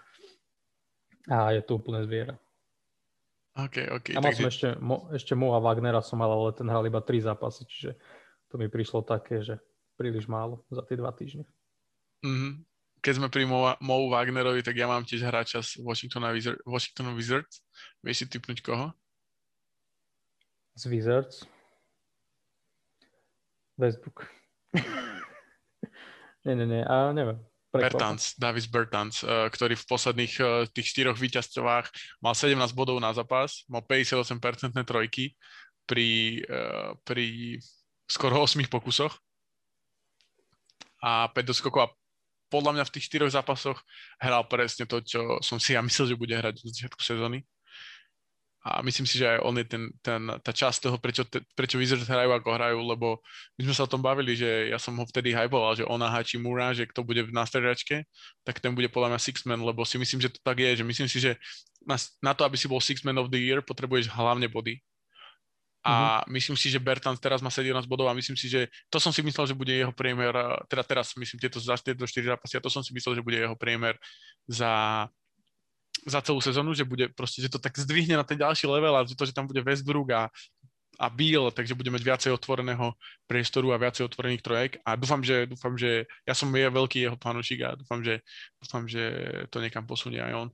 a 1.28 1.52
je 1.52 1.60
to 1.60 1.76
úplne 1.76 2.00
zviera. 2.08 2.40
OK, 3.56 3.76
OK. 3.88 4.06
A 4.12 4.20
mal 4.20 4.36
takže... 4.36 4.40
som 4.40 4.48
ešte, 4.52 4.68
mo, 4.76 5.08
ešte 5.16 5.32
Moa 5.32 5.56
Wagnera 5.64 6.04
som 6.04 6.20
mal, 6.20 6.28
ale 6.28 6.52
ten 6.52 6.68
hral 6.68 6.84
iba 6.84 7.00
tri 7.00 7.24
zápasy, 7.24 7.64
čiže 7.64 7.96
to 8.52 8.60
mi 8.60 8.68
prišlo 8.68 9.00
také, 9.00 9.40
že 9.40 9.56
príliš 9.96 10.28
málo 10.28 10.60
za 10.68 10.84
tie 10.84 11.00
dva 11.00 11.08
týždne. 11.16 11.48
Mm-hmm. 12.20 12.52
Keď 13.00 13.12
sme 13.16 13.28
pri 13.32 13.48
Mo, 13.48 13.72
Mo 13.80 14.12
Wagnerovi, 14.12 14.60
tak 14.60 14.76
ja 14.76 14.84
mám 14.84 15.08
tiež 15.08 15.24
hráča 15.24 15.64
z 15.64 15.80
Washingtona 15.80 16.36
Wizard, 16.36 16.60
Washington 16.68 17.16
Wizards. 17.16 17.64
Vieš 18.04 18.16
si 18.24 18.26
typnúť 18.28 18.60
koho? 18.60 18.92
Z 20.76 20.92
Wizards? 20.92 21.48
Westbrook. 23.80 24.28
nie, 26.44 26.54
nie, 26.56 26.66
nie, 26.68 26.82
a 26.84 27.12
neviem. 27.16 27.40
Bertans, 27.78 28.22
Davis 28.40 28.66
Bertans, 28.66 29.22
uh, 29.22 29.46
ktorý 29.52 29.76
v 29.76 29.88
posledných 29.88 30.34
uh, 30.40 30.48
tých 30.72 30.96
štyroch 30.96 31.18
víťazstvách 31.20 31.86
mal 32.24 32.34
17 32.34 32.56
bodov 32.72 32.96
na 32.98 33.12
zápas, 33.12 33.62
mal 33.68 33.84
58% 33.84 34.40
trojky 34.84 35.36
pri, 35.84 36.42
uh, 36.48 36.96
pri 37.04 37.58
skoro 38.08 38.44
8 38.44 38.66
pokusoch. 38.66 39.14
A 41.04 41.28
5 41.30 41.38
doskokov 41.44 41.80
a 41.86 41.92
podľa 42.50 42.78
mňa 42.78 42.84
v 42.88 42.92
tých 42.98 43.06
štyroch 43.10 43.32
zápasoch 43.32 43.78
hral 44.22 44.46
presne 44.48 44.86
to, 44.86 45.02
čo 45.02 45.38
som 45.42 45.60
si 45.60 45.76
ja 45.76 45.82
myslel, 45.86 46.14
že 46.14 46.20
bude 46.20 46.34
hrať 46.34 46.62
v 46.62 46.68
začiatku 46.72 47.00
sezóny 47.02 47.46
a 48.66 48.82
myslím 48.82 49.06
si, 49.06 49.22
že 49.22 49.30
aj 49.30 49.38
on 49.46 49.54
je 49.62 49.66
ten, 49.70 49.82
ten, 50.02 50.22
tá 50.42 50.50
časť 50.50 50.90
toho, 50.90 50.98
prečo, 50.98 51.22
te, 51.22 51.38
prečo 51.54 51.78
Wizards 51.78 52.10
hrajú 52.10 52.34
ako 52.34 52.50
hrajú, 52.50 52.78
lebo 52.82 53.22
my 53.54 53.70
sme 53.70 53.74
sa 53.78 53.86
o 53.86 53.92
tom 53.94 54.02
bavili, 54.02 54.34
že 54.34 54.74
ja 54.74 54.78
som 54.82 54.98
ho 54.98 55.06
vtedy 55.06 55.30
hypoval, 55.30 55.78
že 55.78 55.86
ona 55.86 56.10
hačí 56.10 56.34
Mura, 56.34 56.74
že 56.74 56.82
kto 56.90 57.06
bude 57.06 57.22
na 57.30 57.46
stredačke, 57.46 58.02
tak 58.42 58.58
ten 58.58 58.74
bude 58.74 58.90
podľa 58.90 59.14
mňa 59.14 59.20
Six-Man, 59.22 59.62
lebo 59.62 59.86
si 59.86 60.02
myslím, 60.02 60.18
že 60.18 60.34
to 60.34 60.42
tak 60.42 60.58
je, 60.58 60.82
že 60.82 60.84
myslím 60.84 61.06
si, 61.06 61.22
že 61.22 61.38
na, 61.86 61.94
na 62.18 62.34
to, 62.34 62.42
aby 62.42 62.58
si 62.58 62.66
bol 62.66 62.82
Six-Man 62.82 63.14
of 63.22 63.30
the 63.30 63.38
Year, 63.38 63.62
potrebuješ 63.62 64.10
hlavne 64.10 64.50
body. 64.50 64.82
A 65.86 66.26
mm-hmm. 66.26 66.34
myslím 66.34 66.56
si, 66.58 66.66
že 66.66 66.82
Bertans 66.82 67.22
teraz 67.22 67.38
má 67.38 67.54
17 67.54 67.70
bodov 67.86 68.10
a 68.10 68.18
myslím 68.18 68.34
si, 68.34 68.50
že 68.50 68.66
to 68.90 68.98
som 68.98 69.14
si 69.14 69.22
myslel, 69.22 69.46
že 69.46 69.54
bude 69.54 69.70
jeho 69.70 69.94
priemer, 69.94 70.34
teda 70.66 70.82
teraz 70.82 71.14
myslím 71.14 71.38
tieto, 71.38 71.62
za 71.62 71.78
tieto 71.78 72.02
4 72.02 72.34
zápasy 72.34 72.58
a 72.58 72.64
to 72.66 72.66
som 72.66 72.82
si 72.82 72.90
myslel, 72.90 73.14
že 73.14 73.22
bude 73.22 73.38
jeho 73.38 73.54
priemer 73.54 73.94
za 74.50 75.06
za 76.06 76.22
celú 76.22 76.38
sezónu, 76.38 76.70
že 76.72 76.86
bude 76.86 77.10
proste, 77.10 77.42
že 77.42 77.50
to 77.50 77.58
tak 77.58 77.74
zdvihne 77.74 78.14
na 78.14 78.22
ten 78.22 78.38
ďalší 78.38 78.70
level 78.70 78.94
a 78.94 79.02
že 79.02 79.18
to, 79.18 79.26
že 79.26 79.34
tam 79.34 79.50
bude 79.50 79.60
Westbrook 79.66 80.08
a, 80.14 80.30
a 80.96 81.06
Bill, 81.10 81.50
takže 81.50 81.74
bude 81.74 81.90
mať 81.90 82.02
viacej 82.06 82.30
otvoreného 82.32 82.94
priestoru 83.26 83.74
a 83.74 83.82
viacej 83.82 84.06
otvorených 84.06 84.42
trojek 84.46 84.72
a 84.86 84.94
dúfam, 84.94 85.20
že, 85.20 85.50
dúfam, 85.50 85.74
že 85.74 86.06
ja 86.22 86.32
som 86.32 86.48
je 86.54 86.66
veľký 86.70 86.98
jeho 87.10 87.18
fanúšik 87.18 87.60
a 87.66 87.74
dúfam, 87.74 88.00
že, 88.06 88.22
dúfam, 88.62 88.86
že 88.86 89.02
to 89.50 89.58
niekam 89.58 89.82
posunie 89.82 90.22
aj 90.22 90.46
on. 90.46 90.48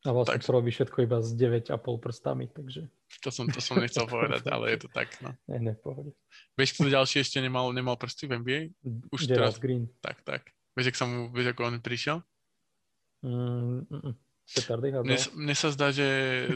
A 0.00 0.16
vlastne 0.16 0.40
tak. 0.40 0.48
to 0.48 0.56
robí 0.56 0.72
všetko 0.72 1.04
iba 1.04 1.20
s 1.20 1.36
9,5 1.36 1.76
prstami, 2.00 2.48
takže... 2.48 2.88
To 3.20 3.28
som, 3.28 3.44
to 3.52 3.60
som 3.60 3.76
nechcel 3.76 4.08
povedať, 4.08 4.48
ale 4.48 4.72
je 4.72 4.78
to 4.80 4.88
tak, 4.88 5.12
no. 5.20 5.36
Ne, 5.44 5.60
ne, 5.60 5.72
pohode. 5.76 6.16
Vieš, 6.56 6.72
kto 6.72 6.88
ďalší 6.88 7.20
ešte 7.20 7.36
nemal, 7.44 7.68
nemal 7.76 8.00
prsty 8.00 8.24
v 8.24 8.40
NBA? 8.40 8.60
Už 9.12 9.28
Gerald 9.28 9.52
teraz... 9.52 9.60
Green. 9.60 9.92
Tak, 10.00 10.24
tak. 10.24 10.48
Vieš, 10.78 10.86
ak 10.94 10.98
sa 10.98 11.04
mu, 11.06 11.30
vieš, 11.34 11.52
ako 11.52 11.60
on 11.66 11.82
prišiel? 11.82 12.18
Mm, 13.20 13.84
mm, 13.90 14.14
mne, 15.04 15.18
mne 15.36 15.54
sa 15.54 15.68
zdá, 15.70 15.94
že 15.94 16.06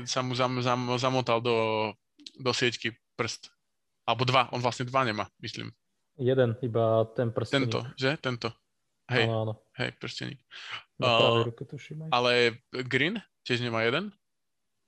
sa 0.08 0.24
mu 0.24 0.34
zam, 0.34 0.58
zam, 0.64 0.80
zamotal 0.98 1.38
do, 1.38 1.56
do 2.40 2.50
sieťky 2.50 2.94
prst. 3.14 3.52
Alebo 4.04 4.26
dva, 4.26 4.50
on 4.50 4.60
vlastne 4.60 4.84
dva 4.84 5.06
nemá, 5.06 5.30
myslím. 5.40 5.70
Jeden, 6.18 6.54
iba 6.62 7.06
ten 7.14 7.30
prsteník. 7.30 7.70
Tento, 7.70 7.80
že? 7.98 8.18
Tento. 8.18 8.50
Hej, 9.10 9.28
áno, 9.28 9.36
áno. 9.36 9.54
hej, 9.76 9.90
prsteník. 10.00 10.40
Uh. 10.96 11.44
Ale 12.08 12.62
Green 12.72 13.20
tiež 13.44 13.60
nemá 13.60 13.84
jeden? 13.84 14.14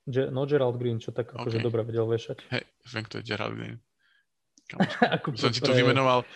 Je, 0.06 0.30
no 0.30 0.46
Gerald 0.46 0.78
Green, 0.78 1.02
čo 1.02 1.10
tak 1.10 1.34
akože 1.34 1.58
okay. 1.58 1.66
dobre 1.66 1.82
vedel 1.82 2.06
vešať. 2.06 2.38
Hej, 2.54 2.62
viem, 2.94 3.04
kto 3.10 3.14
je 3.20 3.24
Gerald 3.26 3.54
Green. 3.58 3.76
som 5.40 5.50
ti 5.54 5.62
to 5.62 5.74
vymenoval 5.74 6.26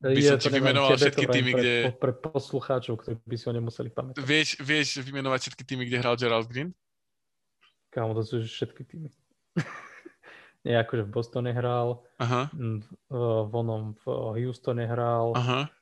by 0.00 0.20
som 0.24 0.40
ti 0.40 0.48
vymenoval 0.48 0.96
všetky 0.96 1.26
týmy, 1.28 1.52
pre, 1.52 1.60
kde... 1.60 1.74
Pre 2.00 2.12
poslucháčov, 2.16 3.04
ktorí 3.04 3.14
by 3.20 3.36
si 3.36 3.44
ho 3.44 3.52
nemuseli 3.52 3.88
pamätať. 3.92 4.24
Vieš, 4.24 4.48
vieš 4.64 4.88
vymenovať 5.04 5.38
všetky 5.48 5.62
týmy, 5.68 5.84
kde 5.84 6.00
hral 6.00 6.16
Gerald 6.16 6.48
Green? 6.48 6.72
Kámo, 7.92 8.16
to 8.16 8.24
sú 8.24 8.40
všetky 8.40 8.82
týmy. 8.88 9.12
Nie, 10.64 10.80
akože 10.80 11.04
v 11.04 11.10
Bostone 11.12 11.52
hral, 11.52 12.04
Aha. 12.20 12.52
v 13.12 13.52
onom 13.52 13.96
v 14.00 14.04
Houstone 14.44 14.84
hral, 14.84 15.32
Aha. 15.32 15.72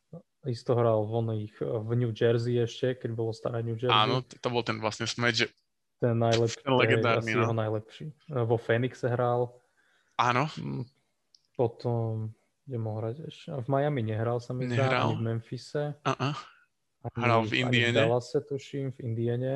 isto 0.46 0.74
hral 0.78 1.02
v 1.02 1.12
oných 1.18 1.54
v 1.62 1.90
New 1.98 2.14
Jersey 2.14 2.62
ešte, 2.62 2.94
keď 2.94 3.10
bolo 3.14 3.34
staré 3.34 3.62
New 3.66 3.74
Jersey. 3.74 3.94
Áno, 3.94 4.22
to 4.22 4.48
bol 4.50 4.62
ten 4.62 4.78
vlastne 4.78 5.06
smeč, 5.06 5.46
že... 5.46 5.48
Ten 5.98 6.14
najlepší, 6.14 6.62
ten 6.62 6.74
legendárny, 6.78 7.30
no. 7.34 7.42
jeho 7.42 7.56
najlepší. 7.58 8.04
Vo 8.30 8.54
Phoenixe 8.54 9.10
hral. 9.10 9.50
Áno. 10.14 10.46
Potom, 11.58 12.30
kde 12.68 12.76
mohol 12.76 12.98
hrať 13.00 13.16
ešte? 13.24 13.48
V 13.64 13.68
Miami 13.72 14.00
nehral 14.04 14.38
sa 14.44 14.52
mi 14.52 14.68
Nehral. 14.68 15.08
ani 15.08 15.16
v 15.16 15.22
Memphise. 15.24 15.96
Uh-uh. 16.04 16.36
Hral 17.16 17.48
v 17.48 17.52
ani 17.56 17.60
Indiane. 17.64 17.96
v 17.96 18.04
Dallase, 18.04 18.38
tuším, 18.44 18.92
v 18.92 18.98
Indiane. 19.08 19.52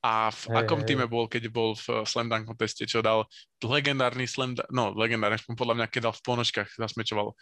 A 0.00 0.28
v 0.32 0.52
Hej, 0.52 0.56
akom 0.64 0.80
hej. 0.80 0.88
týme 0.92 1.04
bol, 1.08 1.28
keď 1.28 1.48
bol 1.48 1.76
v 1.76 2.04
Slam 2.04 2.28
Dunk 2.28 2.44
conteste, 2.44 2.84
čo 2.84 3.00
dal 3.00 3.24
legendárny 3.60 4.24
Slam 4.24 4.52
Dunk, 4.56 4.68
no 4.72 4.92
legendárny, 4.92 5.40
podľa 5.56 5.80
mňa, 5.80 5.86
keď 5.88 6.00
dal 6.08 6.14
v 6.16 6.24
ponožkách, 6.24 6.76
zasmečoval 6.76 7.32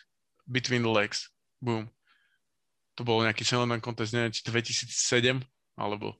Between 0.46 0.82
the 0.82 0.90
Legs. 0.90 1.30
Boom. 1.62 1.86
To 2.98 3.02
bol 3.06 3.22
nejaký 3.22 3.42
Slam 3.42 3.70
Dunk 3.70 3.82
contest, 3.82 4.10
neviem, 4.14 4.34
či 4.34 4.42
2007, 4.46 5.38
alebo... 5.78 6.18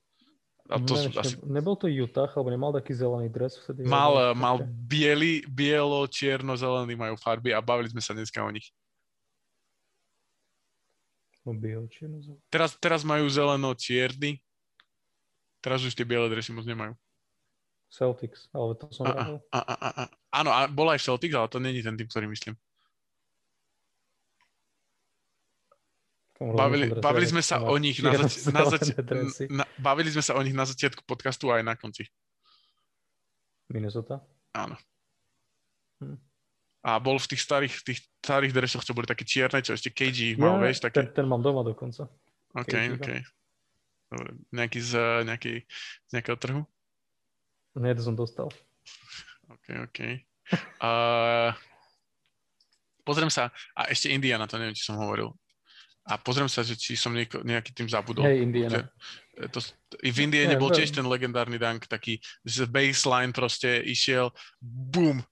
A 0.70 0.78
to 0.78 0.94
či 0.94 1.11
asi... 1.18 1.34
ne- 1.42 1.59
Nebol 1.59 1.74
to 1.74 1.90
Utah, 1.90 2.30
alebo 2.30 2.50
nemal 2.50 2.70
taký 2.70 2.94
zelený 2.94 3.26
dres 3.30 3.59
vtedy? 3.59 3.82
Mal, 3.82 4.34
mal 4.34 4.62
biely, 4.62 5.42
bielo, 5.46 6.07
čierno, 6.07 6.55
zelený 6.55 6.94
majú 6.94 7.14
farby 7.18 7.50
a 7.50 7.59
bavili 7.59 7.90
sme 7.90 7.98
sa 7.98 8.14
dneska 8.14 8.38
o 8.42 8.50
nich. 8.50 8.66
No, 8.66 8.70
biel, 8.70 8.70
čierno, 8.70 8.90
zelený. 10.90 11.32
Teraz, 12.47 12.78
teraz 12.78 13.03
majú 13.03 13.26
zeleno 13.26 13.74
čierny, 13.74 14.38
teraz 15.59 15.82
už 15.82 15.95
tie 15.95 16.07
biele 16.07 16.30
dresy 16.30 16.55
moc 16.55 16.62
nemajú. 16.62 16.95
Celtics, 17.93 18.49
ale 18.57 18.72
to 18.78 18.88
som 18.88 19.05
A, 19.05 19.36
a, 19.53 19.61
a, 19.61 19.74
a, 19.76 19.88
a. 19.93 20.05
Áno, 20.32 20.49
a 20.49 20.64
bol 20.64 20.88
aj 20.88 21.05
Celtics, 21.05 21.36
ale 21.36 21.51
to 21.53 21.61
není 21.61 21.84
ten 21.84 21.93
tým, 21.93 22.09
ktorý 22.09 22.24
myslím. 22.30 22.57
Bavili, 26.43 26.90
bavili 26.99 27.26
sme 27.30 27.43
sa 27.45 27.62
o 27.62 27.76
nich 27.78 28.03
na, 28.03 28.16
zač- 28.26 28.51
na, 28.51 28.66
zač- 28.66 28.97
na, 29.47 29.62
bavili 29.78 30.11
sme 30.11 30.24
sa 30.24 30.34
o 30.34 30.43
nich 30.43 30.57
na 30.57 30.66
začiatku 30.66 31.07
podcastu 31.07 31.53
aj 31.55 31.62
na 31.62 31.78
konci. 31.78 32.09
Minnesota? 33.70 34.18
Áno. 34.57 34.74
Hm. 36.03 36.18
A 36.83 36.99
bol 36.99 37.14
v 37.14 37.30
tých 37.30 37.43
starých, 37.47 37.74
tých 37.87 38.03
starých 38.18 38.53
dresoch, 38.53 38.83
čo 38.83 38.91
boli 38.91 39.07
také 39.07 39.22
čierne, 39.22 39.62
čo 39.62 39.70
ešte 39.70 39.95
KG 39.95 40.35
mal, 40.35 40.59
Ja, 40.59 40.66
vieš, 40.66 40.83
také. 40.83 41.07
ten, 41.07 41.22
ten 41.22 41.26
mám 41.30 41.39
doma 41.39 41.62
dokonca. 41.62 42.11
OK, 42.59 42.66
KG, 42.66 42.99
OK. 42.99 43.09
no. 43.09 43.22
Dobre. 44.12 44.30
Nejaký 44.51 44.80
z, 44.83 44.93
nejaký, 45.24 45.53
z 46.05 46.11
nejakého 46.11 46.37
trhu? 46.37 46.62
Nie, 47.78 47.95
to 47.95 48.03
som 48.03 48.18
dostal. 48.18 48.51
OK, 49.49 49.66
OK. 49.89 49.99
Uh, 50.83 51.55
pozriem 53.07 53.30
sa, 53.30 53.49
a 53.72 53.89
ešte 53.89 54.11
Indiana, 54.11 54.45
to 54.51 54.59
neviem, 54.59 54.74
či 54.76 54.85
som 54.85 54.99
hovoril. 54.99 55.33
A 56.03 56.18
pozriem 56.18 56.51
sa, 56.51 56.66
že 56.66 56.74
či 56.74 56.99
som 56.99 57.14
nieko, 57.14 57.47
nejaký 57.47 57.70
tým 57.70 57.87
zabudol. 57.87 58.26
Hej, 58.26 58.43
Indiana. 58.43 58.78
Že- 58.83 58.91
To, 59.49 59.59
v 60.12 60.18
Indiane 60.28 60.55
Nie, 60.55 60.61
bol 60.61 60.68
tiež 60.68 60.93
ten 60.93 61.09
legendárny 61.09 61.57
dunk, 61.57 61.89
taký 61.89 62.20
že 62.45 62.68
baseline 62.68 63.33
proste 63.33 63.80
išiel, 63.80 64.28
boom, 64.61 65.24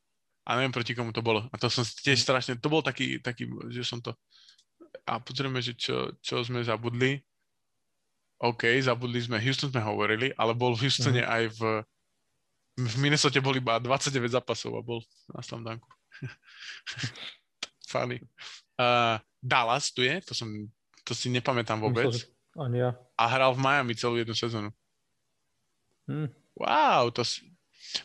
a 0.51 0.59
neviem 0.59 0.75
proti 0.75 0.99
komu 0.99 1.15
to 1.15 1.23
bolo. 1.23 1.47
A 1.47 1.55
to 1.55 1.71
som 1.71 1.87
si 1.87 1.95
Mhm. 1.95 2.03
tiež 2.11 2.19
strašne, 2.27 2.59
to 2.59 2.67
bol 2.67 2.83
taký, 2.83 3.23
taký 3.23 3.47
že 3.71 3.87
som 3.87 4.03
to... 4.03 4.11
A 5.07 5.23
pozrieme, 5.23 5.63
že 5.63 5.79
čo, 5.79 6.11
čo 6.19 6.43
sme 6.43 6.59
zabudli. 6.67 7.23
OK, 8.43 8.67
zabudli 8.83 9.23
sme, 9.23 9.39
Houston 9.39 9.71
sme 9.71 9.79
hovorili, 9.79 10.35
ale 10.35 10.51
bol 10.59 10.75
v 10.75 10.91
Houstone 10.91 11.23
Mhm. 11.23 11.31
aj 11.31 11.45
v... 11.55 11.61
V 12.81 12.95
Minnesota 12.97 13.39
bol 13.45 13.53
iba 13.55 13.77
29 13.77 14.33
zápasov 14.33 14.73
a 14.75 14.81
bol 14.81 15.05
na 15.31 15.45
slam 15.45 15.61
dunku. 15.61 15.85
Funny. 17.91 18.23
Uh, 18.81 19.21
Dallas 19.43 19.93
tu 19.93 20.01
je, 20.01 20.17
to 20.25 20.33
som, 20.33 20.49
to 21.05 21.13
si 21.13 21.29
nepamätám 21.29 21.77
vôbec. 21.77 22.09
Ani 22.57 22.81
ja. 22.81 22.97
A 23.21 23.25
hral 23.29 23.53
v 23.53 23.61
Miami 23.61 23.93
celú 23.99 24.17
jednu 24.17 24.33
sezónu. 24.33 24.71
Hm. 26.09 26.31
Wow, 26.57 27.13
to 27.13 27.21
si... 27.21 27.50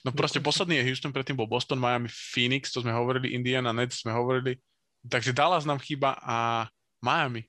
No 0.03 0.11
proste 0.11 0.39
posledný 0.39 0.81
je 0.81 0.87
Houston, 0.89 1.13
predtým 1.13 1.35
bol 1.35 1.49
Boston, 1.49 1.77
Miami, 1.77 2.09
Phoenix, 2.09 2.73
to 2.73 2.81
sme 2.81 2.93
hovorili, 2.93 3.33
Indiana, 3.33 3.73
Nets 3.73 4.01
sme 4.01 4.13
hovorili. 4.13 4.57
Takže 5.05 5.33
Dallas 5.37 5.65
nám 5.65 5.77
chýba 5.81 6.17
a 6.19 6.65
Miami. 7.01 7.45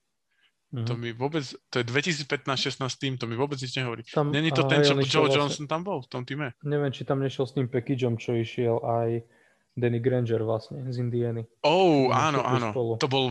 Mhm. 0.74 0.86
To 0.86 0.92
mi 0.98 1.14
vôbec, 1.14 1.46
to 1.70 1.78
je 1.80 1.84
2015-16 1.86 2.98
tým, 2.98 3.14
to 3.16 3.24
mi 3.30 3.38
vôbec 3.38 3.56
nič 3.56 3.72
nehovorí. 3.78 4.02
Tam, 4.10 4.28
Není 4.28 4.50
to 4.50 4.66
ten, 4.66 4.82
čo 4.82 4.98
Joe 4.98 5.30
vlastne- 5.30 5.38
Johnson 5.38 5.66
tam 5.70 5.86
bol 5.86 6.02
v 6.02 6.08
tom 6.10 6.26
týme? 6.26 6.52
Neviem, 6.66 6.90
či 6.90 7.06
tam 7.06 7.22
nešiel 7.22 7.46
s 7.46 7.54
tým 7.54 7.70
packageom, 7.70 8.18
čo 8.18 8.34
išiel 8.34 8.82
aj 8.82 9.22
Danny 9.76 10.00
Granger 10.00 10.40
vlastne 10.40 10.88
z 10.88 11.04
Indiany. 11.04 11.44
Oh, 11.60 12.08
áno, 12.08 12.40
áno. 12.40 12.72
spolu. 12.72 12.92
To 12.96 13.08
bol, 13.12 13.28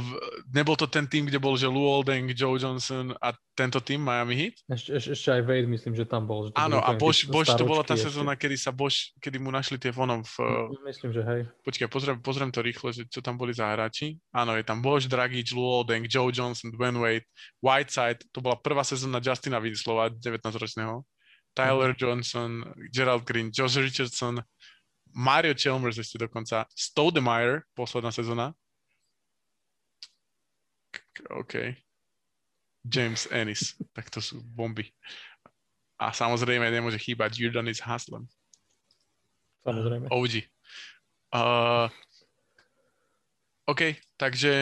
nebol 0.53 0.77
to 0.77 0.85
ten 0.85 1.09
tým, 1.09 1.25
kde 1.25 1.41
bol, 1.41 1.57
že 1.57 1.65
Lou 1.65 1.89
Oldeng, 1.89 2.29
Joe 2.37 2.61
Johnson 2.61 3.17
a 3.17 3.33
tento 3.57 3.81
tým 3.81 4.05
Miami 4.05 4.37
Heat? 4.37 4.55
Ešte, 4.69 4.89
ešte, 4.93 5.09
ešte 5.17 5.29
aj 5.33 5.41
Wade 5.41 5.65
myslím, 5.73 5.97
že 5.97 6.05
tam 6.05 6.29
bol. 6.29 6.53
Že 6.53 6.61
Áno, 6.61 6.85
a 6.85 6.93
Bosch, 6.93 7.25
Bosch 7.25 7.49
to 7.57 7.65
bola 7.65 7.81
tá 7.81 7.97
sezóna, 7.97 8.37
kedy 8.37 8.61
sa 8.61 8.69
Bosch, 8.69 9.17
kedy 9.17 9.41
mu 9.41 9.49
našli 9.49 9.81
tie 9.81 9.89
vonom 9.89 10.21
v, 10.21 10.33
Myslím, 10.85 11.17
že 11.17 11.25
hej. 11.25 11.41
Počkaj, 11.65 11.89
pozriem, 11.89 12.17
pozriem 12.21 12.53
to 12.53 12.61
rýchlo, 12.61 12.93
že 12.93 13.09
čo 13.09 13.25
tam 13.25 13.41
boli 13.41 13.49
za 13.49 13.73
hráči. 13.73 14.21
Áno, 14.29 14.53
je 14.53 14.61
tam 14.61 14.85
Bosch, 14.85 15.09
Dragic, 15.09 15.49
Lou 15.49 15.65
Oldeng, 15.65 16.05
Joe 16.05 16.29
Johnson, 16.29 16.69
Dwayne 16.69 17.01
Wade, 17.01 17.25
Whiteside, 17.57 18.21
to 18.29 18.37
bola 18.45 18.61
prvá 18.61 18.85
sezóna 18.85 19.17
Justina 19.17 19.57
Winslowa, 19.57 20.13
19-ročného. 20.13 21.01
Tyler 21.55 21.95
Johnson, 21.95 22.67
Gerald 22.91 23.23
Green, 23.23 23.49
Josh 23.49 23.79
Richardson, 23.79 24.43
Mario 25.15 25.55
Chalmers 25.55 25.95
ešte 25.95 26.19
dokonca, 26.19 26.67
Stoudemire, 26.75 27.63
posledná 27.71 28.11
sezóna. 28.11 28.51
OK. 31.31 31.71
James 32.83 33.23
Ennis, 33.31 33.79
tak 33.95 34.11
to 34.11 34.19
sú 34.19 34.43
bomby. 34.43 34.91
A 35.95 36.11
samozrejme 36.11 36.67
nemôže 36.67 36.99
chýbať 36.99 37.39
Jordanis 37.39 37.79
Haslem. 37.79 38.27
Samozrejme. 39.63 40.11
OG. 40.11 40.43
Uh, 41.31 41.87
OK, 43.65 43.97
takže, 44.19 44.53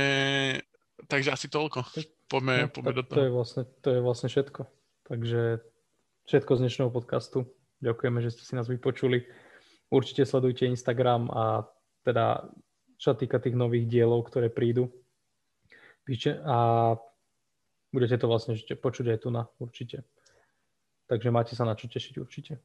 takže 1.10 1.30
asi 1.34 1.49
toľko. 1.49 1.84
Poďme, 2.30 2.66
No, 2.66 2.72
poďme 2.72 2.93
do 2.93 3.04
to, 3.04 3.10
toho. 3.18 3.26
je 3.26 3.32
vlastne, 3.34 3.64
to 3.82 3.88
je 3.89 3.99
vlastne 3.99 4.30
všetko. 4.30 4.62
Takže 5.10 5.41
všetko 6.30 6.51
z 6.56 6.60
dnešného 6.64 6.91
podcastu. 6.93 7.49
Ďakujeme, 7.84 8.24
že 8.24 8.32
ste 8.32 8.43
si 8.47 8.54
nás 8.56 8.72
vypočuli. 8.72 9.28
Určite 9.94 10.26
sledujte 10.26 10.66
Instagram 10.66 11.30
a 11.30 11.70
teda 12.02 12.50
čo 12.98 13.14
týka 13.14 13.38
tých 13.38 13.54
nových 13.54 13.86
dielov, 13.86 14.26
ktoré 14.26 14.50
prídu. 14.50 14.89
A 16.44 16.58
budete 17.94 18.18
to 18.18 18.26
vlastne 18.26 18.58
počuť 18.58 19.06
aj 19.14 19.20
tu 19.22 19.30
na 19.30 19.46
určite. 19.62 20.02
Takže 21.06 21.30
máte 21.30 21.54
sa 21.54 21.68
na 21.68 21.78
čo 21.78 21.86
tešiť 21.86 22.16
určite. 22.18 22.58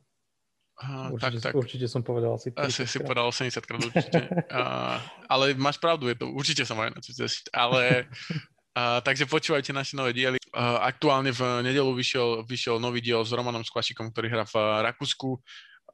Aha, 0.78 1.10
Určite, 1.10 1.42
tak, 1.42 1.50
tak. 1.50 1.54
určite 1.58 1.86
som 1.90 2.06
povedal 2.06 2.38
asi 2.38 2.54
Asi 2.54 2.86
30 2.86 2.86
si 2.86 2.98
krát. 3.02 3.06
povedal 3.10 3.26
80 3.34 3.66
krát 3.66 3.80
určite. 3.82 4.20
Uh, 4.48 4.96
ale 5.28 5.52
máš 5.58 5.76
pravdu, 5.76 6.06
je 6.08 6.16
to, 6.16 6.30
určite 6.30 6.62
sa 6.62 6.78
majú 6.78 6.94
na 6.94 7.02
čo 7.02 7.10
tešiť. 7.18 7.50
Ale, 7.50 8.06
uh, 8.78 9.02
takže 9.02 9.26
počúvajte 9.26 9.74
naše 9.74 9.98
nové 9.98 10.14
diely. 10.14 10.38
Uh, 10.54 10.78
aktuálne 10.86 11.34
v 11.34 11.66
nedelu 11.66 11.90
vyšiel, 11.90 12.46
vyšiel 12.46 12.78
nový 12.78 13.02
diel 13.02 13.26
s 13.26 13.34
Romanom 13.34 13.66
Skvašikom, 13.66 14.14
ktorý 14.14 14.30
hrá 14.30 14.44
v 14.46 14.54
Rakúsku. 14.86 15.42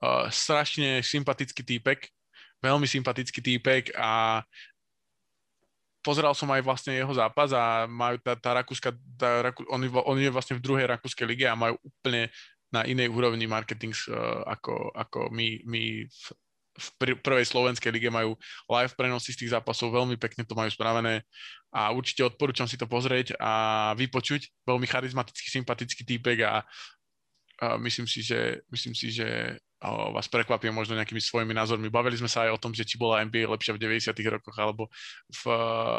Uh, 0.02 0.26
strašne 0.28 1.00
sympatický 1.06 1.62
týpek, 1.62 2.10
veľmi 2.58 2.84
sympatický 2.84 3.40
týpek 3.40 3.94
a 3.94 4.42
pozeral 6.04 6.36
som 6.36 6.52
aj 6.52 6.60
vlastne 6.60 6.92
jeho 6.92 7.14
zápas 7.16 7.54
a 7.56 7.88
majú 7.88 8.20
tá, 8.20 8.36
tá 8.36 8.50
Rakúska, 8.60 8.92
tá, 9.16 9.48
on, 9.72 9.80
on 9.80 10.18
je 10.20 10.28
vlastne 10.28 10.60
v 10.60 10.64
druhej 10.64 10.84
rakúskej 10.84 11.24
lige 11.24 11.46
a 11.48 11.56
majú 11.56 11.80
úplne 11.80 12.28
na 12.68 12.84
inej 12.84 13.08
úrovni 13.08 13.48
marketing 13.48 13.96
uh, 14.12 14.44
ako, 14.44 14.92
ako 14.92 15.32
my, 15.32 15.64
my 15.64 16.04
v, 16.04 16.24
v 16.74 16.88
pr- 17.00 17.20
prvej 17.22 17.46
slovenskej 17.48 17.94
lige 17.94 18.10
majú 18.10 18.36
live 18.68 18.92
prenosy 18.98 19.32
z 19.32 19.46
tých 19.46 19.54
zápasov, 19.56 19.94
veľmi 19.94 20.18
pekne 20.20 20.44
to 20.44 20.58
majú 20.58 20.68
spravené 20.68 21.24
a 21.72 21.94
určite 21.94 22.26
odporúčam 22.26 22.68
si 22.68 22.76
to 22.76 22.84
pozrieť 22.84 23.38
a 23.40 23.94
vypočuť. 23.96 24.66
Veľmi 24.66 24.84
charizmatický, 24.84 25.48
sympatický 25.48 26.02
týpek 26.04 26.38
a, 26.44 26.60
a 27.62 27.78
myslím 27.80 28.04
si, 28.04 28.20
že, 28.20 28.60
myslím 28.68 28.92
si, 28.92 29.08
že 29.14 29.56
vás 29.84 30.26
prekvapím 30.30 30.72
možno 30.72 30.96
nejakými 30.96 31.20
svojimi 31.20 31.52
názormi. 31.52 31.92
Bavili 31.92 32.16
sme 32.16 32.30
sa 32.30 32.48
aj 32.48 32.56
o 32.56 32.60
tom, 32.60 32.72
že 32.72 32.88
či 32.88 32.96
bola 32.96 33.20
NBA 33.24 33.44
lepšia 33.50 33.76
v 33.76 33.82
90. 34.00 34.16
rokoch 34.32 34.56
alebo 34.56 34.88
v, 35.28 35.42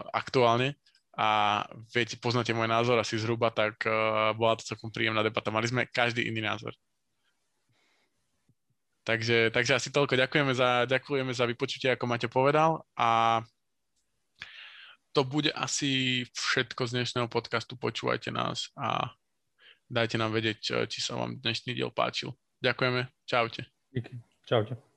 aktuálne 0.10 0.74
a 1.16 1.64
viete, 1.96 2.20
poznáte 2.20 2.52
môj 2.52 2.68
názor 2.68 3.00
asi 3.00 3.16
zhruba, 3.16 3.48
tak 3.48 3.80
uh, 3.88 4.36
bola 4.36 4.60
to 4.60 4.68
celkom 4.68 4.92
príjemná 4.92 5.24
debata. 5.24 5.48
Mali 5.48 5.72
sme 5.72 5.88
každý 5.88 6.28
iný 6.28 6.44
názor. 6.44 6.76
Takže, 9.08 9.54
takže 9.54 9.80
asi 9.80 9.90
toľko. 9.94 10.20
Ďakujeme 10.20 10.52
za, 10.52 10.84
ďakujeme 10.90 11.32
za 11.32 11.46
vypočutie, 11.48 11.94
ako 11.94 12.10
Maťo 12.10 12.28
povedal 12.28 12.84
a 12.98 13.40
to 15.16 15.24
bude 15.24 15.54
asi 15.56 16.26
všetko 16.36 16.90
z 16.90 16.92
dnešného 17.00 17.30
podcastu. 17.32 17.80
Počúvajte 17.80 18.36
nás 18.36 18.74
a 18.76 19.16
dajte 19.88 20.20
nám 20.20 20.36
vedieť, 20.36 20.90
či 20.92 21.00
sa 21.00 21.16
vám 21.16 21.40
dnešný 21.40 21.72
diel 21.78 21.94
páčil. 21.94 22.36
Ďakujeme. 22.60 23.08
Čaute. 23.24 23.75
Díky. 23.96 24.20
Čaute. 24.46 24.78